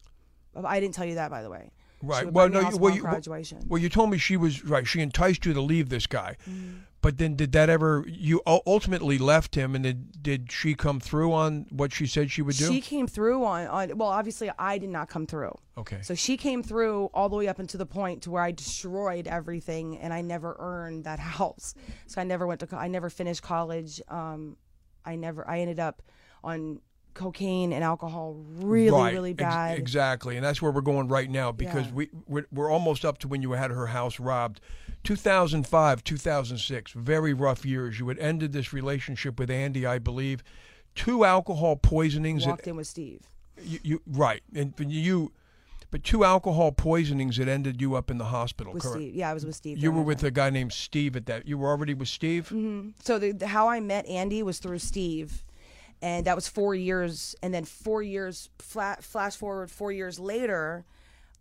I 0.54 0.80
didn't 0.80 0.94
tell 0.94 1.06
you 1.06 1.14
that, 1.14 1.30
by 1.30 1.42
the 1.42 1.48
way. 1.50 1.70
Right. 2.02 2.30
Well, 2.30 2.48
no. 2.48 2.68
You, 2.68 2.76
well, 2.76 2.94
you, 2.94 3.02
graduation. 3.02 3.64
well, 3.68 3.80
you 3.80 3.88
told 3.88 4.10
me 4.10 4.18
she 4.18 4.36
was 4.36 4.64
right. 4.64 4.86
She 4.86 5.00
enticed 5.00 5.46
you 5.46 5.54
to 5.54 5.60
leave 5.60 5.88
this 5.88 6.06
guy, 6.06 6.36
Mm-hmm. 6.48 6.78
But 7.02 7.18
then, 7.18 7.34
did 7.34 7.50
that 7.50 7.68
ever? 7.68 8.04
You 8.06 8.42
ultimately 8.46 9.18
left 9.18 9.56
him, 9.56 9.74
and 9.74 9.82
did, 9.82 10.22
did 10.22 10.52
she 10.52 10.74
come 10.74 11.00
through 11.00 11.32
on 11.32 11.66
what 11.70 11.92
she 11.92 12.06
said 12.06 12.30
she 12.30 12.42
would 12.42 12.56
do? 12.56 12.68
She 12.68 12.80
came 12.80 13.08
through 13.08 13.44
on, 13.44 13.66
on 13.66 13.98
well, 13.98 14.08
obviously 14.08 14.52
I 14.56 14.78
did 14.78 14.88
not 14.88 15.08
come 15.08 15.26
through. 15.26 15.52
okay. 15.76 15.98
So 16.02 16.14
she 16.14 16.36
came 16.36 16.62
through 16.62 17.10
all 17.12 17.28
the 17.28 17.34
way 17.34 17.48
up 17.48 17.58
into 17.58 17.76
the 17.76 17.86
point 17.86 18.22
to 18.22 18.30
where 18.30 18.42
I 18.44 18.52
destroyed 18.52 19.26
everything, 19.26 19.98
and 19.98 20.14
I 20.14 20.20
never 20.20 20.54
earned 20.60 21.02
that 21.02 21.18
house. 21.40 21.74
So 22.06 22.20
I 22.20 22.24
never 22.24 22.46
went 22.46 22.60
to, 22.60 22.76
I 22.76 22.86
never 22.86 23.10
finished 23.10 23.42
college. 23.42 24.00
Um, 24.06 24.56
I 25.04 25.16
never, 25.16 25.48
I 25.48 25.58
ended 25.58 25.80
up 25.80 26.02
on 26.44 26.80
cocaine 27.14 27.72
and 27.72 27.82
alcohol 27.84 28.36
really, 28.48 28.90
right. 28.90 29.12
really 29.12 29.30
ex- 29.32 29.38
bad. 29.42 29.78
exactly, 29.78 30.36
and 30.36 30.44
that's 30.44 30.60
where 30.62 30.70
we're 30.72 30.80
going 30.80 31.08
right 31.08 31.30
now 31.30 31.52
because 31.52 31.86
Yeah. 31.86 31.92
we 31.92 32.10
we're, 32.26 32.46
we're 32.52 32.70
almost 32.70 33.04
up 33.04 33.18
to 33.18 33.28
when 33.28 33.42
you 33.42 33.52
had 33.52 33.70
her 33.70 33.86
house 33.88 34.18
robbed. 34.20 34.60
2005, 35.04 36.04
2006, 36.04 36.92
very 36.92 37.34
rough 37.34 37.64
years. 37.66 37.98
You 37.98 38.08
had 38.08 38.18
ended 38.18 38.52
this 38.52 38.72
relationship 38.72 39.38
with 39.38 39.50
Andy, 39.50 39.84
I 39.84 39.98
believe. 39.98 40.42
Two 40.94 41.24
alcohol 41.24 41.76
poisonings. 41.76 42.46
Walked 42.46 42.66
in 42.66 42.76
with 42.76 42.86
Steve. 42.86 43.20
you, 43.62 43.78
you 43.82 44.02
right, 44.06 44.42
and 44.54 44.76
but 44.76 44.88
you, 44.88 45.32
but 45.90 46.04
two 46.04 46.22
alcohol 46.22 46.70
poisonings 46.70 47.36
that 47.38 47.48
ended 47.48 47.80
you 47.80 47.94
up 47.96 48.10
in 48.10 48.18
the 48.18 48.26
hospital. 48.26 48.72
With 48.72 48.82
correct? 48.82 48.98
Steve. 48.98 49.14
Yeah, 49.14 49.30
I 49.30 49.34
was 49.34 49.44
with 49.44 49.56
Steve. 49.56 49.78
You 49.78 49.90
were 49.90 50.02
with 50.02 50.20
time. 50.20 50.28
a 50.28 50.30
guy 50.30 50.50
named 50.50 50.72
Steve 50.72 51.16
at 51.16 51.26
that. 51.26 51.48
You 51.48 51.58
were 51.58 51.68
already 51.68 51.94
with 51.94 52.08
Steve. 52.08 52.46
Mm-hmm, 52.46 52.90
so 53.02 53.18
the, 53.18 53.32
the, 53.32 53.46
how 53.48 53.68
I 53.68 53.80
met 53.80 54.06
Andy 54.06 54.42
was 54.42 54.58
through 54.58 54.78
Steve, 54.78 55.42
and 56.02 56.26
that 56.26 56.34
was 56.34 56.48
four 56.48 56.74
years. 56.74 57.34
And 57.42 57.54
then 57.54 57.64
four 57.64 58.02
years, 58.02 58.50
flat, 58.58 59.02
flash 59.02 59.36
forward 59.36 59.70
four 59.70 59.92
years 59.92 60.18
later, 60.18 60.84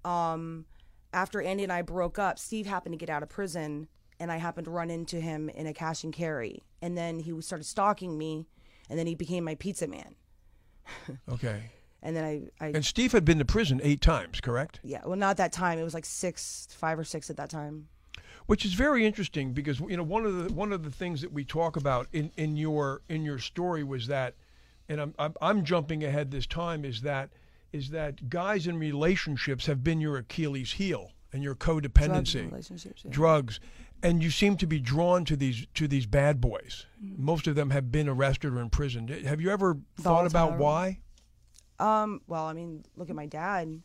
um, 0.05 0.65
after 1.13 1.41
Andy 1.41 1.63
and 1.63 1.73
I 1.73 1.81
broke 1.81 2.17
up, 2.19 2.39
Steve 2.39 2.67
happened 2.67 2.93
to 2.93 2.97
get 2.97 3.09
out 3.09 3.23
of 3.23 3.29
prison, 3.29 3.87
and 4.19 4.31
I 4.31 4.37
happened 4.37 4.65
to 4.65 4.71
run 4.71 4.89
into 4.89 5.19
him 5.19 5.49
in 5.49 5.67
a 5.67 5.73
cash 5.73 6.03
and 6.03 6.13
carry. 6.13 6.61
And 6.81 6.97
then 6.97 7.19
he 7.19 7.41
started 7.41 7.65
stalking 7.65 8.17
me, 8.17 8.45
and 8.89 8.97
then 8.97 9.07
he 9.07 9.15
became 9.15 9.43
my 9.43 9.55
pizza 9.55 9.87
man. 9.87 10.15
Okay. 11.31 11.63
And 12.03 12.15
then 12.15 12.23
I, 12.25 12.65
I 12.65 12.67
And 12.69 12.83
Steve 12.83 13.11
had 13.11 13.23
been 13.23 13.37
to 13.37 13.45
prison 13.45 13.79
eight 13.83 14.01
times, 14.01 14.41
correct? 14.41 14.79
yeah, 14.83 15.01
well, 15.05 15.15
not 15.15 15.37
that 15.37 15.51
time. 15.51 15.77
It 15.77 15.83
was 15.83 15.93
like 15.93 16.05
six, 16.05 16.67
five 16.71 16.97
or 16.97 17.03
six 17.03 17.29
at 17.29 17.37
that 17.37 17.49
time. 17.51 17.87
Which 18.47 18.65
is 18.65 18.73
very 18.73 19.05
interesting 19.05 19.53
because 19.53 19.79
you 19.81 19.95
know 19.95 20.03
one 20.03 20.25
of 20.25 20.35
the 20.35 20.51
one 20.53 20.73
of 20.73 20.83
the 20.83 20.89
things 20.89 21.21
that 21.21 21.31
we 21.31 21.45
talk 21.45 21.75
about 21.75 22.07
in, 22.11 22.31
in 22.37 22.57
your 22.57 23.01
in 23.07 23.23
your 23.23 23.37
story 23.37 23.83
was 23.83 24.07
that, 24.07 24.33
and 24.89 25.01
I'm, 25.01 25.15
I'm 25.17 25.33
I'm 25.41 25.63
jumping 25.63 26.03
ahead 26.03 26.31
this 26.31 26.47
time 26.47 26.85
is 26.85 27.01
that 27.01 27.29
is 27.71 27.89
that 27.89 28.29
guys 28.29 28.67
in 28.67 28.77
relationships 28.77 29.65
have 29.65 29.83
been 29.83 30.01
your 30.01 30.17
Achilles 30.17 30.73
heel 30.73 31.11
and 31.33 31.43
your 31.43 31.55
codependency, 31.55 32.49
relationships. 32.49 33.03
yeah. 33.05 33.11
drugs, 33.11 33.59
and 34.03 34.21
you 34.21 34.29
seem 34.29 34.57
to 34.57 34.67
be 34.67 34.79
drawn 34.79 35.23
to 35.25 35.35
these 35.35 35.65
to 35.75 35.87
these 35.87 36.05
bad 36.05 36.41
boys. 36.41 36.85
Mm-hmm. 37.03 37.23
Most 37.23 37.47
of 37.47 37.55
them 37.55 37.69
have 37.69 37.91
been 37.91 38.09
arrested 38.09 38.53
or 38.53 38.59
imprisoned. 38.59 39.09
Have 39.09 39.39
you 39.41 39.49
ever 39.49 39.77
thought 39.99 40.25
about 40.25 40.57
why? 40.57 40.99
Um, 41.79 42.21
well, 42.27 42.45
I 42.45 42.53
mean, 42.53 42.83
look 42.95 43.09
at 43.09 43.15
my 43.15 43.25
dad. 43.25 43.81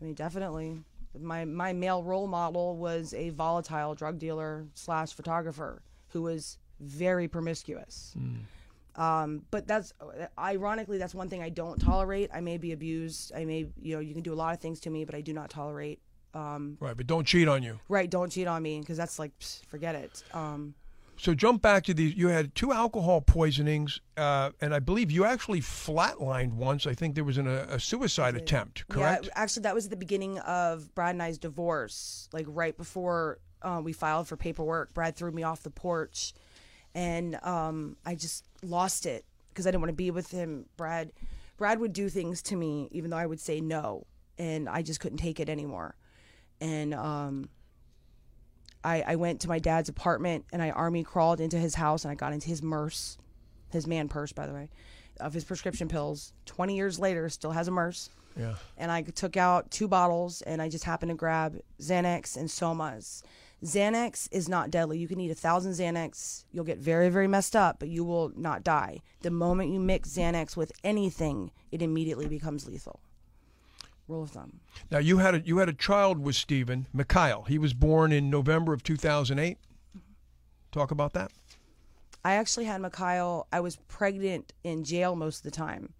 I 0.00 0.04
mean, 0.04 0.14
definitely. 0.14 0.80
My 1.18 1.44
my 1.44 1.72
male 1.72 2.02
role 2.02 2.26
model 2.26 2.76
was 2.76 3.12
a 3.12 3.30
volatile 3.30 3.94
drug 3.94 4.18
dealer 4.18 4.66
slash 4.74 5.12
photographer 5.12 5.82
who 6.08 6.22
was 6.22 6.58
very 6.80 7.28
promiscuous. 7.28 8.14
Um, 8.94 9.42
but 9.50 9.66
that's 9.66 9.92
ironically 10.38 10.98
that's 10.98 11.14
one 11.14 11.28
thing 11.28 11.42
I 11.42 11.48
don't 11.48 11.78
tolerate. 11.80 12.30
I 12.32 12.40
may 12.40 12.58
be 12.58 12.72
abused. 12.72 13.32
I 13.34 13.44
may 13.44 13.66
you 13.80 13.94
know 13.94 14.00
you 14.00 14.12
can 14.14 14.22
do 14.22 14.32
a 14.32 14.36
lot 14.36 14.52
of 14.54 14.60
things 14.60 14.80
to 14.80 14.90
me, 14.90 15.04
but 15.04 15.14
I 15.14 15.20
do 15.20 15.32
not 15.32 15.50
tolerate. 15.50 16.00
Um, 16.34 16.76
Right, 16.80 16.96
but 16.96 17.06
don't 17.06 17.26
cheat 17.26 17.46
on 17.48 17.62
you. 17.62 17.78
right? 17.88 18.08
Don't 18.08 18.30
cheat 18.30 18.46
on 18.46 18.62
me 18.62 18.80
because 18.80 18.96
that's 18.96 19.18
like 19.18 19.38
psh, 19.38 19.64
forget 19.66 19.94
it. 19.94 20.22
Um, 20.32 20.74
So 21.18 21.34
jump 21.34 21.62
back 21.62 21.84
to 21.84 21.94
these. 21.94 22.14
You 22.16 22.28
had 22.28 22.54
two 22.54 22.72
alcohol 22.72 23.20
poisonings, 23.20 24.00
uh, 24.16 24.50
and 24.60 24.74
I 24.74 24.78
believe 24.78 25.10
you 25.10 25.24
actually 25.24 25.60
flatlined 25.60 26.52
once. 26.54 26.86
I 26.86 26.94
think 26.94 27.14
there 27.14 27.24
was 27.24 27.38
an, 27.38 27.46
a, 27.46 27.66
a 27.70 27.78
suicide 27.80 28.34
attempt, 28.34 28.88
correct? 28.88 29.26
Yeah, 29.26 29.32
actually, 29.36 29.62
that 29.64 29.74
was 29.74 29.84
at 29.84 29.90
the 29.90 29.96
beginning 29.96 30.38
of 30.40 30.94
Brad 30.94 31.14
and 31.14 31.22
I's 31.22 31.38
divorce. 31.38 32.28
Like 32.32 32.46
right 32.48 32.76
before 32.76 33.38
uh, 33.62 33.80
we 33.84 33.92
filed 33.92 34.26
for 34.26 34.36
paperwork, 34.36 34.92
Brad 34.94 35.14
threw 35.16 35.30
me 35.32 35.42
off 35.44 35.62
the 35.62 35.70
porch, 35.70 36.32
and 36.94 37.36
um, 37.44 37.96
I 38.06 38.14
just 38.14 38.44
lost 38.62 39.06
it 39.06 39.24
because 39.48 39.66
I 39.66 39.70
didn't 39.70 39.82
want 39.82 39.90
to 39.90 39.96
be 39.96 40.10
with 40.10 40.30
him. 40.30 40.66
Brad, 40.76 41.12
Brad 41.56 41.78
would 41.80 41.92
do 41.92 42.08
things 42.08 42.42
to 42.42 42.56
me 42.56 42.88
even 42.90 43.10
though 43.10 43.16
I 43.16 43.26
would 43.26 43.40
say 43.40 43.60
no, 43.60 44.06
and 44.38 44.68
I 44.68 44.82
just 44.82 45.00
couldn't 45.00 45.18
take 45.18 45.40
it 45.40 45.48
anymore. 45.48 45.94
And 46.60 46.94
um, 46.94 47.48
I, 48.84 49.02
I 49.06 49.16
went 49.16 49.40
to 49.42 49.48
my 49.48 49.58
dad's 49.58 49.88
apartment 49.88 50.44
and 50.52 50.62
I 50.62 50.70
army 50.70 51.02
crawled 51.04 51.40
into 51.40 51.58
his 51.58 51.74
house 51.74 52.04
and 52.04 52.12
I 52.12 52.14
got 52.14 52.32
into 52.32 52.48
his 52.48 52.62
murse, 52.62 53.18
his 53.70 53.86
man 53.86 54.08
purse, 54.08 54.32
by 54.32 54.46
the 54.46 54.52
way, 54.52 54.68
of 55.20 55.34
his 55.34 55.44
prescription 55.44 55.88
pills. 55.88 56.32
20 56.46 56.76
years 56.76 56.98
later, 56.98 57.28
still 57.28 57.52
has 57.52 57.68
a 57.68 57.70
murse. 57.70 58.10
yeah. 58.36 58.54
And 58.76 58.90
I 58.90 59.02
took 59.02 59.36
out 59.36 59.70
two 59.70 59.88
bottles 59.88 60.42
and 60.42 60.62
I 60.62 60.68
just 60.68 60.84
happened 60.84 61.10
to 61.10 61.16
grab 61.16 61.58
Xanax 61.80 62.36
and 62.36 62.48
Somas. 62.48 63.22
Xanax 63.64 64.28
is 64.32 64.48
not 64.48 64.70
deadly. 64.70 64.98
You 64.98 65.06
can 65.06 65.20
eat 65.20 65.30
a 65.30 65.36
thousand 65.36 65.72
Xanax. 65.72 66.44
You'll 66.52 66.64
get 66.64 66.78
very, 66.78 67.08
very 67.08 67.28
messed 67.28 67.54
up, 67.54 67.78
but 67.78 67.88
you 67.88 68.04
will 68.04 68.32
not 68.36 68.64
die. 68.64 69.00
The 69.20 69.30
moment 69.30 69.72
you 69.72 69.78
mix 69.78 70.10
Xanax 70.10 70.56
with 70.56 70.72
anything, 70.82 71.52
it 71.70 71.80
immediately 71.80 72.26
becomes 72.26 72.66
lethal. 72.66 73.00
Rule 74.08 74.24
of 74.24 74.30
thumb. 74.30 74.60
Now 74.90 74.98
you 74.98 75.18
had 75.18 75.34
a 75.34 75.40
you 75.40 75.58
had 75.58 75.68
a 75.68 75.72
child 75.72 76.18
with 76.18 76.34
Stephen 76.34 76.88
Mikhail. 76.92 77.44
He 77.46 77.56
was 77.56 77.72
born 77.72 78.10
in 78.10 78.30
November 78.30 78.72
of 78.72 78.82
2008. 78.82 79.58
Talk 80.72 80.90
about 80.90 81.12
that. 81.12 81.30
I 82.24 82.34
actually 82.34 82.64
had 82.64 82.80
Mikhail. 82.80 83.46
I 83.52 83.60
was 83.60 83.76
pregnant 83.88 84.52
in 84.64 84.82
jail 84.84 85.14
most 85.14 85.38
of 85.38 85.42
the 85.44 85.50
time, 85.52 85.92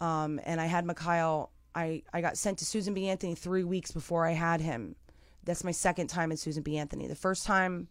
um, 0.00 0.40
and 0.44 0.60
I 0.60 0.66
had 0.66 0.84
Mikhail. 0.84 1.50
I 1.76 2.02
I 2.12 2.20
got 2.20 2.36
sent 2.36 2.58
to 2.58 2.64
Susan 2.64 2.92
B. 2.92 3.08
Anthony 3.08 3.36
three 3.36 3.64
weeks 3.64 3.92
before 3.92 4.26
I 4.26 4.32
had 4.32 4.60
him. 4.60 4.96
That's 5.48 5.64
my 5.64 5.72
second 5.72 6.08
time 6.08 6.30
in 6.30 6.36
Susan 6.36 6.62
B. 6.62 6.76
Anthony. 6.76 7.06
The 7.06 7.14
first 7.14 7.46
time, 7.46 7.88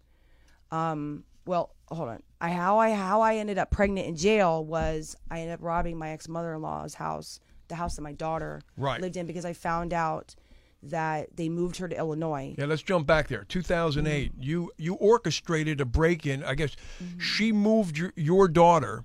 um, 0.72 1.24
well, 1.48 1.74
hold 1.90 2.10
on. 2.10 2.22
I 2.40 2.50
how 2.52 2.78
I 2.78 2.92
how 2.92 3.22
I 3.22 3.38
ended 3.38 3.58
up 3.58 3.72
pregnant 3.72 4.08
in 4.08 4.16
jail 4.16 4.64
was 4.64 5.16
I 5.32 5.40
ended 5.42 5.56
up 5.56 5.60
robbing 5.64 5.98
my 5.98 6.10
ex 6.12 6.28
mother 6.30 6.54
in 6.54 6.62
law's 6.62 6.94
house, 6.94 7.40
the 7.68 7.76
house 7.76 7.96
that 7.96 8.04
my 8.04 8.12
daughter 8.14 8.62
Right. 8.78 9.02
lived 9.02 9.18
in, 9.18 9.26
because 9.26 9.44
I 9.44 9.54
found 9.54 9.92
out 9.92 10.36
that 10.84 11.36
they 11.36 11.50
moved 11.50 11.78
her 11.78 11.88
to 11.88 11.98
Illinois. 11.98 12.54
Yeah, 12.60 12.66
let's 12.66 12.84
jump 12.84 13.08
back 13.08 13.28
there. 13.28 13.44
2008. 13.46 14.34
You 14.40 14.72
you 14.78 14.94
orchestrated 14.94 15.82
a 15.82 15.86
break-in. 15.86 16.44
I 16.44 16.54
guess 16.54 16.76
she 17.18 17.52
moved 17.52 17.98
your 17.98 18.14
your 18.16 18.48
daughter, 18.48 19.04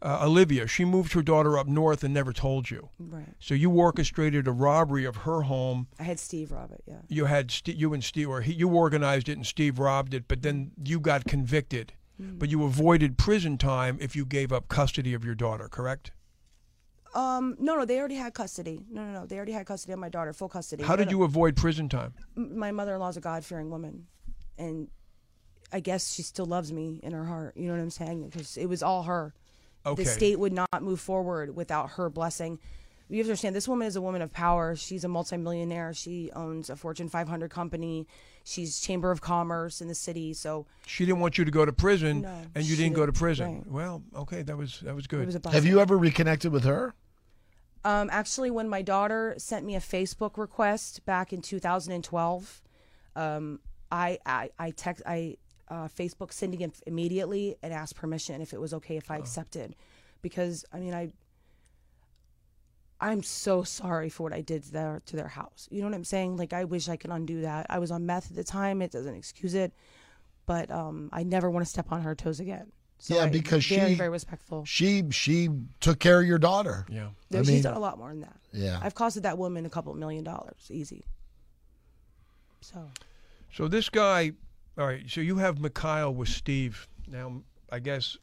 uh, 0.00 0.20
Olivia. 0.22 0.66
She 0.66 0.84
moved 0.84 1.12
her 1.12 1.22
daughter 1.22 1.58
up 1.58 1.66
north 1.66 2.04
and 2.04 2.14
never 2.14 2.32
told 2.32 2.70
you. 2.70 2.88
Right. 2.98 3.34
So 3.38 3.54
you 3.54 3.70
orchestrated 3.70 4.46
a 4.46 4.52
robbery 4.52 5.04
of 5.04 5.16
her 5.18 5.42
home. 5.42 5.88
I 5.98 6.04
had 6.04 6.18
Steve 6.18 6.52
rob 6.52 6.72
it. 6.72 6.82
Yeah. 6.86 7.00
You 7.08 7.24
had 7.24 7.50
Ste 7.50 7.68
you 7.68 7.92
and 7.94 8.02
Steve, 8.04 8.28
or 8.28 8.40
he, 8.42 8.52
you 8.52 8.68
organized 8.68 9.28
it 9.28 9.36
and 9.36 9.46
Steve 9.46 9.78
robbed 9.78 10.14
it, 10.14 10.24
but 10.28 10.42
then 10.42 10.72
you 10.84 11.00
got 11.00 11.24
convicted. 11.24 11.92
But 12.20 12.48
you 12.48 12.64
avoided 12.64 13.16
prison 13.16 13.58
time 13.58 13.96
if 14.00 14.16
you 14.16 14.26
gave 14.26 14.52
up 14.52 14.66
custody 14.66 15.14
of 15.14 15.24
your 15.24 15.36
daughter. 15.36 15.68
Correct? 15.68 16.10
Um, 17.14 17.54
no, 17.60 17.76
no, 17.76 17.84
they 17.84 17.96
already 18.00 18.16
had 18.16 18.34
custody. 18.34 18.84
No, 18.90 19.04
no, 19.04 19.12
no, 19.20 19.26
they 19.26 19.36
already 19.36 19.52
had 19.52 19.66
custody 19.66 19.92
of 19.92 20.00
my 20.00 20.08
daughter, 20.08 20.32
full 20.32 20.48
custody. 20.48 20.82
How 20.82 20.94
No, 20.94 20.96
did 20.96 21.06
no. 21.06 21.10
you 21.18 21.22
avoid 21.22 21.54
prison 21.54 21.88
time? 21.88 22.14
My 22.34 22.72
mother-in-law's 22.72 23.16
a 23.16 23.20
God-fearing 23.20 23.70
woman, 23.70 24.08
and 24.58 24.88
I 25.72 25.78
guess 25.78 26.12
she 26.12 26.22
still 26.22 26.46
loves 26.46 26.72
me 26.72 26.98
in 27.04 27.12
her 27.12 27.24
heart. 27.24 27.56
You 27.56 27.68
know 27.68 27.74
what 27.74 27.82
I'm 27.82 27.90
saying? 27.90 28.28
Because 28.28 28.56
it 28.56 28.66
was 28.66 28.82
all 28.82 29.04
her. 29.04 29.32
Okay. 29.86 30.04
The 30.04 30.08
state 30.10 30.38
would 30.38 30.52
not 30.52 30.82
move 30.82 31.00
forward 31.00 31.54
without 31.56 31.90
her 31.92 32.10
blessing. 32.10 32.58
You 33.10 33.18
have 33.18 33.26
to 33.26 33.30
understand, 33.30 33.56
this 33.56 33.66
woman 33.66 33.86
is 33.88 33.96
a 33.96 34.02
woman 34.02 34.20
of 34.20 34.32
power. 34.32 34.76
She's 34.76 35.02
a 35.02 35.08
multimillionaire. 35.08 35.94
She 35.94 36.30
owns 36.32 36.68
a 36.68 36.76
Fortune 36.76 37.08
500 37.08 37.50
company. 37.50 38.06
She's 38.44 38.80
Chamber 38.80 39.10
of 39.10 39.22
Commerce 39.22 39.80
in 39.80 39.88
the 39.88 39.94
city. 39.94 40.34
So 40.34 40.66
She 40.86 41.06
didn't 41.06 41.20
want 41.20 41.38
you 41.38 41.44
to 41.46 41.50
go 41.50 41.64
to 41.64 41.72
prison, 41.72 42.22
No, 42.22 42.42
and 42.54 42.64
you 42.64 42.76
she 42.76 42.82
didn't 42.82 42.96
go 42.96 43.06
to 43.06 43.12
prison. 43.12 43.56
Right. 43.56 43.66
Well, 43.66 44.02
okay, 44.14 44.42
that 44.42 44.56
was 44.56 44.80
that 44.80 44.94
was 44.94 45.06
good. 45.06 45.24
was. 45.24 45.36
Have 45.52 45.64
you 45.64 45.80
ever 45.80 45.96
reconnected 45.96 46.52
with 46.52 46.64
her? 46.64 46.94
Um, 47.84 48.10
actually, 48.12 48.50
when 48.50 48.68
my 48.68 48.82
daughter 48.82 49.34
sent 49.38 49.64
me 49.64 49.74
a 49.74 49.80
Facebook 49.80 50.36
request 50.36 51.06
back 51.06 51.32
in 51.32 51.40
2012, 51.40 52.62
um, 53.16 53.60
I 53.90 54.18
I 54.26 54.50
I 54.58 54.70
text 54.72 55.02
I 55.06 55.36
uh, 55.70 55.88
Facebook 55.88 56.32
sending 56.32 56.60
it 56.62 56.80
immediately 56.86 57.56
and 57.62 57.72
asked 57.72 57.94
permission 57.96 58.40
if 58.42 58.52
it 58.52 58.60
was 58.60 58.72
okay 58.74 58.96
if 58.96 59.10
I 59.10 59.16
accepted, 59.18 59.76
because 60.22 60.64
I 60.72 60.78
mean 60.78 60.94
I. 60.94 61.12
I'm 63.00 63.22
so 63.22 63.62
sorry 63.62 64.08
for 64.08 64.24
what 64.24 64.32
I 64.32 64.40
did 64.40 64.64
to 64.64 64.72
their 64.72 65.02
to 65.06 65.14
their 65.16 65.28
house. 65.28 65.68
You 65.70 65.82
know 65.82 65.86
what 65.88 65.94
I'm 65.94 66.04
saying? 66.04 66.36
Like 66.36 66.52
I 66.52 66.64
wish 66.64 66.88
I 66.88 66.96
could 66.96 67.10
undo 67.10 67.42
that. 67.42 67.66
I 67.70 67.78
was 67.78 67.90
on 67.92 68.06
meth 68.06 68.30
at 68.30 68.36
the 68.36 68.42
time. 68.42 68.82
It 68.82 68.90
doesn't 68.90 69.14
excuse 69.14 69.54
it, 69.54 69.72
but 70.46 70.68
um, 70.70 71.08
I 71.12 71.22
never 71.22 71.48
want 71.48 71.64
to 71.64 71.70
step 71.70 71.92
on 71.92 72.02
her 72.02 72.16
toes 72.16 72.40
again. 72.40 72.72
So 72.98 73.14
Yeah, 73.14 73.24
I- 73.26 73.28
because 73.28 73.64
very 73.66 73.90
she- 73.90 73.94
very 73.94 74.08
respectful. 74.08 74.64
She 74.64 75.04
she 75.10 75.48
took 75.78 76.00
care 76.00 76.20
of 76.20 76.26
your 76.26 76.38
daughter. 76.38 76.86
yeah. 76.88 77.10
No, 77.30 77.38
I 77.38 77.42
she's 77.42 77.48
mean- 77.52 77.62
done 77.62 77.76
a 77.76 77.78
lot 77.78 77.98
more 77.98 78.08
than 78.08 78.22
that. 78.22 78.36
Yeah. 78.52 78.80
I've 78.82 78.94
costed 78.96 79.22
that 79.22 79.38
woman 79.38 79.64
a 79.64 79.70
couple 79.70 79.94
million 79.94 80.24
dollars, 80.24 80.68
easy. 80.68 81.04
So 82.60 82.90
So 83.54 83.68
this 83.68 83.88
guy, 83.88 84.32
All 84.78 84.86
right. 84.86 85.02
So 85.08 85.20
you 85.20 85.36
have 85.36 85.60
Mikhail 85.60 86.14
with 86.14 86.28
Steve. 86.28 86.86
Now, 87.08 87.42
I 87.70 87.80
guess, 87.80 88.16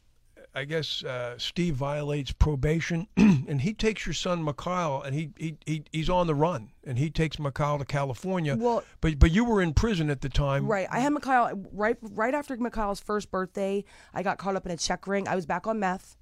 I 0.54 0.64
guess 0.64 1.04
uh, 1.04 1.36
Steve 1.38 1.74
violates 1.74 2.32
probation, 2.32 3.08
and 3.16 3.60
he 3.60 3.74
takes 3.74 4.06
your 4.06 4.14
son 4.14 4.42
Mikhail, 4.42 5.02
and 5.02 5.14
he, 5.14 5.30
he, 5.36 5.58
he 5.66 5.84
he's 5.92 6.08
on 6.08 6.26
the 6.26 6.34
run, 6.34 6.70
and 6.84 6.98
he 6.98 7.10
takes 7.10 7.38
Mikhail 7.38 7.78
to 7.78 7.84
California. 7.84 8.56
Well- 8.56 8.82
but 9.00 9.18
but 9.18 9.32
you 9.32 9.44
were 9.44 9.60
in 9.60 9.74
prison 9.74 10.08
at 10.08 10.22
the 10.22 10.28
time. 10.30 10.66
Right. 10.66 10.88
I 10.90 11.00
had 11.00 11.12
Mikhail 11.12 11.50
right 11.72 11.96
right 12.00 12.34
after 12.34 12.56
Mikhail's 12.56 13.00
first 13.00 13.30
birthday. 13.30 13.84
I 14.14 14.22
got 14.22 14.38
caught 14.38 14.56
up 14.56 14.64
in 14.64 14.72
a 14.72 14.76
check 14.78 15.06
ring. 15.06 15.28
I 15.28 15.34
was 15.34 15.44
back 15.46 15.66
on 15.66 15.78
meth. 15.78 16.16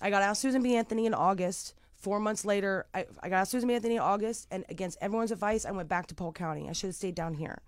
I 0.00 0.08
got 0.10 0.22
out 0.22 0.36
Susan 0.36 0.62
B. 0.62 0.74
Anthony 0.76 1.04
in 1.06 1.14
August. 1.14 1.74
Four 1.96 2.18
months 2.18 2.44
later, 2.44 2.86
I, 2.92 3.06
I 3.22 3.28
got 3.28 3.42
out 3.42 3.48
Susan 3.48 3.68
B. 3.68 3.74
Anthony 3.74 3.94
in 3.94 4.00
August, 4.02 4.48
and 4.50 4.64
against 4.68 4.98
everyone's 5.00 5.30
advice, 5.30 5.64
I 5.64 5.70
went 5.70 5.88
back 5.88 6.06
to 6.08 6.14
Polk 6.16 6.34
County. 6.34 6.68
I 6.68 6.72
should 6.72 6.88
have 6.88 6.96
stayed 6.96 7.14
down 7.14 7.34
here, 7.34 7.62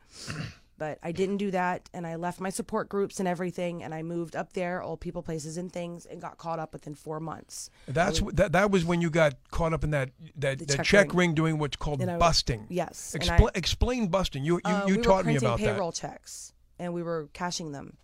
but 0.78 0.98
I 1.02 1.12
didn't 1.12 1.36
do 1.38 1.50
that, 1.52 1.88
and 1.94 2.06
I 2.06 2.16
left 2.16 2.40
my 2.40 2.50
support 2.50 2.88
groups 2.88 3.18
and 3.20 3.28
everything, 3.28 3.82
and 3.82 3.94
I 3.94 4.02
moved 4.02 4.34
up 4.34 4.52
there, 4.54 4.82
old 4.82 5.00
people, 5.00 5.22
places, 5.22 5.56
and 5.56 5.72
things, 5.72 6.04
and 6.06 6.20
got 6.20 6.36
caught 6.38 6.58
up 6.58 6.72
within 6.72 6.94
four 6.94 7.20
months. 7.20 7.70
That's 7.86 8.18
wh- 8.18 8.32
that. 8.34 8.52
That 8.52 8.70
was 8.70 8.84
when 8.84 9.00
you 9.00 9.10
got 9.10 9.34
caught 9.50 9.72
up 9.72 9.84
in 9.84 9.90
that 9.90 10.10
that, 10.36 10.58
that 10.58 10.68
check 10.68 10.84
check, 10.86 11.08
ring. 11.10 11.16
ring. 11.30 11.34
doing 11.34 11.58
what's 11.58 11.76
called 11.76 12.00
And 12.00 12.10
I- 12.10 12.18
busting. 12.18 12.66
yes, 12.68 13.14
Expl- 13.18 13.48
I- 13.54 13.58
explain 13.58 14.08
busting. 14.08 14.42
You 14.44 14.54
you, 14.56 14.60
Uh, 14.64 14.80
you 14.86 14.92
we 14.94 14.96
were 14.98 15.04
taught 15.04 15.26
me 15.26 15.36
about 15.36 15.58
payroll 15.60 15.90
that. 15.92 15.96
checks, 16.00 16.52
and 16.78 16.92
we 16.92 17.02
were 17.02 17.28
cashing 17.32 17.72
them. 17.72 17.96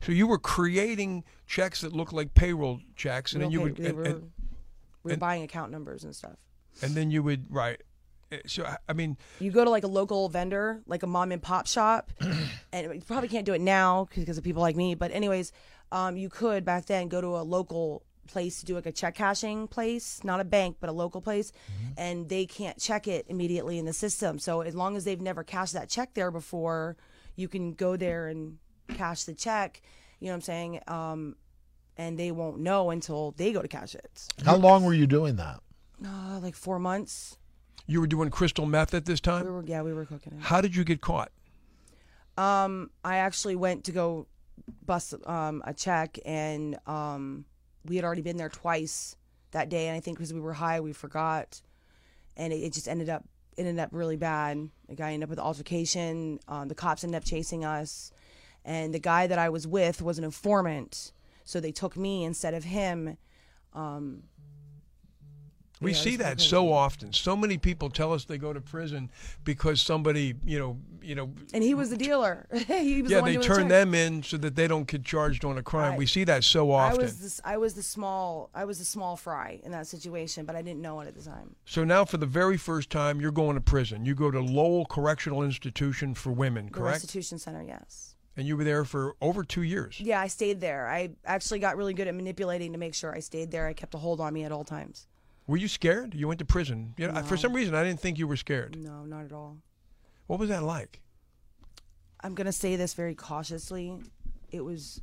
So 0.00 0.12
you 0.12 0.26
were 0.26 0.38
creating 0.38 1.24
checks 1.46 1.80
that 1.80 1.92
looked 1.92 2.12
like 2.12 2.34
payroll 2.34 2.80
checks, 2.96 3.32
and 3.32 3.42
then 3.42 3.50
you 3.50 3.58
Real 3.58 3.64
would 3.68 3.76
pay- 3.76 3.82
they 3.82 3.88
and, 3.90 3.96
were, 3.98 4.04
and, 4.04 4.30
we 5.02 5.12
were 5.12 5.16
buying 5.18 5.42
account 5.42 5.70
numbers 5.72 6.04
and 6.04 6.14
stuff. 6.14 6.36
and 6.82 6.94
then 6.94 7.10
you 7.10 7.22
would 7.22 7.46
right. 7.48 7.80
Uh, 8.30 8.36
So 8.46 8.64
I- 8.64 8.78
I 8.88 8.92
mean, 8.92 9.16
You 9.40 9.50
go 9.50 9.64
to 9.64 9.70
like 9.70 9.84
a 9.84 9.88
local 9.88 10.28
vendor, 10.28 10.82
like 10.86 11.02
a 11.02 11.06
mom 11.06 11.32
and 11.32 11.42
pop 11.42 11.66
shop, 11.66 12.10
and 12.72 12.94
you 12.94 13.00
probably 13.02 13.28
can't 13.28 13.46
do 13.46 13.54
it 13.54 13.60
now 13.60 14.08
because 14.14 14.38
of 14.38 14.44
people 14.44 14.62
like 14.62 14.76
me. 14.76 14.94
But 14.94 15.12
anyways, 15.12 15.52
um, 15.92 16.16
you 16.16 16.28
could 16.28 16.64
back 16.64 16.86
then 16.86 17.08
go 17.08 17.20
to 17.20 17.36
a 17.38 17.42
local 17.42 18.02
place 18.26 18.60
to 18.60 18.66
do 18.66 18.74
like 18.74 18.84
a 18.84 18.92
check 18.92 19.14
cashing 19.14 19.66
place, 19.68 20.22
not 20.22 20.38
a 20.40 20.44
bank, 20.44 20.76
but 20.80 20.90
a 20.90 20.92
local 20.92 21.22
place, 21.22 21.50
and 21.96 22.28
they 22.28 22.44
can't 22.44 22.78
check 22.78 23.08
it 23.08 23.24
immediately 23.28 23.78
in 23.78 23.86
the 23.86 23.92
system. 23.94 24.38
So 24.38 24.60
as 24.60 24.74
long 24.74 24.96
as 24.98 25.04
they've 25.04 25.20
never 25.20 25.42
cashed 25.42 25.72
that 25.72 25.88
check 25.88 26.12
there 26.12 26.30
before, 26.30 26.98
you 27.36 27.48
can 27.48 27.72
go 27.72 27.96
there 27.96 28.28
and 28.28 28.58
cash 28.94 29.24
the 29.24 29.32
check. 29.34 29.80
You 30.20 30.26
know 30.26 30.32
what 30.32 30.36
I'm 30.36 30.40
saying? 30.42 30.80
Um, 30.88 31.36
and 31.96 32.18
they 32.18 32.30
won't 32.30 32.58
know 32.60 32.90
until 32.90 33.32
they 33.32 33.50
go 33.52 33.62
to 33.62 33.68
cash 33.68 33.94
it. 33.94 34.28
How 34.44 34.56
long 34.56 34.84
were 34.84 34.92
you 34.94 35.06
doing 35.06 35.36
that? 35.36 35.60
Uh, 36.04 36.38
like 36.42 36.54
four 36.54 36.78
months. 36.78 37.38
You 37.88 38.00
were 38.00 38.06
doing 38.06 38.30
crystal 38.30 38.66
meth 38.66 38.94
at 38.94 39.06
this 39.06 39.18
time. 39.18 39.44
We 39.44 39.50
were 39.50 39.64
yeah, 39.66 39.82
we 39.82 39.92
were 39.92 40.04
cooking 40.04 40.34
it. 40.34 40.42
How 40.42 40.60
did 40.60 40.76
you 40.76 40.84
get 40.84 41.00
caught? 41.00 41.32
Um, 42.36 42.90
I 43.02 43.16
actually 43.16 43.56
went 43.56 43.84
to 43.84 43.92
go 43.92 44.28
bust 44.86 45.14
um, 45.26 45.62
a 45.66 45.74
check, 45.74 46.18
and 46.24 46.78
um, 46.86 47.46
we 47.84 47.96
had 47.96 48.04
already 48.04 48.22
been 48.22 48.36
there 48.36 48.50
twice 48.50 49.16
that 49.50 49.70
day. 49.70 49.88
And 49.88 49.96
I 49.96 50.00
think 50.00 50.18
because 50.18 50.32
we 50.32 50.40
were 50.40 50.52
high, 50.52 50.80
we 50.80 50.92
forgot, 50.92 51.60
and 52.36 52.52
it, 52.52 52.56
it 52.56 52.72
just 52.74 52.86
ended 52.86 53.08
up 53.08 53.24
ended 53.56 53.78
up 53.78 53.88
really 53.90 54.16
bad. 54.16 54.68
The 54.88 54.94
guy 54.94 55.12
ended 55.12 55.24
up 55.26 55.30
with 55.30 55.38
an 55.38 55.46
altercation. 55.46 56.38
Um, 56.46 56.68
the 56.68 56.76
cops 56.76 57.02
ended 57.02 57.16
up 57.16 57.24
chasing 57.24 57.64
us, 57.64 58.12
and 58.64 58.94
the 58.94 59.00
guy 59.00 59.26
that 59.26 59.38
I 59.38 59.48
was 59.48 59.66
with 59.66 60.02
was 60.02 60.18
an 60.18 60.24
informant, 60.24 61.12
so 61.44 61.58
they 61.58 61.72
took 61.72 61.96
me 61.96 62.22
instead 62.22 62.52
of 62.52 62.64
him. 62.64 63.16
Um, 63.72 64.24
We 65.80 65.92
Yeah, 65.92 65.98
see 65.98 66.16
that 66.16 66.40
so 66.40 66.72
often. 66.72 67.12
So 67.12 67.36
many 67.36 67.56
people 67.56 67.88
tell 67.90 68.12
us 68.12 68.24
they 68.24 68.38
go 68.38 68.52
to 68.52 68.60
prison 68.60 69.10
because 69.44 69.80
somebody, 69.80 70.34
you 70.44 70.58
know, 70.58 70.78
you 71.00 71.14
know, 71.14 71.30
and 71.54 71.62
he 71.62 71.74
was 71.74 71.90
the 71.90 71.96
dealer. 71.96 72.46
he 72.66 73.02
was 73.02 73.10
yeah, 73.12 73.20
the 73.20 73.26
they 73.26 73.36
the 73.36 73.42
turn 73.44 73.68
them 73.68 73.94
in 73.94 74.22
so 74.22 74.36
that 74.38 74.56
they 74.56 74.66
don't 74.66 74.86
get 74.88 75.04
charged 75.04 75.44
on 75.44 75.56
a 75.58 75.62
crime. 75.62 75.94
I- 75.94 75.96
we 75.96 76.06
see 76.06 76.24
that 76.24 76.42
so 76.44 76.72
I 76.72 76.86
often. 76.88 77.02
was 77.04 77.20
this, 77.20 77.40
I 77.44 77.56
was 77.58 77.74
the 77.74 77.82
small 77.82 78.50
I 78.54 78.64
was 78.64 78.78
the 78.78 78.84
small 78.84 79.16
fry 79.16 79.60
in 79.62 79.70
that 79.72 79.86
situation, 79.86 80.44
but 80.46 80.56
I 80.56 80.62
didn't 80.62 80.82
know 80.82 81.00
it 81.00 81.08
at 81.08 81.14
the 81.14 81.22
time. 81.22 81.54
So 81.64 81.84
now, 81.84 82.04
for 82.04 82.16
the 82.16 82.26
very 82.26 82.56
first 82.56 82.90
time, 82.90 83.20
you're 83.20 83.30
going 83.30 83.54
to 83.54 83.60
prison. 83.60 84.04
You 84.04 84.14
go 84.14 84.30
to 84.30 84.40
Lowell 84.40 84.84
Correctional 84.86 85.42
Institution 85.42 86.14
for 86.14 86.32
Women, 86.32 86.66
The 86.66 86.72
correct? 86.72 86.94
restitution 86.94 87.38
center, 87.38 87.62
yes. 87.62 88.16
And 88.36 88.46
you 88.46 88.56
were 88.56 88.62
there 88.64 88.84
for 88.84 89.16
over 89.20 89.42
two 89.42 89.62
years. 89.62 90.00
Yeah, 90.00 90.20
I 90.20 90.28
stayed 90.28 90.60
there. 90.60 90.86
I 90.88 91.10
actually 91.24 91.58
got 91.58 91.76
really 91.76 91.92
good 91.94 92.06
at 92.06 92.14
manipulating 92.14 92.72
to 92.72 92.78
make 92.78 92.94
sure 92.94 93.12
I 93.12 93.18
stayed 93.18 93.50
there. 93.50 93.66
I 93.66 93.72
kept 93.72 93.94
a 93.94 93.98
hold 93.98 94.20
on 94.20 94.32
me 94.32 94.44
at 94.44 94.52
all 94.52 94.62
times. 94.64 95.08
Were 95.48 95.56
you 95.56 95.66
scared? 95.66 96.14
You 96.14 96.28
went 96.28 96.38
to 96.40 96.44
prison. 96.44 96.94
You 96.98 97.10
know, 97.10 97.22
For 97.22 97.38
some 97.38 97.54
reason, 97.54 97.74
I 97.74 97.82
didn't 97.82 98.00
think 98.00 98.18
you 98.18 98.28
were 98.28 98.36
scared. 98.36 98.76
No, 98.76 99.04
not 99.04 99.24
at 99.24 99.32
all. 99.32 99.56
What 100.26 100.38
was 100.38 100.50
that 100.50 100.62
like? 100.62 101.00
I'm 102.20 102.34
gonna 102.34 102.52
say 102.52 102.76
this 102.76 102.92
very 102.94 103.14
cautiously. 103.14 103.96
It 104.50 104.62
was 104.62 105.00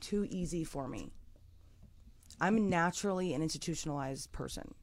too 0.00 0.26
easy 0.30 0.64
for 0.64 0.86
me. 0.86 1.10
I'm 2.40 2.68
naturally 2.68 3.32
an 3.32 3.42
institutionalized 3.42 4.30
person. 4.32 4.74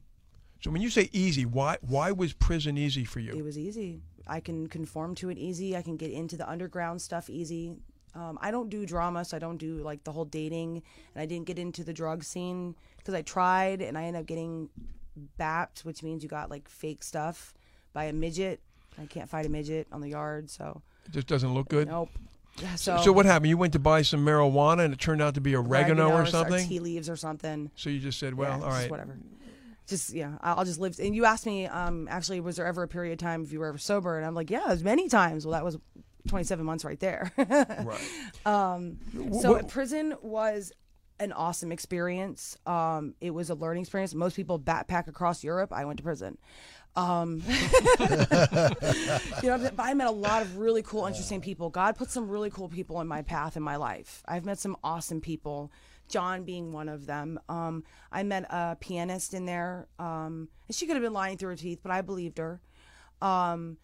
So 0.60 0.70
when 0.72 0.82
you 0.82 0.90
say 0.90 1.08
easy, 1.12 1.46
why 1.46 1.76
why 1.82 2.10
was 2.10 2.32
prison 2.32 2.76
easy 2.76 3.04
for 3.04 3.20
you? 3.20 3.32
It 3.32 3.44
was 3.44 3.56
easy. 3.56 4.00
I 4.26 4.40
can 4.40 4.66
conform 4.66 5.14
to 5.16 5.30
it 5.30 5.38
easy. 5.38 5.76
I 5.76 5.82
can 5.82 5.96
get 5.96 6.10
into 6.10 6.36
the 6.36 6.48
underground 6.48 7.00
stuff 7.00 7.30
easy. 7.30 7.76
Um, 8.14 8.38
I 8.40 8.50
don't 8.50 8.68
do 8.68 8.84
drama, 8.84 9.24
so 9.24 9.36
I 9.36 9.40
don't 9.40 9.58
do 9.58 9.76
like 9.76 10.02
the 10.02 10.10
whole 10.10 10.24
dating, 10.24 10.82
and 11.14 11.22
I 11.22 11.26
didn't 11.26 11.46
get 11.46 11.58
into 11.58 11.84
the 11.84 11.92
drug 11.92 12.24
scene 12.24 12.74
because 13.08 13.18
I 13.18 13.22
tried, 13.22 13.80
and 13.80 13.96
I 13.96 14.04
ended 14.04 14.20
up 14.20 14.26
getting 14.26 14.68
bapped, 15.40 15.82
which 15.82 16.02
means 16.02 16.22
you 16.22 16.28
got 16.28 16.50
like 16.50 16.68
fake 16.68 17.02
stuff 17.02 17.54
by 17.94 18.04
a 18.04 18.12
midget. 18.12 18.60
I 19.00 19.06
can't 19.06 19.30
fight 19.30 19.46
a 19.46 19.48
midget 19.48 19.86
on 19.90 20.02
the 20.02 20.10
yard, 20.10 20.50
so 20.50 20.82
It 21.06 21.12
just 21.12 21.26
doesn't 21.26 21.54
look 21.54 21.68
good. 21.70 21.88
nope. 21.88 22.10
So, 22.76 22.98
So 22.98 23.12
what 23.12 23.24
happened? 23.24 23.48
You 23.48 23.56
went 23.56 23.72
to 23.72 23.78
buy 23.78 24.02
some 24.02 24.26
marijuana 24.26 24.84
and 24.84 24.92
it 24.92 25.00
turned 25.00 25.22
out 25.22 25.34
to 25.36 25.40
be 25.40 25.54
oregano, 25.56 26.10
or 26.10 26.22
or 26.22 26.26
something. 26.26 26.68
tea 26.68 26.80
leaves 26.80 27.08
or 27.08 27.16
something. 27.16 27.70
So 27.76 27.88
you 27.88 27.98
just 27.98 28.18
said, 28.18 28.34
"Well, 28.34 28.58
yeah, 28.58 28.64
all 28.64 28.70
right." 28.70 28.90
whatever. 28.90 29.16
Just 29.86 30.12
yeah, 30.12 30.36
I'll 30.42 30.66
just 30.66 30.78
live. 30.78 30.98
And 31.00 31.16
you 31.16 31.24
asked 31.24 31.46
me, 31.46 31.66
um, 31.66 32.08
actually, 32.10 32.40
was 32.40 32.56
there 32.56 32.66
ever 32.66 32.82
a 32.82 32.88
period 32.88 33.12
of 33.12 33.18
time 33.20 33.42
if 33.42 33.52
you 33.52 33.60
were 33.60 33.68
ever 33.68 33.78
sober? 33.78 34.18
And 34.18 34.26
I'm 34.26 34.34
like, 34.34 34.50
yeah, 34.50 34.64
there's 34.66 34.84
many 34.84 35.08
times. 35.08 35.46
Well, 35.46 35.52
that 35.52 35.64
was 35.64 35.78
27 36.28 36.66
months 36.66 36.84
right 36.84 37.00
there. 37.00 37.32
Right. 37.38 38.96
so 39.40 39.62
prison 39.66 40.14
was 40.20 40.72
an 41.20 41.32
awesome 41.32 41.72
experience. 41.72 42.56
Um, 42.66 43.14
it 43.20 43.30
was 43.30 43.50
a 43.50 43.54
learning 43.54 43.82
experience. 43.82 44.14
Most 44.14 44.36
people 44.36 44.58
backpack 44.58 45.08
across 45.08 45.42
Europe. 45.42 45.72
I 45.72 45.84
went 45.84 45.98
to 45.98 46.02
prison. 46.02 46.38
Um, 46.96 47.42
you 47.48 47.54
know, 49.48 49.58
but 49.58 49.78
I 49.78 49.94
met 49.94 50.08
a 50.08 50.12
lot 50.12 50.42
of 50.42 50.56
really 50.56 50.82
cool, 50.82 51.06
interesting 51.06 51.40
people. 51.40 51.70
God 51.70 51.96
put 51.96 52.10
some 52.10 52.28
really 52.28 52.50
cool 52.50 52.68
people 52.68 53.00
in 53.00 53.06
my 53.06 53.22
path 53.22 53.56
in 53.56 53.62
my 53.62 53.76
life. 53.76 54.22
I've 54.26 54.44
met 54.44 54.58
some 54.58 54.76
awesome 54.82 55.20
people. 55.20 55.70
John 56.08 56.44
being 56.44 56.72
one 56.72 56.88
of 56.88 57.06
them. 57.06 57.38
Um, 57.48 57.84
I 58.10 58.22
met 58.22 58.44
a 58.50 58.76
pianist 58.80 59.34
in 59.34 59.46
there, 59.46 59.86
um, 59.98 60.48
and 60.66 60.74
she 60.74 60.86
could 60.86 60.96
have 60.96 61.02
been 61.02 61.12
lying 61.12 61.36
through 61.36 61.50
her 61.50 61.56
teeth, 61.56 61.80
but 61.82 61.92
I 61.92 62.00
believed 62.00 62.38
her. 62.38 62.60
Um, 63.20 63.76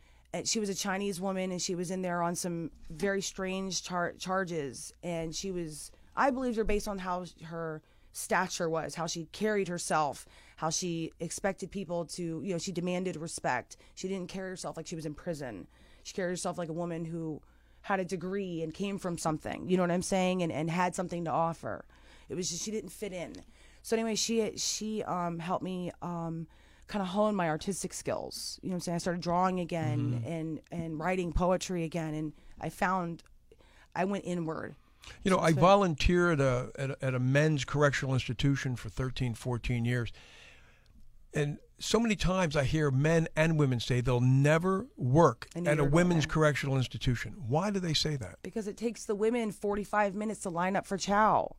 she 0.44 0.58
was 0.58 0.68
a 0.68 0.74
Chinese 0.74 1.20
woman, 1.20 1.52
and 1.52 1.62
she 1.62 1.74
was 1.74 1.90
in 1.90 2.02
there 2.02 2.22
on 2.22 2.34
some 2.34 2.70
very 2.90 3.20
strange 3.20 3.82
char- 3.82 4.14
charges, 4.18 4.92
and 5.02 5.34
she 5.34 5.52
was. 5.52 5.92
I 6.16 6.30
believed 6.30 6.56
her 6.56 6.64
based 6.64 6.88
on 6.88 6.98
how 6.98 7.24
her 7.44 7.82
stature 8.12 8.68
was, 8.68 8.94
how 8.94 9.06
she 9.06 9.26
carried 9.32 9.68
herself, 9.68 10.26
how 10.56 10.70
she 10.70 11.12
expected 11.20 11.70
people 11.70 12.04
to, 12.04 12.40
you 12.44 12.52
know, 12.52 12.58
she 12.58 12.72
demanded 12.72 13.16
respect. 13.16 13.76
She 13.94 14.08
didn't 14.08 14.28
carry 14.28 14.50
herself 14.50 14.76
like 14.76 14.86
she 14.86 14.96
was 14.96 15.06
in 15.06 15.14
prison. 15.14 15.66
She 16.04 16.14
carried 16.14 16.30
herself 16.30 16.58
like 16.58 16.68
a 16.68 16.74
woman 16.74 17.04
who 17.04 17.40
had 17.82 18.00
a 18.00 18.04
degree 18.04 18.62
and 18.62 18.72
came 18.72 18.98
from 18.98 19.18
something, 19.18 19.68
you 19.68 19.76
know 19.76 19.82
what 19.82 19.90
I'm 19.90 20.02
saying, 20.02 20.42
and, 20.42 20.52
and 20.52 20.70
had 20.70 20.94
something 20.94 21.24
to 21.24 21.30
offer. 21.30 21.84
It 22.28 22.34
was 22.34 22.50
just 22.50 22.62
she 22.62 22.70
didn't 22.70 22.90
fit 22.90 23.12
in. 23.12 23.34
So 23.82 23.96
anyway, 23.96 24.14
she 24.14 24.52
she 24.56 25.02
um, 25.02 25.38
helped 25.38 25.62
me 25.62 25.90
um, 26.00 26.46
kind 26.86 27.02
of 27.02 27.08
hone 27.08 27.34
my 27.34 27.48
artistic 27.48 27.92
skills. 27.92 28.58
You 28.62 28.70
know 28.70 28.74
what 28.74 28.76
I'm 28.76 28.80
saying? 28.80 28.94
I 28.94 28.98
started 28.98 29.22
drawing 29.22 29.60
again 29.60 30.22
and 30.26 30.60
and 30.72 30.98
writing 30.98 31.32
poetry 31.32 31.84
again, 31.84 32.14
and 32.14 32.32
I 32.60 32.70
found 32.70 33.22
I 33.94 34.04
went 34.06 34.24
inward. 34.24 34.76
You 35.22 35.30
know, 35.30 35.38
I 35.38 35.52
volunteered 35.52 36.40
at 36.40 36.46
a, 36.46 36.70
at 36.78 36.90
a, 36.90 37.04
at 37.04 37.14
a 37.14 37.18
men's 37.18 37.64
correctional 37.64 38.14
institution 38.14 38.76
for 38.76 38.88
13, 38.88 39.34
14 39.34 39.84
years. 39.84 40.12
And 41.32 41.58
so 41.78 41.98
many 41.98 42.14
times 42.16 42.56
I 42.56 42.64
hear 42.64 42.90
men 42.90 43.28
and 43.36 43.58
women 43.58 43.80
say 43.80 44.00
they'll 44.00 44.20
never 44.20 44.86
work 44.96 45.48
at 45.56 45.56
a 45.56 45.60
you 45.62 45.70
were 45.70 45.76
going 45.76 45.90
women's 45.90 46.26
correctional 46.26 46.76
institution. 46.76 47.34
Why 47.48 47.70
do 47.70 47.80
they 47.80 47.94
say 47.94 48.16
that? 48.16 48.36
because 48.42 48.68
it 48.68 48.76
takes 48.76 49.04
the 49.04 49.14
women 49.14 49.50
45 49.50 50.14
minutes 50.14 50.40
to 50.40 50.50
line 50.50 50.76
up 50.76 50.86
for 50.86 50.96
chow. 50.96 51.56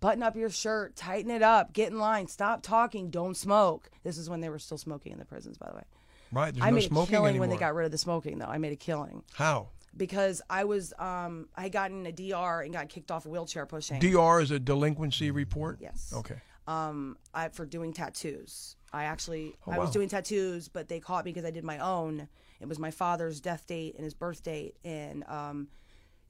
Button 0.00 0.22
up 0.22 0.34
your 0.34 0.48
shirt, 0.48 0.96
tighten 0.96 1.30
it 1.30 1.42
up, 1.42 1.74
get 1.74 1.90
in 1.90 1.98
line, 1.98 2.26
stop 2.26 2.62
talking, 2.62 3.10
don't 3.10 3.36
smoke. 3.36 3.90
This 4.02 4.16
is 4.16 4.30
when 4.30 4.40
they 4.40 4.48
were 4.48 4.58
still 4.58 4.78
smoking 4.78 5.12
in 5.12 5.18
the 5.18 5.26
prisons, 5.26 5.58
by 5.58 5.68
the 5.68 5.76
way. 5.76 5.84
Right? 6.32 6.54
There's 6.54 6.64
I 6.64 6.70
no 6.70 6.76
made 6.76 6.84
a 6.84 6.88
smoking 6.88 7.10
killing 7.10 7.28
anymore. 7.30 7.40
when 7.40 7.50
they 7.50 7.58
got 7.58 7.74
rid 7.74 7.84
of 7.84 7.92
the 7.92 7.98
smoking, 7.98 8.38
though. 8.38 8.46
I 8.46 8.56
made 8.56 8.72
a 8.72 8.76
killing 8.76 9.22
How? 9.34 9.68
Because 9.96 10.40
I 10.48 10.64
was, 10.64 10.92
um, 10.98 11.48
I 11.56 11.62
had 11.62 11.72
gotten 11.72 12.06
a 12.06 12.12
DR 12.12 12.62
and 12.62 12.72
got 12.72 12.88
kicked 12.88 13.10
off 13.10 13.26
a 13.26 13.28
wheelchair 13.28 13.66
pushing. 13.66 13.98
DR 14.00 14.40
is 14.40 14.50
a 14.50 14.58
delinquency 14.58 15.30
report? 15.30 15.78
Yes. 15.80 16.12
Okay. 16.16 16.40
um, 16.66 17.16
I, 17.34 17.48
for 17.48 17.66
doing 17.66 17.92
tattoos. 17.92 18.76
I 18.92 19.04
actually 19.04 19.54
Oh, 19.66 19.72
I 19.72 19.78
was 19.78 19.90
doing 19.90 20.08
tattoos, 20.08 20.68
but 20.68 20.88
they 20.88 20.98
caught 21.00 21.24
me 21.24 21.30
because 21.32 21.44
I 21.46 21.50
did 21.52 21.64
my 21.64 21.78
own. 21.78 22.28
It 22.60 22.68
was 22.68 22.78
my 22.78 22.90
father's 22.90 23.40
death 23.40 23.66
date 23.66 23.94
and 23.94 24.04
his 24.04 24.14
birth 24.14 24.42
date, 24.42 24.76
and 24.84 25.24
um, 25.28 25.68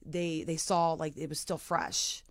they 0.05 0.43
they 0.43 0.57
saw 0.57 0.93
like 0.93 1.17
it 1.17 1.27
was 1.27 1.39
still 1.39 1.57
fresh. 1.57 2.23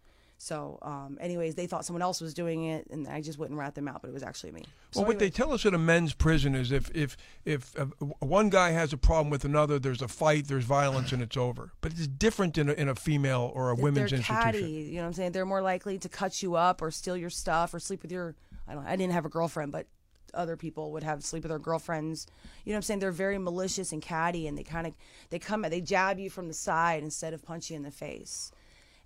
So, 0.42 0.78
um, 0.80 1.18
anyways, 1.20 1.54
they 1.54 1.66
thought 1.66 1.84
someone 1.84 2.00
else 2.00 2.18
was 2.22 2.32
doing 2.32 2.64
it, 2.64 2.86
and 2.88 3.06
I 3.06 3.20
just 3.20 3.38
wouldn't 3.38 3.58
rat 3.58 3.74
them 3.74 3.86
out, 3.86 4.00
but 4.00 4.08
it 4.08 4.14
was 4.14 4.22
actually 4.22 4.52
me. 4.52 4.62
So 4.90 5.00
Well, 5.00 5.08
what 5.08 5.18
they 5.18 5.28
tell 5.28 5.52
us 5.52 5.66
at 5.66 5.74
a 5.74 5.78
men's 5.78 6.14
prison 6.14 6.54
is 6.54 6.72
if 6.72 6.90
if 6.94 7.18
if 7.44 7.78
uh, 7.78 7.84
one 8.20 8.48
guy 8.48 8.70
has 8.70 8.94
a 8.94 8.96
problem 8.96 9.28
with 9.28 9.44
another, 9.44 9.78
there's 9.78 10.00
a 10.00 10.08
fight, 10.08 10.48
there's 10.48 10.64
violence, 10.64 11.12
and 11.12 11.20
it's 11.20 11.36
over. 11.36 11.72
But 11.82 11.92
it's 11.92 12.06
different 12.06 12.56
in 12.56 12.70
a, 12.70 12.72
in 12.72 12.88
a 12.88 12.94
female 12.94 13.52
or 13.54 13.68
a 13.68 13.74
women's 13.74 14.10
they're 14.12 14.18
institution. 14.18 14.34
catty. 14.34 14.62
You 14.62 14.94
know 14.94 15.02
what 15.02 15.06
I'm 15.08 15.12
saying? 15.12 15.32
They're 15.32 15.44
more 15.44 15.60
likely 15.60 15.98
to 15.98 16.08
cut 16.08 16.42
you 16.42 16.54
up 16.54 16.80
or 16.80 16.90
steal 16.90 17.18
your 17.18 17.28
stuff 17.28 17.74
or 17.74 17.78
sleep 17.78 18.00
with 18.00 18.10
your. 18.10 18.34
I 18.66 18.72
don't. 18.72 18.86
I 18.86 18.96
didn't 18.96 19.12
have 19.12 19.26
a 19.26 19.30
girlfriend, 19.30 19.72
but 19.72 19.88
other 20.32 20.56
people 20.56 20.92
would 20.92 21.02
have 21.02 21.22
sleep 21.22 21.42
with 21.42 21.50
their 21.50 21.58
girlfriends. 21.58 22.26
You 22.64 22.72
know 22.72 22.76
what 22.76 22.78
I'm 22.78 22.82
saying? 22.84 23.00
They're 23.00 23.12
very 23.12 23.36
malicious 23.36 23.92
and 23.92 24.00
catty, 24.00 24.46
and 24.46 24.56
they 24.56 24.62
kind 24.62 24.86
of 24.86 24.94
they 25.28 25.38
come 25.38 25.60
they 25.62 25.82
jab 25.82 26.18
you 26.18 26.30
from 26.30 26.48
the 26.48 26.54
side 26.54 27.02
instead 27.02 27.34
of 27.34 27.42
punch 27.42 27.70
you 27.70 27.76
in 27.76 27.82
the 27.82 27.90
face, 27.90 28.52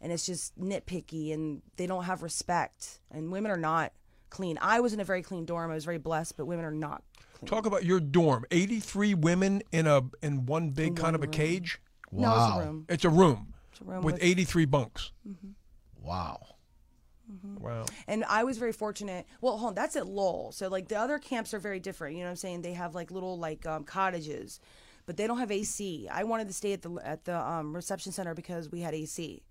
and 0.04 0.12
it's 0.12 0.26
just 0.26 0.56
nitpicky, 0.60 1.32
and 1.32 1.62
they 1.76 1.86
don't 1.88 2.04
have 2.04 2.22
respect. 2.22 3.00
And 3.10 3.32
women 3.32 3.50
are 3.50 3.56
not 3.56 3.92
clean. 4.30 4.58
I 4.60 4.80
was 4.80 4.92
in 4.92 5.00
a 5.00 5.04
very 5.04 5.22
clean 5.22 5.46
dorm. 5.46 5.70
I 5.70 5.74
was 5.74 5.84
very 5.86 5.98
blessed, 5.98 6.36
but 6.36 6.44
women 6.44 6.64
are 6.66 6.70
not 6.70 7.02
clean. 7.32 7.48
Talk 7.48 7.64
about 7.66 7.84
your 7.84 8.00
dorm. 8.00 8.44
83 8.50 9.14
women 9.14 9.62
in 9.72 9.86
a 9.86 10.02
in 10.22 10.44
one 10.46 10.70
big 10.70 10.88
In 10.88 10.94
kind 10.94 11.04
one 11.06 11.14
of 11.16 11.22
a 11.22 11.26
room. 11.26 11.32
cage. 11.32 11.80
No, 12.12 12.28
it's 12.30 12.38
Wow. 12.38 12.60
a 12.60 12.64
room. 12.66 12.86
It's 12.88 13.04
a 13.04 13.08
room, 13.08 13.54
It's 13.72 13.80
a 13.80 13.84
room 13.84 14.02
with 14.04 14.14
with 14.16 14.22
83 14.22 14.66
bunks. 14.66 15.10
Wow. 16.00 16.40
Wow. 17.58 17.86
And 18.06 18.24
I 18.28 18.44
was 18.44 18.58
very 18.58 18.72
fortunate. 18.72 19.26
Well, 19.40 19.56
hold 19.56 19.70
on, 19.70 19.74
that's 19.74 19.96
at 19.96 20.06
Lowell. 20.06 20.52
So 20.52 20.68
like 20.68 20.88
the 20.88 20.96
other 20.98 21.18
camps 21.18 21.54
are 21.54 21.58
very 21.58 21.80
different. 21.80 22.16
You 22.16 22.20
know 22.22 22.26
what 22.26 22.30
I'm 22.32 22.36
saying? 22.36 22.62
They 22.62 22.74
have 22.74 22.94
like 22.94 23.10
little 23.10 23.38
like 23.38 23.64
um, 23.66 23.84
cottages, 23.84 24.60
but 25.06 25.16
they 25.16 25.26
don't 25.26 25.38
have 25.38 25.50
AC. 25.50 26.06
I 26.12 26.24
wanted 26.24 26.48
to 26.48 26.54
stay 26.54 26.74
at 26.74 26.82
the 26.82 26.92
at 27.02 27.24
the 27.24 27.36
um, 27.36 27.74
reception 27.74 28.12
center 28.12 28.34
because 28.34 28.70
we 28.70 28.80
had 28.80 28.94
AC, 28.94 29.42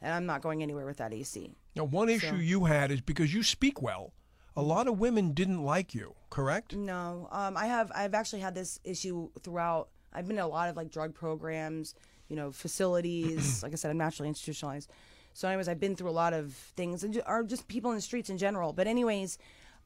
and 0.00 0.12
I'm 0.12 0.26
not 0.26 0.42
going 0.42 0.62
anywhere 0.62 0.86
with 0.86 0.98
that 0.98 1.12
AC. 1.12 1.54
Now, 1.74 1.84
one 1.84 2.08
issue 2.08 2.36
you 2.36 2.64
had 2.64 2.90
is 2.90 3.00
because 3.00 3.32
you 3.32 3.42
speak 3.42 3.82
well. 3.82 4.12
A 4.56 4.62
lot 4.62 4.88
of 4.88 4.98
women 4.98 5.34
didn't 5.34 5.62
like 5.62 5.94
you, 5.94 6.14
correct? 6.30 6.74
No, 6.74 7.28
um, 7.30 7.56
I 7.56 7.66
have 7.66 7.92
I've 7.94 8.14
actually 8.14 8.40
had 8.40 8.54
this 8.54 8.80
issue 8.82 9.30
throughout. 9.40 9.88
I've 10.12 10.26
been 10.26 10.38
in 10.38 10.42
a 10.42 10.48
lot 10.48 10.68
of 10.68 10.76
like 10.76 10.90
drug 10.90 11.14
programs, 11.14 11.94
you 12.28 12.34
know, 12.34 12.50
facilities. 12.50 13.62
like 13.62 13.72
I 13.72 13.76
said, 13.76 13.90
I'm 13.90 13.98
naturally 13.98 14.28
institutionalized. 14.28 14.90
So, 15.32 15.46
anyways, 15.46 15.68
I've 15.68 15.78
been 15.78 15.94
through 15.94 16.10
a 16.10 16.12
lot 16.12 16.32
of 16.32 16.52
things, 16.52 17.04
and 17.04 17.22
or 17.26 17.44
just 17.44 17.68
people 17.68 17.92
in 17.92 17.96
the 17.96 18.02
streets 18.02 18.30
in 18.30 18.38
general. 18.38 18.72
But, 18.72 18.88
anyways, 18.88 19.38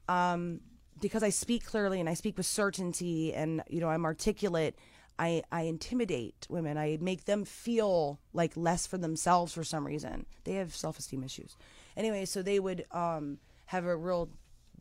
um, 0.08 0.60
because 1.00 1.22
I 1.22 1.28
speak 1.28 1.66
clearly 1.66 2.00
and 2.00 2.08
I 2.08 2.14
speak 2.14 2.38
with 2.38 2.46
certainty, 2.46 3.34
and 3.34 3.62
you 3.68 3.80
know, 3.80 3.88
I'm 3.88 4.06
articulate. 4.06 4.78
I, 5.18 5.42
I 5.52 5.62
intimidate 5.62 6.46
women. 6.48 6.76
I 6.78 6.98
make 7.00 7.24
them 7.26 7.44
feel 7.44 8.20
like 8.32 8.56
less 8.56 8.86
for 8.86 8.98
themselves 8.98 9.52
for 9.52 9.64
some 9.64 9.86
reason. 9.86 10.26
They 10.44 10.54
have 10.54 10.74
self 10.74 10.98
esteem 10.98 11.22
issues. 11.22 11.56
Anyway, 11.96 12.24
so 12.24 12.42
they 12.42 12.58
would 12.58 12.84
um, 12.90 13.38
have 13.66 13.84
a 13.84 13.96
real 13.96 14.28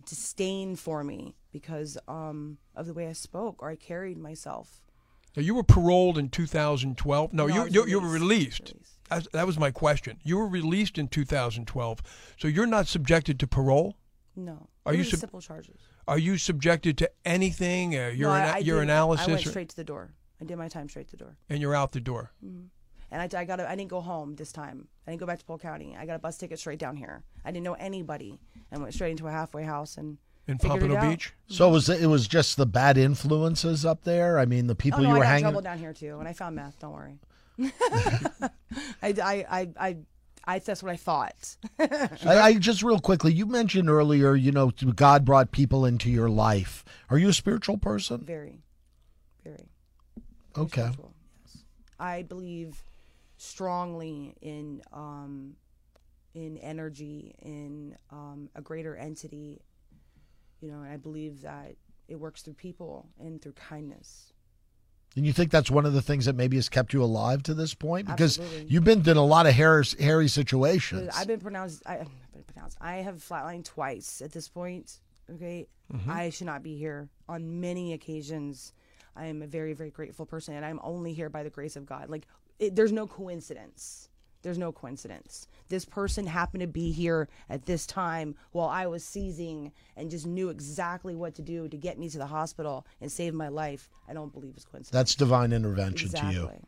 disdain 0.05 0.75
for 0.75 1.03
me 1.03 1.35
because 1.51 1.97
um, 2.07 2.57
of 2.75 2.87
the 2.87 2.93
way 2.93 3.07
I 3.07 3.13
spoke 3.13 3.61
or 3.61 3.69
I 3.69 3.75
carried 3.75 4.17
myself. 4.17 4.81
Now, 5.35 5.43
you 5.43 5.55
were 5.55 5.63
paroled 5.63 6.17
in 6.17 6.29
2012. 6.29 7.33
No, 7.33 7.47
No, 7.47 7.53
you, 7.65 7.69
you, 7.71 7.87
you 7.87 7.99
were 8.01 8.09
released. 8.09 8.73
released. 9.11 9.31
That 9.33 9.45
was 9.45 9.59
my 9.59 9.71
question. 9.71 10.19
You 10.23 10.37
were 10.37 10.47
released 10.47 10.97
in 10.97 11.07
2012, 11.07 12.01
so 12.37 12.47
you're 12.47 12.65
not 12.65 12.87
subjected 12.87 13.39
to 13.41 13.47
parole. 13.47 13.95
No. 14.35 14.69
Are 14.85 14.93
you 14.93 15.03
sub- 15.03 15.19
simple 15.19 15.41
charges? 15.41 15.77
Are 16.07 16.17
you 16.17 16.37
subjected 16.37 16.97
to 16.99 17.11
anything? 17.25 17.95
Uh, 17.95 18.07
your 18.07 18.29
no, 18.29 18.35
I, 18.35 18.51
I 18.55 18.57
your 18.59 18.81
analysis, 18.81 19.27
I 19.27 19.31
went 19.31 19.45
or- 19.45 19.49
straight 19.49 19.69
to 19.69 19.75
the 19.75 19.83
door. 19.83 20.13
I 20.41 20.45
did 20.45 20.57
my 20.57 20.67
time 20.67 20.89
straight 20.89 21.07
to 21.09 21.11
the 21.11 21.23
door. 21.23 21.37
and 21.49 21.61
you're 21.61 21.75
out 21.75 21.91
the 21.91 21.99
door. 21.99 22.31
Mm-hmm. 22.43 22.65
And 23.13 23.21
I, 23.21 23.39
I 23.39 23.43
got. 23.43 23.59
I 23.59 23.75
didn't 23.75 23.89
go 23.89 23.99
home 23.99 24.35
this 24.35 24.53
time. 24.53 24.87
I 25.05 25.11
didn't 25.11 25.19
go 25.19 25.25
back 25.25 25.39
to 25.39 25.45
Polk 25.45 25.61
County. 25.61 25.97
I 25.99 26.05
got 26.05 26.15
a 26.15 26.19
bus 26.19 26.37
ticket 26.37 26.59
straight 26.59 26.79
down 26.79 26.95
here. 26.95 27.23
I 27.43 27.51
didn't 27.51 27.65
know 27.65 27.73
anybody, 27.73 28.39
and 28.71 28.81
went 28.81 28.93
straight 28.93 29.11
into 29.11 29.27
a 29.27 29.31
halfway 29.31 29.63
house 29.63 29.97
and 29.97 30.17
In 30.47 30.57
figured 30.57 30.83
it 30.83 30.87
Pompano. 30.87 31.11
Beach. 31.11 31.33
Mm-hmm. 31.33 31.53
So 31.53 31.67
it 31.67 31.71
was 31.71 31.89
it 31.89 32.07
was 32.07 32.25
just 32.27 32.55
the 32.55 32.65
bad 32.65 32.97
influences 32.97 33.85
up 33.85 34.05
there? 34.05 34.39
I 34.39 34.45
mean, 34.45 34.67
the 34.67 34.75
people 34.75 35.01
Oh 35.01 35.03
no, 35.03 35.09
you 35.09 35.15
I 35.15 35.17
were 35.17 35.23
got 35.23 35.27
in 35.27 35.31
hanging 35.31 35.43
trouble 35.43 35.61
down 35.61 35.77
here 35.77 35.93
too, 35.93 36.19
and 36.19 36.27
I 36.27 36.31
found 36.33 36.55
meth. 36.55 36.79
Don't 36.79 36.93
worry. 36.93 37.19
I, 37.59 38.49
I, 39.01 39.45
I, 39.49 39.69
I, 39.77 39.97
I, 40.47 40.59
that's 40.59 40.81
what 40.81 40.91
I 40.93 40.95
thought. 40.95 41.57
I, 41.79 42.09
I 42.25 42.53
just 42.53 42.81
real 42.81 42.99
quickly, 42.99 43.33
you 43.33 43.45
mentioned 43.45 43.89
earlier, 43.89 44.35
you 44.35 44.51
know, 44.51 44.71
God 44.71 45.25
brought 45.25 45.51
people 45.51 45.85
into 45.85 46.09
your 46.09 46.29
life. 46.29 46.83
Are 47.09 47.17
you 47.17 47.29
a 47.29 47.33
spiritual 47.33 47.77
person? 47.77 48.23
very, 48.25 48.63
very. 49.43 49.67
Okay. 50.57 50.81
spiritual, 50.81 51.13
Yes. 51.45 51.57
I 51.99 52.23
believe 52.23 52.83
strongly 53.37 54.35
in 54.41 54.81
um, 54.93 55.55
in 56.33 56.57
energy, 56.57 57.35
in 57.41 57.97
um, 58.09 58.49
a 58.55 58.61
greater 58.61 58.95
entity. 58.95 59.61
You 60.61 60.71
know, 60.71 60.81
and 60.81 60.91
I 60.91 60.97
believe 60.97 61.41
that 61.41 61.75
it 62.07 62.15
works 62.19 62.43
through 62.43 62.53
people 62.53 63.09
and 63.19 63.41
through 63.41 63.53
kindness. 63.53 64.33
And 65.15 65.25
you 65.25 65.33
think 65.33 65.51
that's 65.51 65.69
one 65.71 65.85
of 65.85 65.93
the 65.93 66.01
things 66.01 66.25
that 66.25 66.35
maybe 66.35 66.55
has 66.55 66.69
kept 66.69 66.93
you 66.93 67.03
alive 67.03 67.43
to 67.43 67.53
this 67.53 67.73
point? 67.73 68.07
Because 68.07 68.39
Absolutely. 68.39 68.71
you've 68.71 68.83
been 68.83 69.07
in 69.09 69.17
a 69.17 69.25
lot 69.25 69.45
of 69.45 69.53
hairy, 69.53 69.83
hairy 69.99 70.29
situations. 70.29 71.11
I've 71.17 71.27
been 71.27 71.41
pronounced. 71.41 71.83
I, 71.85 71.95
I've 71.95 72.31
been 72.33 72.43
pronounced. 72.43 72.77
I 72.79 72.97
have 72.97 73.15
flatlined 73.17 73.65
twice 73.65 74.21
at 74.21 74.31
this 74.31 74.47
point. 74.47 74.99
Okay, 75.33 75.67
Mm-hmm. 75.93 76.09
I 76.09 76.29
should 76.29 76.47
not 76.47 76.63
be 76.63 76.77
here 76.77 77.09
on 77.27 77.59
many 77.59 77.93
occasions. 77.93 78.71
I 79.15 79.25
am 79.25 79.41
a 79.41 79.47
very, 79.47 79.73
very 79.73 79.89
grateful 79.89 80.25
person, 80.25 80.55
and 80.55 80.65
I'm 80.65 80.79
only 80.83 81.13
here 81.13 81.29
by 81.29 81.43
the 81.43 81.49
grace 81.49 81.75
of 81.75 81.85
God. 81.85 82.09
Like, 82.09 82.27
it, 82.59 82.75
there's 82.75 82.91
no 82.91 83.07
coincidence. 83.07 84.09
There's 84.41 84.57
no 84.57 84.71
coincidence. 84.71 85.47
This 85.69 85.85
person 85.85 86.25
happened 86.25 86.61
to 86.61 86.67
be 86.67 86.91
here 86.91 87.29
at 87.49 87.65
this 87.65 87.85
time 87.85 88.35
while 88.51 88.69
I 88.69 88.87
was 88.87 89.03
seizing 89.03 89.71
and 89.95 90.09
just 90.09 90.25
knew 90.25 90.49
exactly 90.49 91.15
what 91.15 91.35
to 91.35 91.41
do 91.41 91.67
to 91.67 91.77
get 91.77 91.99
me 91.99 92.09
to 92.09 92.17
the 92.17 92.25
hospital 92.25 92.85
and 93.01 93.11
save 93.11 93.33
my 93.33 93.49
life. 93.49 93.89
I 94.09 94.13
don't 94.13 94.33
believe 94.33 94.53
it's 94.55 94.65
coincidence. 94.65 94.89
that's 94.89 95.15
divine 95.15 95.53
intervention 95.53 96.07
exactly. 96.07 96.33
to 96.33 96.41
you. 96.41 96.65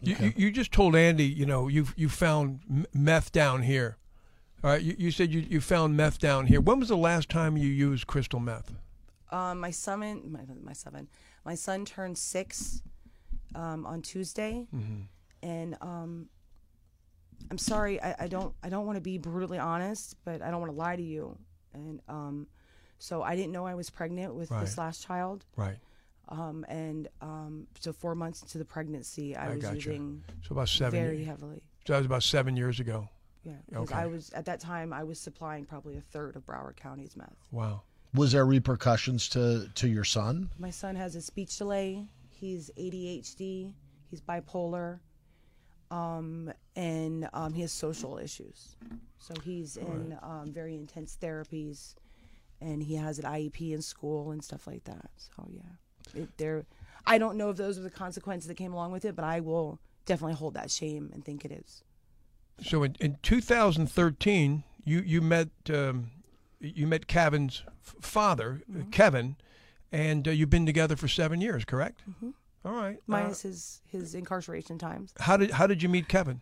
You, 0.00 0.16
you, 0.20 0.32
you 0.36 0.50
just 0.50 0.72
told 0.72 0.94
Andy, 0.94 1.24
you 1.24 1.46
know, 1.46 1.68
you 1.68 1.86
you 1.96 2.08
found 2.08 2.86
meth 2.92 3.32
down 3.32 3.62
here. 3.62 3.96
All 4.62 4.70
right, 4.70 4.82
you, 4.82 4.94
you 4.98 5.10
said 5.10 5.32
you, 5.32 5.40
you 5.40 5.60
found 5.60 5.96
meth 5.96 6.18
down 6.18 6.46
here. 6.46 6.60
When 6.60 6.78
was 6.80 6.88
the 6.88 6.96
last 6.96 7.28
time 7.28 7.56
you 7.56 7.68
used 7.68 8.06
crystal 8.06 8.40
meth? 8.40 8.72
Um, 9.30 9.60
my 9.60 9.70
son, 9.70 10.22
my, 10.30 10.40
my 10.64 10.72
son, 10.72 11.08
my 11.48 11.54
son 11.54 11.86
turned 11.86 12.18
six 12.18 12.82
um, 13.54 13.86
on 13.86 14.02
Tuesday, 14.02 14.66
and 15.42 15.78
um, 15.80 16.28
I'm 17.50 17.56
sorry, 17.56 17.98
I, 18.02 18.14
I 18.20 18.26
don't, 18.28 18.54
I 18.62 18.68
don't 18.68 18.84
want 18.84 18.96
to 18.96 19.00
be 19.00 19.16
brutally 19.16 19.56
honest, 19.58 20.14
but 20.26 20.42
I 20.42 20.50
don't 20.50 20.60
want 20.60 20.70
to 20.72 20.76
lie 20.78 20.96
to 20.96 21.02
you, 21.02 21.38
and 21.72 22.02
um, 22.06 22.46
so 22.98 23.22
I 23.22 23.34
didn't 23.34 23.52
know 23.52 23.64
I 23.66 23.74
was 23.74 23.88
pregnant 23.88 24.34
with 24.34 24.50
Right. 24.50 24.60
this 24.60 24.76
last 24.76 25.02
child, 25.06 25.46
Right. 25.56 25.78
um, 26.28 26.66
and 26.68 27.08
um, 27.22 27.66
so 27.80 27.94
four 27.94 28.14
months 28.14 28.42
into 28.42 28.58
the 28.58 28.66
pregnancy, 28.66 29.34
I, 29.34 29.46
I 29.50 29.56
was 29.56 29.64
using 29.72 30.22
So 30.46 30.52
about 30.52 30.68
seven. 30.68 31.00
very 31.00 31.16
years. 31.16 31.28
heavily. 31.28 31.62
So 31.86 31.94
that 31.94 32.00
was 32.00 32.06
about 32.06 32.24
seven 32.24 32.58
years 32.58 32.78
ago. 32.78 33.08
Yeah, 33.42 33.54
Okay. 33.74 33.94
I 33.94 34.04
was 34.04 34.28
at 34.34 34.44
that 34.44 34.60
time 34.60 34.92
I 34.92 35.02
was 35.04 35.18
supplying 35.18 35.64
probably 35.64 35.96
a 35.96 36.02
third 36.02 36.36
of 36.36 36.44
Broward 36.44 36.76
County's 36.76 37.16
meth. 37.16 37.38
Wow. 37.50 37.80
Was 38.14 38.32
there 38.32 38.44
repercussions 38.46 39.28
to, 39.30 39.68
to 39.74 39.88
your 39.88 40.04
son? 40.04 40.50
My 40.58 40.70
son 40.70 40.96
has 40.96 41.14
a 41.14 41.20
speech 41.20 41.56
delay. 41.56 42.06
He's 42.30 42.70
ADHD. 42.78 43.74
He's 44.10 44.20
bipolar. 44.20 45.00
Um, 45.90 46.52
and 46.76 47.28
um, 47.32 47.52
he 47.52 47.62
has 47.62 47.72
social 47.72 48.18
issues. 48.18 48.76
So 49.18 49.34
he's 49.42 49.76
in 49.76 50.16
um, 50.22 50.52
very 50.52 50.74
intense 50.74 51.16
therapies, 51.20 51.94
and 52.60 52.82
he 52.82 52.94
has 52.94 53.18
an 53.18 53.24
IEP 53.24 53.72
in 53.72 53.82
school 53.82 54.30
and 54.30 54.42
stuff 54.42 54.66
like 54.66 54.84
that. 54.84 55.10
So 55.16 55.48
yeah, 55.50 56.22
it, 56.22 56.28
there. 56.36 56.66
I 57.06 57.18
don't 57.18 57.36
know 57.36 57.50
if 57.50 57.56
those 57.56 57.78
are 57.78 57.82
the 57.82 57.90
consequences 57.90 58.48
that 58.48 58.56
came 58.56 58.72
along 58.72 58.92
with 58.92 59.04
it, 59.04 59.16
but 59.16 59.24
I 59.24 59.40
will 59.40 59.80
definitely 60.04 60.34
hold 60.34 60.54
that 60.54 60.70
shame 60.70 61.10
and 61.14 61.24
think 61.24 61.44
it 61.44 61.52
is. 61.52 61.82
So 62.62 62.82
in, 62.82 62.96
in 63.00 63.18
2013, 63.22 64.64
you 64.84 65.00
you 65.00 65.20
met 65.20 65.48
um, 65.70 66.10
you 66.60 66.86
met 66.86 67.06
Kevin's 67.06 67.62
father, 67.80 68.62
uh, 68.74 68.82
Kevin, 68.90 69.36
and 69.92 70.26
uh, 70.26 70.30
you've 70.30 70.50
been 70.50 70.66
together 70.66 70.96
for 70.96 71.08
seven 71.08 71.40
years, 71.40 71.64
correct? 71.64 72.02
Mm-hmm. 72.08 72.30
All 72.64 72.72
right. 72.72 72.96
Uh, 72.96 73.02
Minus 73.06 73.42
his 73.42 73.82
his 73.86 74.14
incarceration 74.14 74.78
times. 74.78 75.12
how 75.20 75.36
did 75.36 75.50
how 75.50 75.66
did 75.66 75.82
you 75.82 75.88
meet 75.88 76.08
Kevin? 76.08 76.40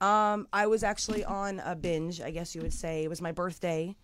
Um, 0.00 0.48
I 0.52 0.66
was 0.66 0.82
actually 0.82 1.24
on 1.24 1.60
a 1.60 1.74
binge, 1.74 2.20
I 2.20 2.30
guess 2.30 2.54
you 2.54 2.60
would 2.60 2.74
say. 2.74 3.04
It 3.04 3.08
was 3.08 3.22
my 3.22 3.32
birthday, 3.32 3.96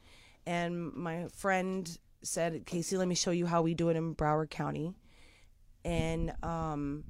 and 0.47 0.93
my 0.95 1.27
friend 1.35 1.99
said, 2.23 2.65
"Casey, 2.67 2.97
let 2.97 3.09
me 3.09 3.15
show 3.15 3.33
you 3.33 3.47
how 3.47 3.63
we 3.63 3.75
do 3.75 3.91
it 3.91 3.97
in 3.97 4.15
Broward 4.15 4.51
County." 4.51 4.95
And 5.85 6.33
um, 6.43 7.05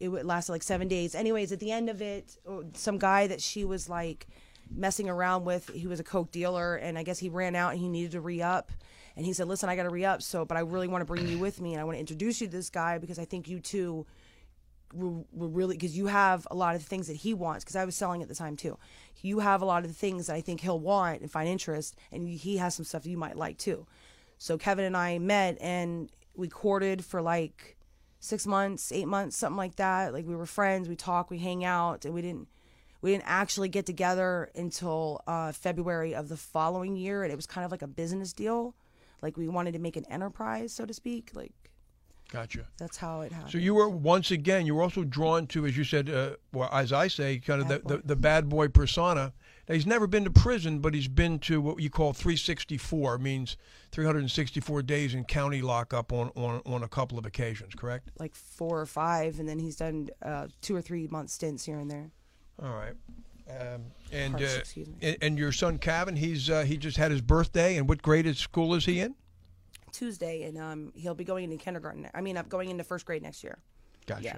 it 0.00 0.08
would 0.08 0.24
lasted 0.24 0.52
like 0.52 0.62
seven 0.62 0.88
days. 0.88 1.14
Anyways, 1.14 1.52
at 1.52 1.60
the 1.60 1.70
end 1.70 1.88
of 1.88 2.02
it, 2.02 2.36
oh, 2.46 2.64
some 2.74 2.98
guy 2.98 3.26
that 3.26 3.40
she 3.40 3.64
was 3.64 3.88
like 3.88 4.26
messing 4.70 5.08
around 5.08 5.44
with, 5.44 5.70
he 5.70 5.86
was 5.86 6.00
a 6.00 6.04
coke 6.04 6.30
dealer, 6.30 6.76
and 6.76 6.98
I 6.98 7.02
guess 7.02 7.18
he 7.18 7.28
ran 7.28 7.54
out 7.54 7.72
and 7.72 7.80
he 7.80 7.88
needed 7.88 8.12
to 8.12 8.20
re 8.20 8.42
up. 8.42 8.70
And 9.16 9.26
he 9.26 9.32
said, 9.32 9.48
"Listen, 9.48 9.68
I 9.68 9.76
got 9.76 9.82
to 9.82 9.90
re 9.90 10.04
up, 10.04 10.22
so 10.22 10.44
but 10.44 10.56
I 10.56 10.60
really 10.60 10.86
want 10.86 11.02
to 11.02 11.04
bring 11.04 11.26
you 11.26 11.38
with 11.38 11.60
me, 11.60 11.74
and 11.74 11.80
I 11.80 11.84
want 11.84 11.96
to 11.96 12.00
introduce 12.00 12.40
you 12.40 12.46
to 12.46 12.52
this 12.52 12.70
guy 12.70 12.98
because 12.98 13.18
I 13.18 13.24
think 13.24 13.48
you 13.48 13.60
two." 13.60 14.06
were, 14.94 15.22
were 15.32 15.48
really 15.48 15.76
because 15.76 15.96
you 15.96 16.06
have 16.06 16.46
a 16.50 16.54
lot 16.54 16.74
of 16.74 16.82
the 16.82 16.88
things 16.88 17.08
that 17.08 17.16
he 17.16 17.34
wants 17.34 17.64
because 17.64 17.76
I 17.76 17.84
was 17.84 17.94
selling 17.94 18.22
at 18.22 18.28
the 18.28 18.34
time 18.34 18.56
too. 18.56 18.78
You 19.20 19.40
have 19.40 19.62
a 19.62 19.64
lot 19.64 19.82
of 19.82 19.88
the 19.88 19.94
things 19.94 20.28
that 20.28 20.34
I 20.34 20.40
think 20.40 20.60
he'll 20.60 20.80
want 20.80 21.20
and 21.20 21.30
find 21.30 21.48
interest, 21.48 21.96
and 22.12 22.28
he 22.28 22.56
has 22.56 22.74
some 22.74 22.84
stuff 22.84 23.06
you 23.06 23.18
might 23.18 23.36
like 23.36 23.58
too. 23.58 23.86
So 24.38 24.56
Kevin 24.56 24.84
and 24.84 24.96
I 24.96 25.18
met 25.18 25.58
and 25.60 26.10
we 26.34 26.48
courted 26.48 27.04
for 27.04 27.20
like 27.20 27.76
six 28.20 28.46
months, 28.46 28.92
eight 28.92 29.08
months, 29.08 29.36
something 29.36 29.56
like 29.56 29.76
that. 29.76 30.12
Like 30.12 30.26
we 30.26 30.36
were 30.36 30.46
friends, 30.46 30.88
we 30.88 30.96
talk, 30.96 31.30
we 31.30 31.38
hang 31.38 31.64
out, 31.64 32.04
and 32.04 32.14
we 32.14 32.22
didn't 32.22 32.48
we 33.00 33.12
didn't 33.12 33.24
actually 33.26 33.68
get 33.68 33.86
together 33.86 34.50
until 34.54 35.22
uh, 35.26 35.52
February 35.52 36.14
of 36.14 36.28
the 36.28 36.36
following 36.36 36.96
year, 36.96 37.22
and 37.22 37.32
it 37.32 37.36
was 37.36 37.46
kind 37.46 37.64
of 37.64 37.70
like 37.70 37.82
a 37.82 37.86
business 37.86 38.32
deal. 38.32 38.74
Like 39.22 39.36
we 39.36 39.48
wanted 39.48 39.72
to 39.72 39.78
make 39.78 39.96
an 39.96 40.04
enterprise, 40.06 40.72
so 40.72 40.84
to 40.84 40.94
speak. 40.94 41.30
Like 41.34 41.52
Gotcha. 42.30 42.66
that's 42.76 42.96
how 42.96 43.22
it 43.22 43.32
happened. 43.32 43.52
So 43.52 43.58
you 43.58 43.74
were 43.74 43.88
once 43.88 44.30
again, 44.30 44.66
you 44.66 44.74
were 44.74 44.82
also 44.82 45.04
drawn 45.04 45.46
to, 45.48 45.66
as 45.66 45.76
you 45.76 45.84
said, 45.84 46.10
uh, 46.10 46.30
well, 46.52 46.68
as 46.72 46.92
I 46.92 47.08
say, 47.08 47.38
kind 47.38 47.60
of 47.60 47.68
the, 47.68 47.78
Bad 47.78 47.84
boy. 47.84 47.96
the, 47.96 48.02
the 48.06 48.16
bad 48.16 48.48
boy 48.48 48.68
persona. 48.68 49.32
Now, 49.68 49.74
he's 49.74 49.86
never 49.86 50.06
been 50.06 50.24
to 50.24 50.30
prison, 50.30 50.78
but 50.78 50.94
he's 50.94 51.08
been 51.08 51.38
to 51.40 51.60
what 51.60 51.80
you 51.82 51.90
call 51.90 52.12
364, 52.14 53.18
means 53.18 53.56
364 53.92 54.82
days 54.82 55.14
in 55.14 55.24
county 55.24 55.60
lockup 55.60 56.10
on, 56.12 56.30
on, 56.36 56.62
on 56.64 56.82
a 56.82 56.88
couple 56.88 57.18
of 57.18 57.26
occasions, 57.26 57.74
correct? 57.74 58.10
like 58.18 58.34
four 58.34 58.80
or 58.80 58.86
five, 58.86 59.38
and 59.38 59.46
then 59.48 59.58
he's 59.58 59.76
done 59.76 60.08
uh, 60.22 60.46
two 60.62 60.74
or 60.74 60.80
three 60.80 61.06
month 61.06 61.30
stints 61.30 61.64
here 61.64 61.78
and 61.78 61.90
there. 61.90 62.10
All 62.62 62.74
right. 62.74 62.94
Um, 63.48 63.82
and, 64.12 64.32
Harsh, 64.32 64.42
uh, 64.42 64.58
excuse 64.58 64.88
me. 64.88 64.94
and 65.00 65.16
and 65.22 65.38
your 65.38 65.52
son 65.52 65.78
Kevin, 65.78 66.16
he's 66.16 66.50
uh, 66.50 66.64
he 66.64 66.76
just 66.76 66.96
had 66.96 67.10
his 67.10 67.20
birthday, 67.20 67.76
and 67.76 67.88
what 67.88 68.02
grade 68.02 68.26
of 68.26 68.36
school 68.36 68.74
is 68.74 68.84
he 68.84 69.00
in? 69.00 69.14
Tuesday, 69.92 70.42
and 70.42 70.58
um, 70.58 70.92
he'll 70.94 71.14
be 71.14 71.24
going 71.24 71.44
into 71.44 71.56
kindergarten. 71.56 72.08
I 72.14 72.20
mean, 72.20 72.36
I'm 72.36 72.46
going 72.48 72.68
into 72.70 72.84
first 72.84 73.06
grade 73.06 73.22
next 73.22 73.42
year. 73.42 73.58
Gotcha. 74.06 74.22
Yeah. 74.22 74.36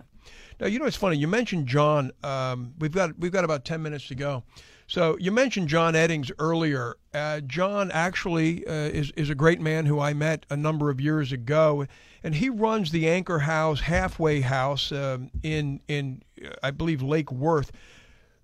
Now 0.60 0.66
you 0.66 0.78
know 0.78 0.84
it's 0.84 0.96
funny. 0.96 1.16
You 1.16 1.28
mentioned 1.28 1.66
John. 1.66 2.12
Um, 2.22 2.74
we've 2.78 2.92
got 2.92 3.18
we've 3.18 3.32
got 3.32 3.44
about 3.44 3.64
ten 3.64 3.82
minutes 3.82 4.06
to 4.08 4.14
go. 4.14 4.44
So 4.86 5.16
you 5.20 5.30
mentioned 5.30 5.68
John 5.68 5.94
Eddings 5.94 6.32
earlier. 6.40 6.96
Uh, 7.14 7.40
John 7.40 7.90
actually 7.92 8.66
uh, 8.66 8.72
is 8.72 9.12
is 9.12 9.30
a 9.30 9.34
great 9.34 9.60
man 9.60 9.86
who 9.86 10.00
I 10.00 10.12
met 10.12 10.44
a 10.50 10.56
number 10.56 10.90
of 10.90 11.00
years 11.00 11.30
ago, 11.30 11.86
and 12.24 12.34
he 12.34 12.48
runs 12.48 12.90
the 12.90 13.08
Anchor 13.08 13.38
House 13.38 13.80
Halfway 13.80 14.40
House 14.40 14.90
um, 14.90 15.30
in 15.44 15.80
in 15.86 16.22
uh, 16.44 16.50
I 16.62 16.72
believe 16.72 17.02
Lake 17.02 17.30
Worth. 17.30 17.70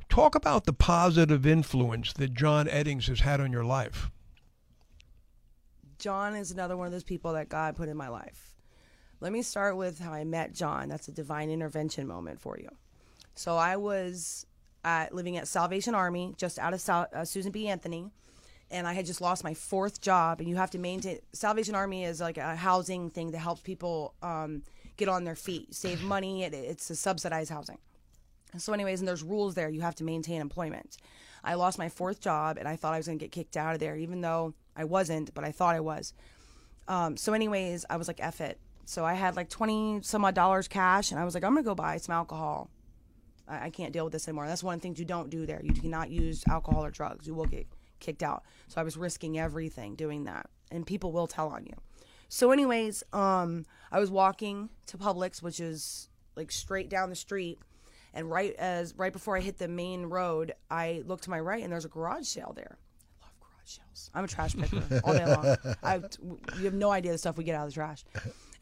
Talk 0.08 0.34
about 0.34 0.64
the 0.64 0.72
positive 0.72 1.46
influence 1.46 2.12
that 2.14 2.34
John 2.34 2.66
Eddings 2.66 3.08
has 3.08 3.20
had 3.20 3.40
on 3.40 3.52
your 3.52 3.64
life. 3.64 4.10
John 5.98 6.34
is 6.34 6.50
another 6.50 6.76
one 6.76 6.86
of 6.86 6.92
those 6.92 7.04
people 7.04 7.32
that 7.34 7.48
God 7.48 7.76
put 7.76 7.88
in 7.88 7.96
my 7.96 8.08
life. 8.08 8.54
Let 9.20 9.32
me 9.32 9.42
start 9.42 9.76
with 9.76 9.98
how 9.98 10.12
I 10.12 10.24
met 10.24 10.52
John. 10.54 10.88
That's 10.88 11.08
a 11.08 11.12
divine 11.12 11.50
intervention 11.50 12.06
moment 12.06 12.40
for 12.40 12.58
you. 12.58 12.68
So 13.34 13.56
I 13.56 13.76
was 13.76 14.46
at, 14.84 15.14
living 15.14 15.36
at 15.36 15.48
Salvation 15.48 15.94
Army, 15.94 16.34
just 16.36 16.58
out 16.58 16.74
of 16.74 16.80
Sal, 16.80 17.06
uh, 17.12 17.24
Susan 17.24 17.50
B. 17.50 17.68
Anthony, 17.68 18.10
and 18.70 18.86
I 18.86 18.92
had 18.92 19.06
just 19.06 19.20
lost 19.20 19.42
my 19.42 19.54
fourth 19.54 20.00
job. 20.00 20.40
And 20.40 20.48
you 20.48 20.56
have 20.56 20.70
to 20.70 20.78
maintain 20.78 21.18
Salvation 21.32 21.74
Army 21.74 22.04
is 22.04 22.20
like 22.20 22.38
a 22.38 22.56
housing 22.56 23.10
thing 23.10 23.30
that 23.32 23.38
helps 23.38 23.62
people 23.62 24.14
um, 24.22 24.62
get 24.96 25.08
on 25.08 25.24
their 25.24 25.36
feet, 25.36 25.74
save 25.74 26.02
money. 26.02 26.44
It, 26.44 26.54
it's 26.54 26.90
a 26.90 26.96
subsidized 26.96 27.50
housing. 27.50 27.78
So, 28.58 28.72
anyways, 28.72 29.00
and 29.00 29.08
there's 29.08 29.22
rules 29.22 29.54
there. 29.54 29.68
You 29.68 29.80
have 29.82 29.94
to 29.96 30.04
maintain 30.04 30.40
employment. 30.40 30.96
I 31.44 31.54
lost 31.54 31.78
my 31.78 31.88
fourth 31.88 32.20
job, 32.20 32.58
and 32.58 32.66
I 32.66 32.76
thought 32.76 32.94
I 32.94 32.98
was 32.98 33.06
going 33.06 33.18
to 33.18 33.24
get 33.24 33.32
kicked 33.32 33.56
out 33.56 33.74
of 33.74 33.80
there, 33.80 33.96
even 33.96 34.20
though 34.20 34.54
I 34.76 34.84
wasn't, 34.84 35.32
but 35.34 35.44
I 35.44 35.52
thought 35.52 35.74
I 35.74 35.80
was. 35.80 36.12
Um, 36.88 37.16
so, 37.16 37.32
anyways, 37.32 37.84
I 37.88 37.96
was 37.96 38.08
like, 38.08 38.20
F 38.20 38.40
it. 38.40 38.58
So 38.86 39.04
I 39.04 39.14
had 39.14 39.34
like 39.34 39.50
20 39.50 40.00
some 40.02 40.24
odd 40.24 40.34
dollars 40.34 40.68
cash, 40.68 41.10
and 41.10 41.20
I 41.20 41.24
was 41.24 41.34
like, 41.34 41.44
I'm 41.44 41.52
going 41.52 41.64
to 41.64 41.68
go 41.68 41.74
buy 41.74 41.96
some 41.98 42.14
alcohol. 42.14 42.70
I, 43.48 43.66
I 43.66 43.70
can't 43.70 43.92
deal 43.92 44.04
with 44.04 44.12
this 44.12 44.28
anymore. 44.28 44.46
That's 44.46 44.62
one 44.62 44.74
of 44.74 44.80
the 44.80 44.82
things 44.82 44.98
you 44.98 45.04
don't 45.04 45.28
do 45.28 45.44
there. 45.44 45.60
You 45.62 45.74
cannot 45.74 46.08
use 46.10 46.44
alcohol 46.48 46.84
or 46.84 46.90
drugs. 46.90 47.26
You 47.26 47.34
will 47.34 47.46
get 47.46 47.66
kicked 47.98 48.22
out. 48.22 48.44
So 48.68 48.80
I 48.80 48.84
was 48.84 48.96
risking 48.96 49.38
everything 49.38 49.96
doing 49.96 50.24
that, 50.24 50.48
and 50.70 50.86
people 50.86 51.10
will 51.12 51.26
tell 51.26 51.48
on 51.48 51.66
you. 51.66 51.74
So, 52.28 52.52
anyways, 52.52 53.02
um, 53.12 53.66
I 53.90 53.98
was 53.98 54.10
walking 54.10 54.70
to 54.86 54.96
Publix, 54.96 55.42
which 55.42 55.60
is 55.60 56.08
like 56.36 56.52
straight 56.52 56.88
down 56.88 57.10
the 57.10 57.16
street, 57.16 57.58
and 58.16 58.30
right 58.30 58.54
as 58.54 58.94
right 58.96 59.12
before 59.12 59.36
I 59.36 59.40
hit 59.40 59.58
the 59.58 59.68
main 59.68 60.06
road, 60.06 60.54
I 60.70 61.02
look 61.06 61.20
to 61.22 61.30
my 61.30 61.38
right, 61.38 61.62
and 61.62 61.70
there's 61.70 61.84
a 61.84 61.88
garage 61.88 62.26
sale 62.26 62.52
there. 62.56 62.78
I 63.22 63.26
love 63.26 63.34
garage 63.40 63.78
sales. 63.78 64.10
I'm 64.14 64.24
a 64.24 64.28
trash 64.28 64.56
picker 64.56 65.00
all 65.04 65.12
day 65.12 65.26
long. 65.26 65.56
I, 65.82 66.00
you 66.58 66.64
have 66.64 66.74
no 66.74 66.90
idea 66.90 67.12
the 67.12 67.18
stuff 67.18 67.36
we 67.36 67.44
get 67.44 67.54
out 67.54 67.66
of 67.66 67.70
the 67.70 67.74
trash. 67.74 68.04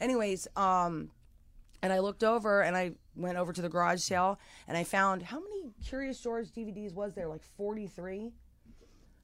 Anyways, 0.01 0.49
um, 0.57 1.11
and 1.83 1.93
I 1.93 2.01
looked 2.01 2.25
over 2.25 2.63
and 2.63 2.77
I 2.77 2.93
went 3.15 3.39
over 3.39 3.53
to 3.53 3.63
the 3.63 3.69
garage 3.69 4.01
sale 4.01 4.41
and 4.67 4.77
I 4.77 4.85
found 4.85 5.23
how 5.23 5.39
many 5.39 5.73
Curious 5.87 6.21
George 6.21 6.51
DVDs 6.51 6.95
was 6.95 7.15
there? 7.15 7.29
Like 7.29 7.43
43? 7.57 8.33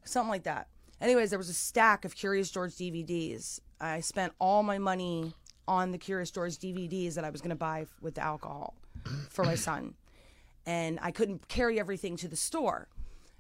Something 0.05 0.31
like 0.31 0.45
that. 0.45 0.69
Anyways, 1.01 1.31
there 1.31 1.39
was 1.39 1.49
a 1.49 1.55
stack 1.55 2.05
of 2.05 2.15
Curious 2.15 2.51
George 2.51 2.75
DVDs. 2.75 3.61
I 3.81 4.01
spent 4.01 4.35
all 4.39 4.63
my 4.63 4.79
money 4.79 5.33
on 5.67 5.91
the 5.91 5.99
Curious 5.99 6.31
George 6.31 6.59
DVDs 6.59 7.15
that 7.15 7.25
I 7.25 7.31
was 7.31 7.41
going 7.41 7.51
to 7.51 7.57
buy 7.57 7.87
with 8.03 8.17
the 8.17 8.23
alcohol 8.23 8.75
for 9.31 9.45
my 9.45 9.55
son. 9.55 9.95
And 10.67 10.99
I 11.03 11.11
couldn't 11.11 11.49
carry 11.49 11.81
everything 11.81 12.17
to 12.19 12.29
the 12.29 12.37
store. 12.37 12.89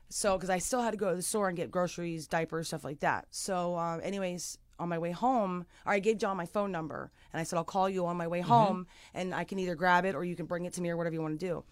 So, 0.08 0.36
because 0.36 0.50
I 0.50 0.58
still 0.58 0.82
had 0.82 0.90
to 0.90 0.96
go 0.96 1.10
to 1.10 1.16
the 1.16 1.22
store 1.22 1.48
and 1.48 1.56
get 1.56 1.70
groceries, 1.70 2.26
diapers, 2.26 2.68
stuff 2.68 2.82
like 2.82 3.00
that. 3.00 3.26
So, 3.30 3.76
um, 3.76 4.00
anyways, 4.02 4.58
on 4.80 4.88
my 4.88 4.98
way 4.98 5.12
home, 5.12 5.66
or 5.86 5.92
I 5.92 6.00
gave 6.00 6.18
John 6.18 6.36
my 6.36 6.46
phone 6.46 6.72
number 6.72 7.12
and 7.32 7.40
I 7.40 7.44
said, 7.44 7.56
I'll 7.56 7.64
call 7.64 7.88
you 7.88 8.06
on 8.06 8.16
my 8.16 8.26
way 8.26 8.40
home 8.40 8.86
and 9.14 9.34
I 9.34 9.44
can 9.44 9.58
either 9.58 9.76
grab 9.76 10.04
it 10.04 10.14
or 10.14 10.24
you 10.24 10.34
can 10.34 10.46
bring 10.46 10.64
it 10.64 10.72
to 10.74 10.82
me 10.82 10.90
or 10.90 10.96
whatever 10.96 11.14
you 11.14 11.22
want 11.22 11.38
to 11.38 11.46
do. 11.46 11.64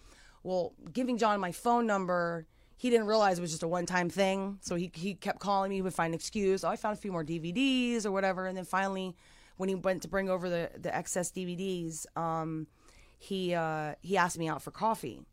Well, 0.43 0.73
giving 0.93 1.17
John 1.17 1.39
my 1.41 1.51
phone 1.51 1.85
number, 1.85 2.45
he 2.77 2.89
didn't 2.89 3.07
realize 3.07 3.39
it 3.39 3.41
was 3.41 3.51
just 3.51 3.63
a 3.63 3.67
one 3.67 3.85
time 3.85 4.09
thing. 4.09 4.59
So 4.61 4.75
he, 4.75 4.89
he 4.93 5.15
kept 5.15 5.39
calling 5.39 5.69
me, 5.69 5.75
he 5.75 5.81
would 5.81 5.93
find 5.93 6.13
an 6.13 6.15
excuse. 6.15 6.63
Oh, 6.63 6.69
I 6.69 6.77
found 6.77 6.97
a 6.97 7.01
few 7.01 7.11
more 7.11 7.25
DVDs 7.25 8.05
or 8.05 8.11
whatever. 8.11 8.45
And 8.45 8.55
then 8.55 8.63
finally, 8.63 9.15
when 9.57 9.67
he 9.67 9.75
went 9.75 10.03
to 10.03 10.07
bring 10.07 10.29
over 10.29 10.49
the, 10.49 10.69
the 10.77 10.95
excess 10.95 11.31
DVDs, 11.31 12.05
um, 12.15 12.67
he, 13.17 13.53
uh, 13.53 13.95
he 14.01 14.15
asked 14.15 14.37
me 14.37 14.47
out 14.47 14.61
for 14.61 14.71
coffee 14.71 15.25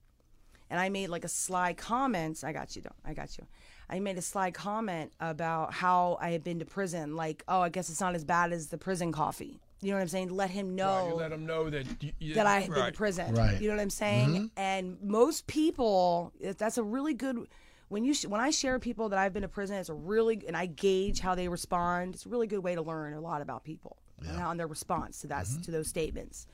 and 0.70 0.80
I 0.80 0.88
made 0.88 1.08
like 1.08 1.24
a 1.24 1.28
sly 1.28 1.74
comment. 1.74 2.42
I 2.44 2.52
got 2.52 2.76
you, 2.76 2.82
don't 2.82 2.96
I 3.04 3.14
got 3.14 3.36
you. 3.38 3.46
I 3.88 4.00
made 4.00 4.18
a 4.18 4.22
sly 4.22 4.50
comment 4.50 5.12
about 5.20 5.72
how 5.72 6.18
I 6.20 6.30
had 6.30 6.42
been 6.42 6.58
to 6.58 6.64
prison. 6.64 7.14
Like, 7.14 7.44
oh, 7.46 7.60
I 7.60 7.68
guess 7.68 7.88
it's 7.88 8.00
not 8.00 8.14
as 8.14 8.24
bad 8.24 8.52
as 8.52 8.68
the 8.68 8.78
prison 8.78 9.12
coffee. 9.12 9.60
You 9.80 9.90
know 9.90 9.96
what 9.96 10.02
I'm 10.02 10.08
saying? 10.08 10.30
Let 10.30 10.50
him 10.50 10.74
know 10.74 11.08
Right, 11.08 11.16
let 11.16 11.32
him 11.32 11.46
know 11.46 11.70
that 11.70 11.86
you, 12.02 12.12
you- 12.18 12.34
that 12.34 12.46
I 12.46 12.60
had 12.60 12.72
been 12.72 12.86
to 12.86 12.92
prison. 12.92 13.34
Right. 13.34 13.60
You 13.60 13.68
know 13.68 13.76
what 13.76 13.82
I'm 13.82 13.90
saying? 13.90 14.28
Mm-hmm. 14.28 14.46
And 14.56 14.98
most 15.02 15.46
people, 15.46 16.32
that's 16.58 16.78
a 16.78 16.82
really 16.82 17.14
good. 17.14 17.46
When 17.88 18.02
you 18.02 18.14
sh- 18.14 18.26
when 18.26 18.40
I 18.40 18.50
share 18.50 18.80
people 18.80 19.10
that 19.10 19.18
I've 19.18 19.32
been 19.32 19.42
to 19.42 19.48
prison, 19.48 19.76
it's 19.76 19.90
a 19.90 19.94
really 19.94 20.42
and 20.48 20.56
I 20.56 20.66
gauge 20.66 21.20
how 21.20 21.36
they 21.36 21.46
respond. 21.46 22.14
It's 22.14 22.26
a 22.26 22.28
really 22.28 22.48
good 22.48 22.64
way 22.64 22.74
to 22.74 22.82
learn 22.82 23.12
a 23.14 23.20
lot 23.20 23.42
about 23.42 23.62
people 23.62 23.96
and 24.18 24.36
how 24.36 24.50
and 24.50 24.58
their 24.58 24.66
response 24.66 25.20
to 25.20 25.28
that 25.28 25.44
mm-hmm. 25.44 25.62
to 25.62 25.70
those 25.70 25.86
statements. 25.86 26.48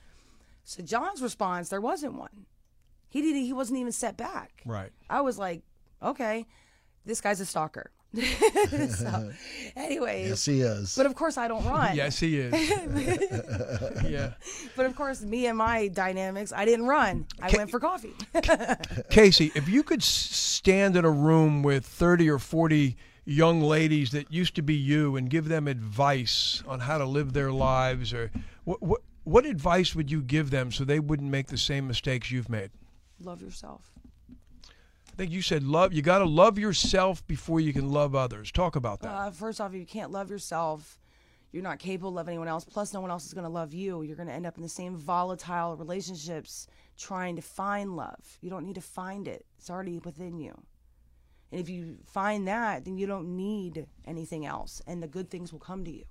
So 0.64 0.82
John's 0.82 1.22
response, 1.22 1.70
there 1.70 1.80
wasn't 1.80 2.14
one. 2.14 2.46
He 3.12 3.20
didn't. 3.20 3.42
He 3.42 3.52
wasn't 3.52 3.78
even 3.78 3.92
set 3.92 4.16
back. 4.16 4.62
Right. 4.64 4.90
I 5.10 5.20
was 5.20 5.38
like, 5.38 5.62
okay, 6.02 6.46
this 7.04 7.20
guy's 7.20 7.40
a 7.40 7.46
stalker. 7.46 7.90
so, 8.14 9.32
anyways, 9.76 10.28
Yes, 10.30 10.44
he 10.46 10.60
is. 10.62 10.96
but 10.96 11.04
of 11.04 11.14
course 11.14 11.36
I 11.36 11.46
don't 11.46 11.64
run. 11.66 11.94
Yes, 11.94 12.18
he 12.18 12.38
is. 12.38 12.52
yeah. 14.10 14.32
But 14.76 14.86
of 14.86 14.96
course, 14.96 15.20
me 15.22 15.46
and 15.46 15.58
my 15.58 15.88
dynamics, 15.88 16.54
I 16.54 16.64
didn't 16.64 16.86
run. 16.86 17.26
I 17.40 17.50
went 17.54 17.70
for 17.70 17.80
coffee. 17.80 18.14
Casey, 19.10 19.52
if 19.54 19.68
you 19.68 19.82
could 19.82 20.02
stand 20.02 20.96
in 20.96 21.04
a 21.04 21.10
room 21.10 21.62
with 21.62 21.84
30 21.84 22.30
or 22.30 22.38
40 22.38 22.96
young 23.26 23.60
ladies 23.60 24.10
that 24.12 24.32
used 24.32 24.54
to 24.56 24.62
be 24.62 24.74
you 24.74 25.16
and 25.16 25.28
give 25.28 25.48
them 25.48 25.68
advice 25.68 26.62
on 26.66 26.80
how 26.80 26.96
to 26.96 27.04
live 27.04 27.34
their 27.34 27.52
lives, 27.52 28.12
or 28.14 28.30
what, 28.64 28.82
what, 28.82 29.00
what 29.24 29.44
advice 29.46 29.94
would 29.94 30.10
you 30.10 30.22
give 30.22 30.50
them 30.50 30.72
so 30.72 30.82
they 30.84 30.98
wouldn't 31.00 31.30
make 31.30 31.46
the 31.48 31.58
same 31.58 31.86
mistakes 31.86 32.30
you've 32.30 32.48
made? 32.48 32.70
Love 33.24 33.42
yourself. 33.42 33.90
I 34.30 35.14
think 35.16 35.30
you 35.30 35.42
said 35.42 35.62
love. 35.62 35.92
You 35.92 36.00
got 36.02 36.18
to 36.18 36.24
love 36.24 36.58
yourself 36.58 37.26
before 37.26 37.60
you 37.60 37.72
can 37.72 37.92
love 37.92 38.14
others. 38.14 38.50
Talk 38.50 38.76
about 38.76 39.00
that. 39.00 39.10
Uh, 39.10 39.30
first 39.30 39.60
off, 39.60 39.74
if 39.74 39.78
you 39.78 39.86
can't 39.86 40.10
love 40.10 40.30
yourself, 40.30 40.98
you're 41.52 41.62
not 41.62 41.78
capable 41.78 42.18
of 42.18 42.28
anyone 42.28 42.48
else. 42.48 42.64
Plus, 42.64 42.94
no 42.94 43.00
one 43.02 43.10
else 43.10 43.26
is 43.26 43.34
going 43.34 43.44
to 43.44 43.50
love 43.50 43.74
you. 43.74 44.02
You're 44.02 44.16
going 44.16 44.28
to 44.28 44.34
end 44.34 44.46
up 44.46 44.56
in 44.56 44.62
the 44.62 44.68
same 44.70 44.96
volatile 44.96 45.76
relationships 45.76 46.66
trying 46.96 47.36
to 47.36 47.42
find 47.42 47.94
love. 47.94 48.38
You 48.40 48.48
don't 48.48 48.64
need 48.64 48.76
to 48.76 48.80
find 48.80 49.28
it, 49.28 49.44
it's 49.58 49.68
already 49.68 49.98
within 49.98 50.38
you. 50.38 50.54
And 51.50 51.60
if 51.60 51.68
you 51.68 51.98
find 52.06 52.48
that, 52.48 52.86
then 52.86 52.96
you 52.96 53.06
don't 53.06 53.36
need 53.36 53.86
anything 54.06 54.46
else, 54.46 54.80
and 54.86 55.02
the 55.02 55.08
good 55.08 55.30
things 55.30 55.52
will 55.52 55.60
come 55.60 55.84
to 55.84 55.90
you. 55.90 56.04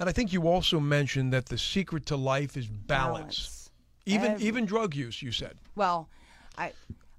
and 0.00 0.08
I 0.08 0.12
think 0.12 0.32
you 0.32 0.48
also 0.48 0.80
mentioned 0.80 1.32
that 1.32 1.46
the 1.46 1.58
secret 1.58 2.06
to 2.06 2.16
life 2.16 2.56
is 2.56 2.66
balance. 2.66 3.70
Even 4.04 4.32
Every- 4.32 4.46
even 4.46 4.64
drug 4.66 4.96
use. 4.96 5.22
You 5.22 5.30
said. 5.30 5.58
Well, 5.76 6.08
I 6.58 6.72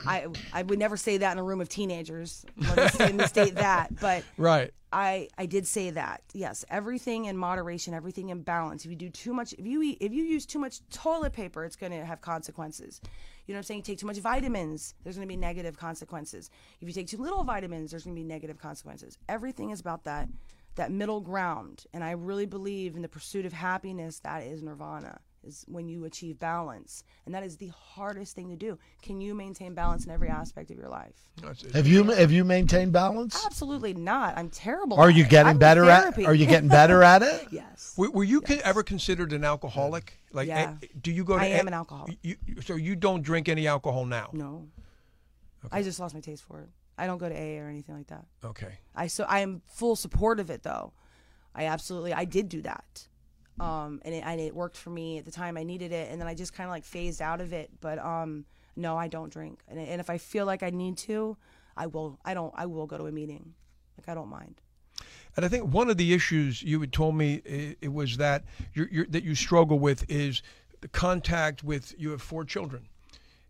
I 0.05 0.27
I 0.51 0.61
would 0.63 0.79
never 0.79 0.97
say 0.97 1.17
that 1.17 1.31
in 1.31 1.37
a 1.37 1.43
room 1.43 1.61
of 1.61 1.69
teenagers. 1.69 2.45
Let 2.57 2.77
me 2.77 2.87
state, 2.87 2.99
let 2.99 3.15
me 3.15 3.27
state 3.27 3.55
that, 3.55 3.99
but 3.99 4.23
Right. 4.37 4.71
I 4.91 5.29
I 5.37 5.45
did 5.45 5.65
say 5.65 5.89
that. 5.91 6.21
Yes, 6.33 6.63
everything 6.69 7.25
in 7.25 7.37
moderation, 7.37 7.93
everything 7.93 8.29
in 8.29 8.41
balance. 8.41 8.85
If 8.85 8.91
you 8.91 8.97
do 8.97 9.09
too 9.09 9.33
much, 9.33 9.53
if 9.53 9.65
you 9.65 9.81
eat, 9.81 9.97
if 10.01 10.13
you 10.13 10.23
use 10.23 10.45
too 10.45 10.59
much 10.59 10.87
toilet 10.89 11.33
paper, 11.33 11.65
it's 11.65 11.75
going 11.75 11.91
to 11.91 12.05
have 12.05 12.21
consequences. 12.21 13.01
You 13.47 13.53
know 13.53 13.57
what 13.57 13.59
I'm 13.59 13.63
saying? 13.63 13.77
You 13.79 13.83
take 13.83 13.97
too 13.97 14.07
much 14.07 14.17
vitamins, 14.17 14.93
there's 15.03 15.15
going 15.15 15.27
to 15.27 15.31
be 15.31 15.37
negative 15.37 15.77
consequences. 15.77 16.49
If 16.79 16.87
you 16.87 16.93
take 16.93 17.07
too 17.07 17.17
little 17.17 17.43
vitamins, 17.43 17.91
there's 17.91 18.03
going 18.03 18.15
to 18.15 18.19
be 18.19 18.27
negative 18.27 18.57
consequences. 18.59 19.17
Everything 19.27 19.71
is 19.71 19.79
about 19.79 20.03
that 20.05 20.29
that 20.75 20.91
middle 20.91 21.21
ground, 21.21 21.85
and 21.93 22.03
I 22.03 22.11
really 22.11 22.47
believe 22.47 22.95
in 22.95 23.01
the 23.01 23.07
pursuit 23.07 23.45
of 23.45 23.53
happiness. 23.53 24.19
That 24.19 24.43
is 24.43 24.61
nirvana. 24.63 25.19
Is 25.45 25.65
when 25.67 25.89
you 25.89 26.05
achieve 26.05 26.39
balance, 26.39 27.03
and 27.25 27.35
that 27.35 27.43
is 27.43 27.57
the 27.57 27.67
hardest 27.67 28.33
thing 28.35 28.47
to 28.49 28.55
do. 28.55 28.77
Can 29.01 29.19
you 29.19 29.35
maintain 29.35 29.73
balance 29.73 30.05
in 30.05 30.11
every 30.11 30.29
aspect 30.29 30.71
of 30.71 30.77
your 30.77 30.87
life? 30.87 31.29
Have 31.73 31.85
you 31.85 32.03
have 32.11 32.31
you 32.31 32.45
maintained 32.45 32.93
balance? 32.93 33.45
Absolutely 33.45 33.93
not. 33.93 34.37
I'm 34.37 34.49
terrible. 34.49 34.97
Are 34.97 35.09
at 35.09 35.15
you 35.15 35.25
getting 35.25 35.49
I'm 35.51 35.57
better 35.57 35.89
at? 35.89 36.01
therapy. 36.01 36.25
Are 36.25 36.33
you 36.33 36.45
getting 36.45 36.69
better 36.69 37.03
at 37.03 37.21
it? 37.23 37.47
yes. 37.51 37.93
Were, 37.97 38.09
were 38.11 38.23
you 38.23 38.39
con- 38.39 38.59
ever 38.63 38.83
considered 38.83 39.33
an 39.33 39.43
alcoholic? 39.43 40.17
Like, 40.31 40.47
Yeah. 40.47 40.75
eh, 40.81 40.87
do 41.01 41.11
you 41.11 41.25
go 41.25 41.37
to? 41.37 41.43
I 41.43 41.47
am 41.47 41.67
a- 41.67 41.71
an 41.71 41.73
alcoholic. 41.73 42.17
You, 42.21 42.37
so 42.61 42.75
you 42.75 42.95
don't 42.95 43.21
drink 43.21 43.49
any 43.49 43.67
alcohol 43.67 44.05
now? 44.05 44.29
No. 44.31 44.67
I 45.71 45.81
just 45.83 45.99
lost 45.99 46.13
my 46.13 46.21
taste 46.21 46.43
for 46.43 46.61
it. 46.61 46.69
I 46.97 47.05
don't 47.07 47.17
go 47.17 47.27
to 47.27 47.35
AA 47.35 47.59
or 47.61 47.67
anything 47.69 47.95
like 47.95 48.07
that. 48.07 48.25
Okay. 48.45 48.79
I 48.95 49.07
so 49.07 49.23
I 49.25 49.39
am 49.39 49.61
full 49.67 49.95
support 49.95 50.39
of 50.39 50.49
it 50.49 50.63
though. 50.63 50.93
I 51.55 51.65
absolutely 51.65 52.13
I 52.13 52.25
did 52.25 52.47
do 52.49 52.61
that. 52.61 53.07
Um 53.59 54.01
and 54.03 54.15
it, 54.15 54.23
and 54.25 54.39
it 54.41 54.55
worked 54.55 54.77
for 54.77 54.89
me 54.89 55.19
at 55.19 55.25
the 55.25 55.31
time 55.31 55.57
I 55.57 55.63
needed 55.63 55.91
it 55.91 56.11
and 56.11 56.19
then 56.19 56.27
I 56.27 56.33
just 56.33 56.53
kind 56.53 56.67
of 56.67 56.71
like 56.71 56.85
phased 56.85 57.21
out 57.21 57.41
of 57.41 57.53
it, 57.53 57.69
but 57.81 57.99
um 57.99 58.45
no, 58.75 58.97
I 58.97 59.07
don't 59.07 59.31
drink. 59.31 59.59
And 59.67 59.79
and 59.79 60.01
if 60.01 60.09
I 60.09 60.17
feel 60.17 60.45
like 60.45 60.63
I 60.63 60.71
need 60.71 60.97
to, 60.99 61.37
I 61.77 61.87
will 61.87 62.19
I 62.25 62.33
don't 62.33 62.53
I 62.57 62.65
will 62.65 62.87
go 62.87 62.97
to 62.97 63.05
a 63.05 63.11
meeting. 63.11 63.53
Like 63.97 64.09
I 64.09 64.15
don't 64.15 64.29
mind. 64.29 64.61
And 65.35 65.45
I 65.45 65.47
think 65.47 65.73
one 65.73 65.89
of 65.89 65.97
the 65.97 66.13
issues 66.13 66.61
you 66.61 66.79
had 66.79 66.93
told 66.93 67.15
me 67.15 67.41
it, 67.45 67.77
it 67.81 67.93
was 67.93 68.17
that 68.17 68.43
you're, 68.73 68.87
you're, 68.89 69.05
that 69.07 69.23
you 69.23 69.33
struggle 69.33 69.79
with 69.79 70.05
is 70.09 70.43
the 70.81 70.87
contact 70.87 71.63
with. 71.63 71.93
You 71.97 72.11
have 72.11 72.21
four 72.21 72.45
children, 72.45 72.87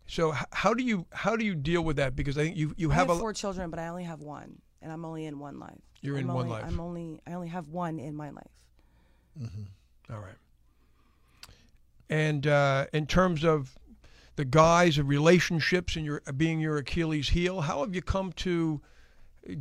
so 0.06 0.32
h- 0.34 0.44
how 0.52 0.72
do 0.72 0.82
you 0.82 1.06
how 1.12 1.36
do 1.36 1.44
you 1.44 1.54
deal 1.54 1.82
with 1.82 1.96
that? 1.96 2.16
Because 2.16 2.38
I 2.38 2.44
think 2.44 2.56
you 2.56 2.74
you 2.76 2.90
I 2.90 2.94
have, 2.94 3.08
have 3.08 3.16
a 3.16 3.20
four 3.20 3.32
children, 3.34 3.70
but 3.70 3.78
I 3.78 3.88
only 3.88 4.04
have 4.04 4.20
one, 4.22 4.60
and 4.80 4.90
I'm 4.92 5.04
only 5.04 5.26
in 5.26 5.38
one 5.38 5.58
life. 5.58 5.80
You're 6.00 6.16
I'm 6.16 6.28
in 6.28 6.34
one 6.34 6.48
life. 6.48 6.64
I'm 6.66 6.80
only 6.80 7.20
I 7.26 7.34
only 7.34 7.48
have 7.48 7.68
one 7.68 7.98
in 7.98 8.14
my 8.14 8.30
life. 8.30 8.50
All 10.10 10.18
right. 10.18 10.34
And 12.10 12.46
uh, 12.46 12.86
in 12.92 13.06
terms 13.06 13.44
of 13.44 13.78
the 14.36 14.44
guys 14.44 14.98
of 14.98 15.08
relationships 15.08 15.96
and 15.96 16.04
your 16.04 16.20
being 16.36 16.60
your 16.60 16.76
Achilles 16.76 17.30
heel, 17.30 17.62
how 17.62 17.80
have 17.80 17.94
you 17.94 18.02
come 18.02 18.32
to 18.32 18.80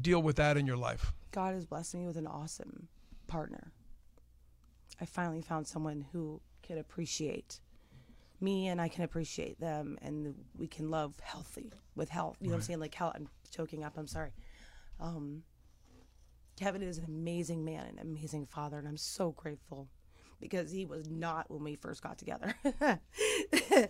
deal 0.02 0.22
with 0.22 0.36
that 0.38 0.58
in 0.58 0.66
your 0.66 0.78
life? 0.78 1.14
God 1.32 1.54
has 1.54 1.66
blessed 1.66 1.96
me 1.96 2.06
with 2.06 2.18
an 2.18 2.28
awesome 2.28 2.88
partner. 3.28 3.72
I 5.02 5.06
finally 5.06 5.42
found 5.42 5.68
someone 5.68 6.06
who 6.12 6.42
can 6.62 6.78
appreciate 6.78 7.60
me 8.40 8.68
and 8.68 8.80
I 8.82 8.88
can 8.88 9.04
appreciate 9.04 9.60
them 9.60 9.98
and 10.02 10.36
we 10.58 10.68
can 10.68 10.90
love 10.90 11.16
healthy 11.22 11.72
with 11.96 12.10
health. 12.10 12.38
You 12.40 12.48
know 12.48 12.54
what 12.54 12.58
I'm 12.58 12.64
saying? 12.64 12.80
Like 12.80 12.94
health 12.94 13.14
I'm 13.16 13.28
choking 13.52 13.84
up, 13.84 13.94
I'm 13.98 14.08
sorry. 14.08 14.34
Um 15.00 15.44
Kevin 16.56 16.84
is 16.84 17.00
an 17.00 17.06
amazing 17.06 17.66
man, 17.66 17.86
an 17.88 18.00
amazing 18.00 18.46
father, 18.46 18.78
and 18.78 18.88
I'm 18.88 18.98
so 18.98 19.32
grateful 19.32 19.90
because 20.44 20.70
he 20.72 20.86
was 20.86 21.10
not 21.10 21.50
when 21.50 21.64
we 21.64 21.76
first 21.76 22.04
got 22.04 22.18
together. 22.18 22.54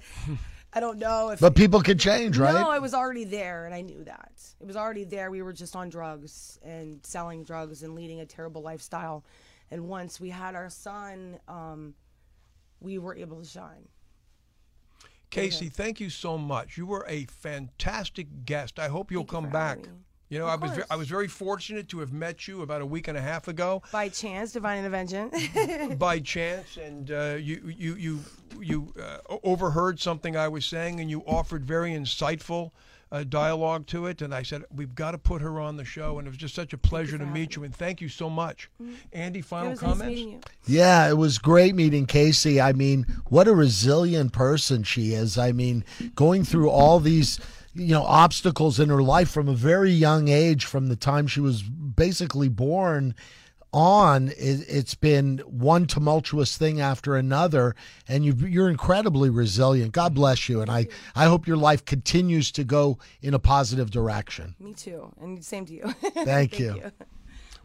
I 0.76 0.80
don't 0.80 0.98
know 0.98 1.30
if 1.30 1.40
But 1.40 1.56
people 1.56 1.82
can 1.82 1.98
change, 1.98 2.38
right? 2.38 2.54
no, 2.54 2.70
I 2.70 2.80
was 2.80 2.94
already 2.94 3.26
there, 3.26 3.66
and 3.66 3.76
I 3.76 3.82
knew 3.82 4.04
that. 4.06 4.32
It 4.60 4.66
was 4.66 4.76
already 4.76 5.04
there. 5.04 5.30
We 5.30 5.42
were 5.42 5.54
just 5.54 5.76
on 5.76 5.90
drugs 5.90 6.60
and 6.64 7.00
selling 7.06 7.44
drugs 7.44 7.84
and 7.84 7.96
leading 7.96 8.22
a 8.22 8.26
terrible 8.26 8.62
lifestyle. 8.62 9.26
And 9.70 9.88
once 9.88 10.20
we 10.20 10.30
had 10.30 10.56
our 10.56 10.70
son, 10.70 11.40
um, 11.48 11.94
we 12.80 12.98
were 12.98 13.16
able 13.16 13.42
to 13.42 13.48
shine. 13.48 13.88
Casey, 15.30 15.70
thank 15.70 16.00
you 16.00 16.12
so 16.12 16.38
much. 16.38 16.78
You 16.78 16.86
were 16.86 17.06
a 17.10 17.26
fantastic 17.26 18.46
guest. 18.46 18.78
I 18.78 18.88
hope 18.88 19.12
you'll 19.12 19.24
Thank 19.24 19.32
come 19.32 19.46
for 19.46 19.52
back. 19.52 19.80
Having 20.34 20.40
me. 20.40 20.40
You 20.40 20.40
know, 20.40 20.48
Of 20.48 20.52
I 20.52 20.56
was 20.64 20.72
ve- 20.72 20.76
course. 20.78 20.88
I 20.92 20.96
was 20.96 21.08
very 21.08 21.28
fortunate 21.28 21.90
to 21.90 22.00
have 22.00 22.14
met 22.14 22.48
you 22.48 22.62
about 22.62 22.82
a 22.82 22.86
week 22.86 23.08
and 23.08 23.18
a 23.18 23.22
half 23.22 23.48
ago 23.48 23.82
By 23.92 24.10
chance, 24.10 24.52
divine 24.52 24.80
intervention. 24.80 25.32
by 25.98 26.20
chance, 26.20 26.78
and 26.78 27.12
uh, 27.12 27.36
you 27.40 27.74
you 27.78 27.96
you 27.96 28.20
you 28.60 28.94
uh, 29.02 29.18
overheard 29.44 30.00
something 30.00 30.36
I 30.38 30.48
was 30.48 30.66
saying, 30.66 31.00
and 31.00 31.10
you 31.10 31.22
offered 31.26 31.66
very 31.66 31.92
insightful. 31.92 32.72
Uh, 33.12 33.24
dialogue 33.24 33.86
to 33.86 34.08
it, 34.08 34.24
and 34.24 34.34
I 34.34 34.42
said 34.42 34.64
we've 34.74 34.96
got 34.96 35.12
to 35.12 35.20
put 35.20 35.40
her 35.44 35.60
on 35.60 35.78
the 35.78 35.86
show, 35.86 36.18
and 36.18 36.28
it 36.28 36.32
was 36.32 36.38
just 36.38 36.56
such 36.56 36.74
a 36.74 36.80
pleasure 36.80 37.16
to 37.16 37.26
meet 37.28 37.56
you, 37.56 37.64
and 37.64 37.72
thank 37.72 38.02
you 38.02 38.10
so 38.10 38.28
much. 38.28 38.72
Andy, 39.12 39.38
it 39.42 39.46
final 39.46 39.70
was 39.70 39.82
nice 39.84 39.92
comments. 39.92 40.16
meeting 40.16 40.32
you. 40.32 40.40
Yeah, 40.66 41.08
it 41.08 41.14
was 41.16 41.38
great 41.38 41.76
meeting 41.76 42.08
Casey. 42.08 42.60
I 42.60 42.74
mean, 42.74 43.06
what 43.28 43.48
a 43.48 43.54
resilient 43.54 44.34
person 44.34 44.82
she 44.82 45.14
is. 45.14 45.38
I 45.38 45.52
mean, 45.52 45.86
going 46.16 46.44
through 46.44 46.72
all 46.72 47.00
these, 47.00 47.40
you 47.76 47.94
know, 47.94 48.04
obstacles 48.04 48.80
in 48.80 48.90
her 48.90 49.02
life 49.02 49.30
from 49.30 49.48
a 49.48 49.54
very 49.54 49.92
young 49.92 50.28
age, 50.28 50.66
from 50.66 50.88
the 50.88 50.96
time 50.96 51.28
she 51.28 51.40
was 51.40 51.64
basically 51.64 52.50
born 52.50 53.16
on, 53.74 54.28
it, 54.30 54.66
it's 54.70 54.94
been 54.94 55.40
one 55.40 55.88
tumultuous 55.88 56.56
thing 56.58 56.80
after 56.80 57.16
another, 57.16 57.76
and 58.08 58.24
you, 58.24 58.34
you're 58.48 58.70
incredibly 58.70 59.30
resilient. 59.30 59.92
God 59.92 60.14
bless 60.14 60.48
you, 60.48 60.62
and 60.62 60.70
I, 60.70 60.88
I 61.16 61.26
hope 61.26 61.48
your 61.48 61.58
life 61.58 61.84
continues 61.84 62.52
to 62.52 62.64
go 62.64 63.00
in 63.22 63.34
a 63.34 63.40
positive 63.40 63.90
direction. 63.90 64.56
Me 64.60 64.74
too. 64.74 65.12
And 65.20 65.44
same 65.44 65.66
to 65.66 65.74
you. 65.74 65.92
Thank, 66.24 66.60
you. 66.60 66.92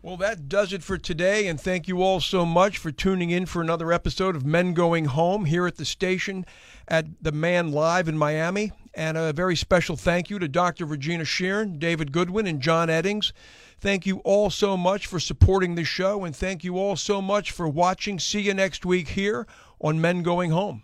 Well, 0.03 0.17
that 0.19 0.49
does 0.49 0.73
it 0.73 0.83
for 0.83 0.97
today, 0.97 1.49
and 1.49 1.61
thank 1.61 1.89
you 1.89 2.03
all 2.03 2.21
so 2.21 2.47
much 2.47 2.79
for 2.79 2.93
tuning 2.93 3.31
in 3.31 3.47
for 3.47 3.61
another 3.61 3.93
episode 3.93 4.37
of 4.37 4.47
Men 4.47 4.73
Going 4.73 5.07
Home 5.07 5.45
here 5.45 5.67
at 5.67 5.77
the 5.77 5.85
station 5.85 6.47
at 6.87 7.07
the 7.21 7.33
Man 7.33 7.73
Live 7.73 8.09
in 8.09 8.17
Miami. 8.17 8.71
And 8.99 9.17
a 9.17 9.33
very 9.33 9.55
special 9.55 9.95
thank 9.95 10.29
you 10.29 10.41
to 10.41 10.49
Dr. 10.49 10.85
Regina 10.85 11.23
Sheeran, 11.23 11.79
David 11.79 12.11
Goodwin, 12.11 12.49
and 12.49 12.61
John 12.61 12.89
Eddings. 12.89 13.31
Thank 13.79 14.07
you 14.07 14.19
all 14.25 14.51
so 14.51 14.77
much 14.77 15.07
for 15.07 15.21
supporting 15.21 15.77
the 15.77 15.85
show, 15.85 16.25
and 16.25 16.35
thank 16.35 16.65
you 16.65 16.77
all 16.77 16.97
so 16.97 17.23
much 17.23 17.53
for 17.53 17.69
watching. 17.69 18.19
See 18.19 18.41
you 18.41 18.55
next 18.55 18.85
week 18.85 19.11
here 19.11 19.47
on 19.81 20.01
Men 20.01 20.25
Going 20.25 20.51
Home. 20.51 20.83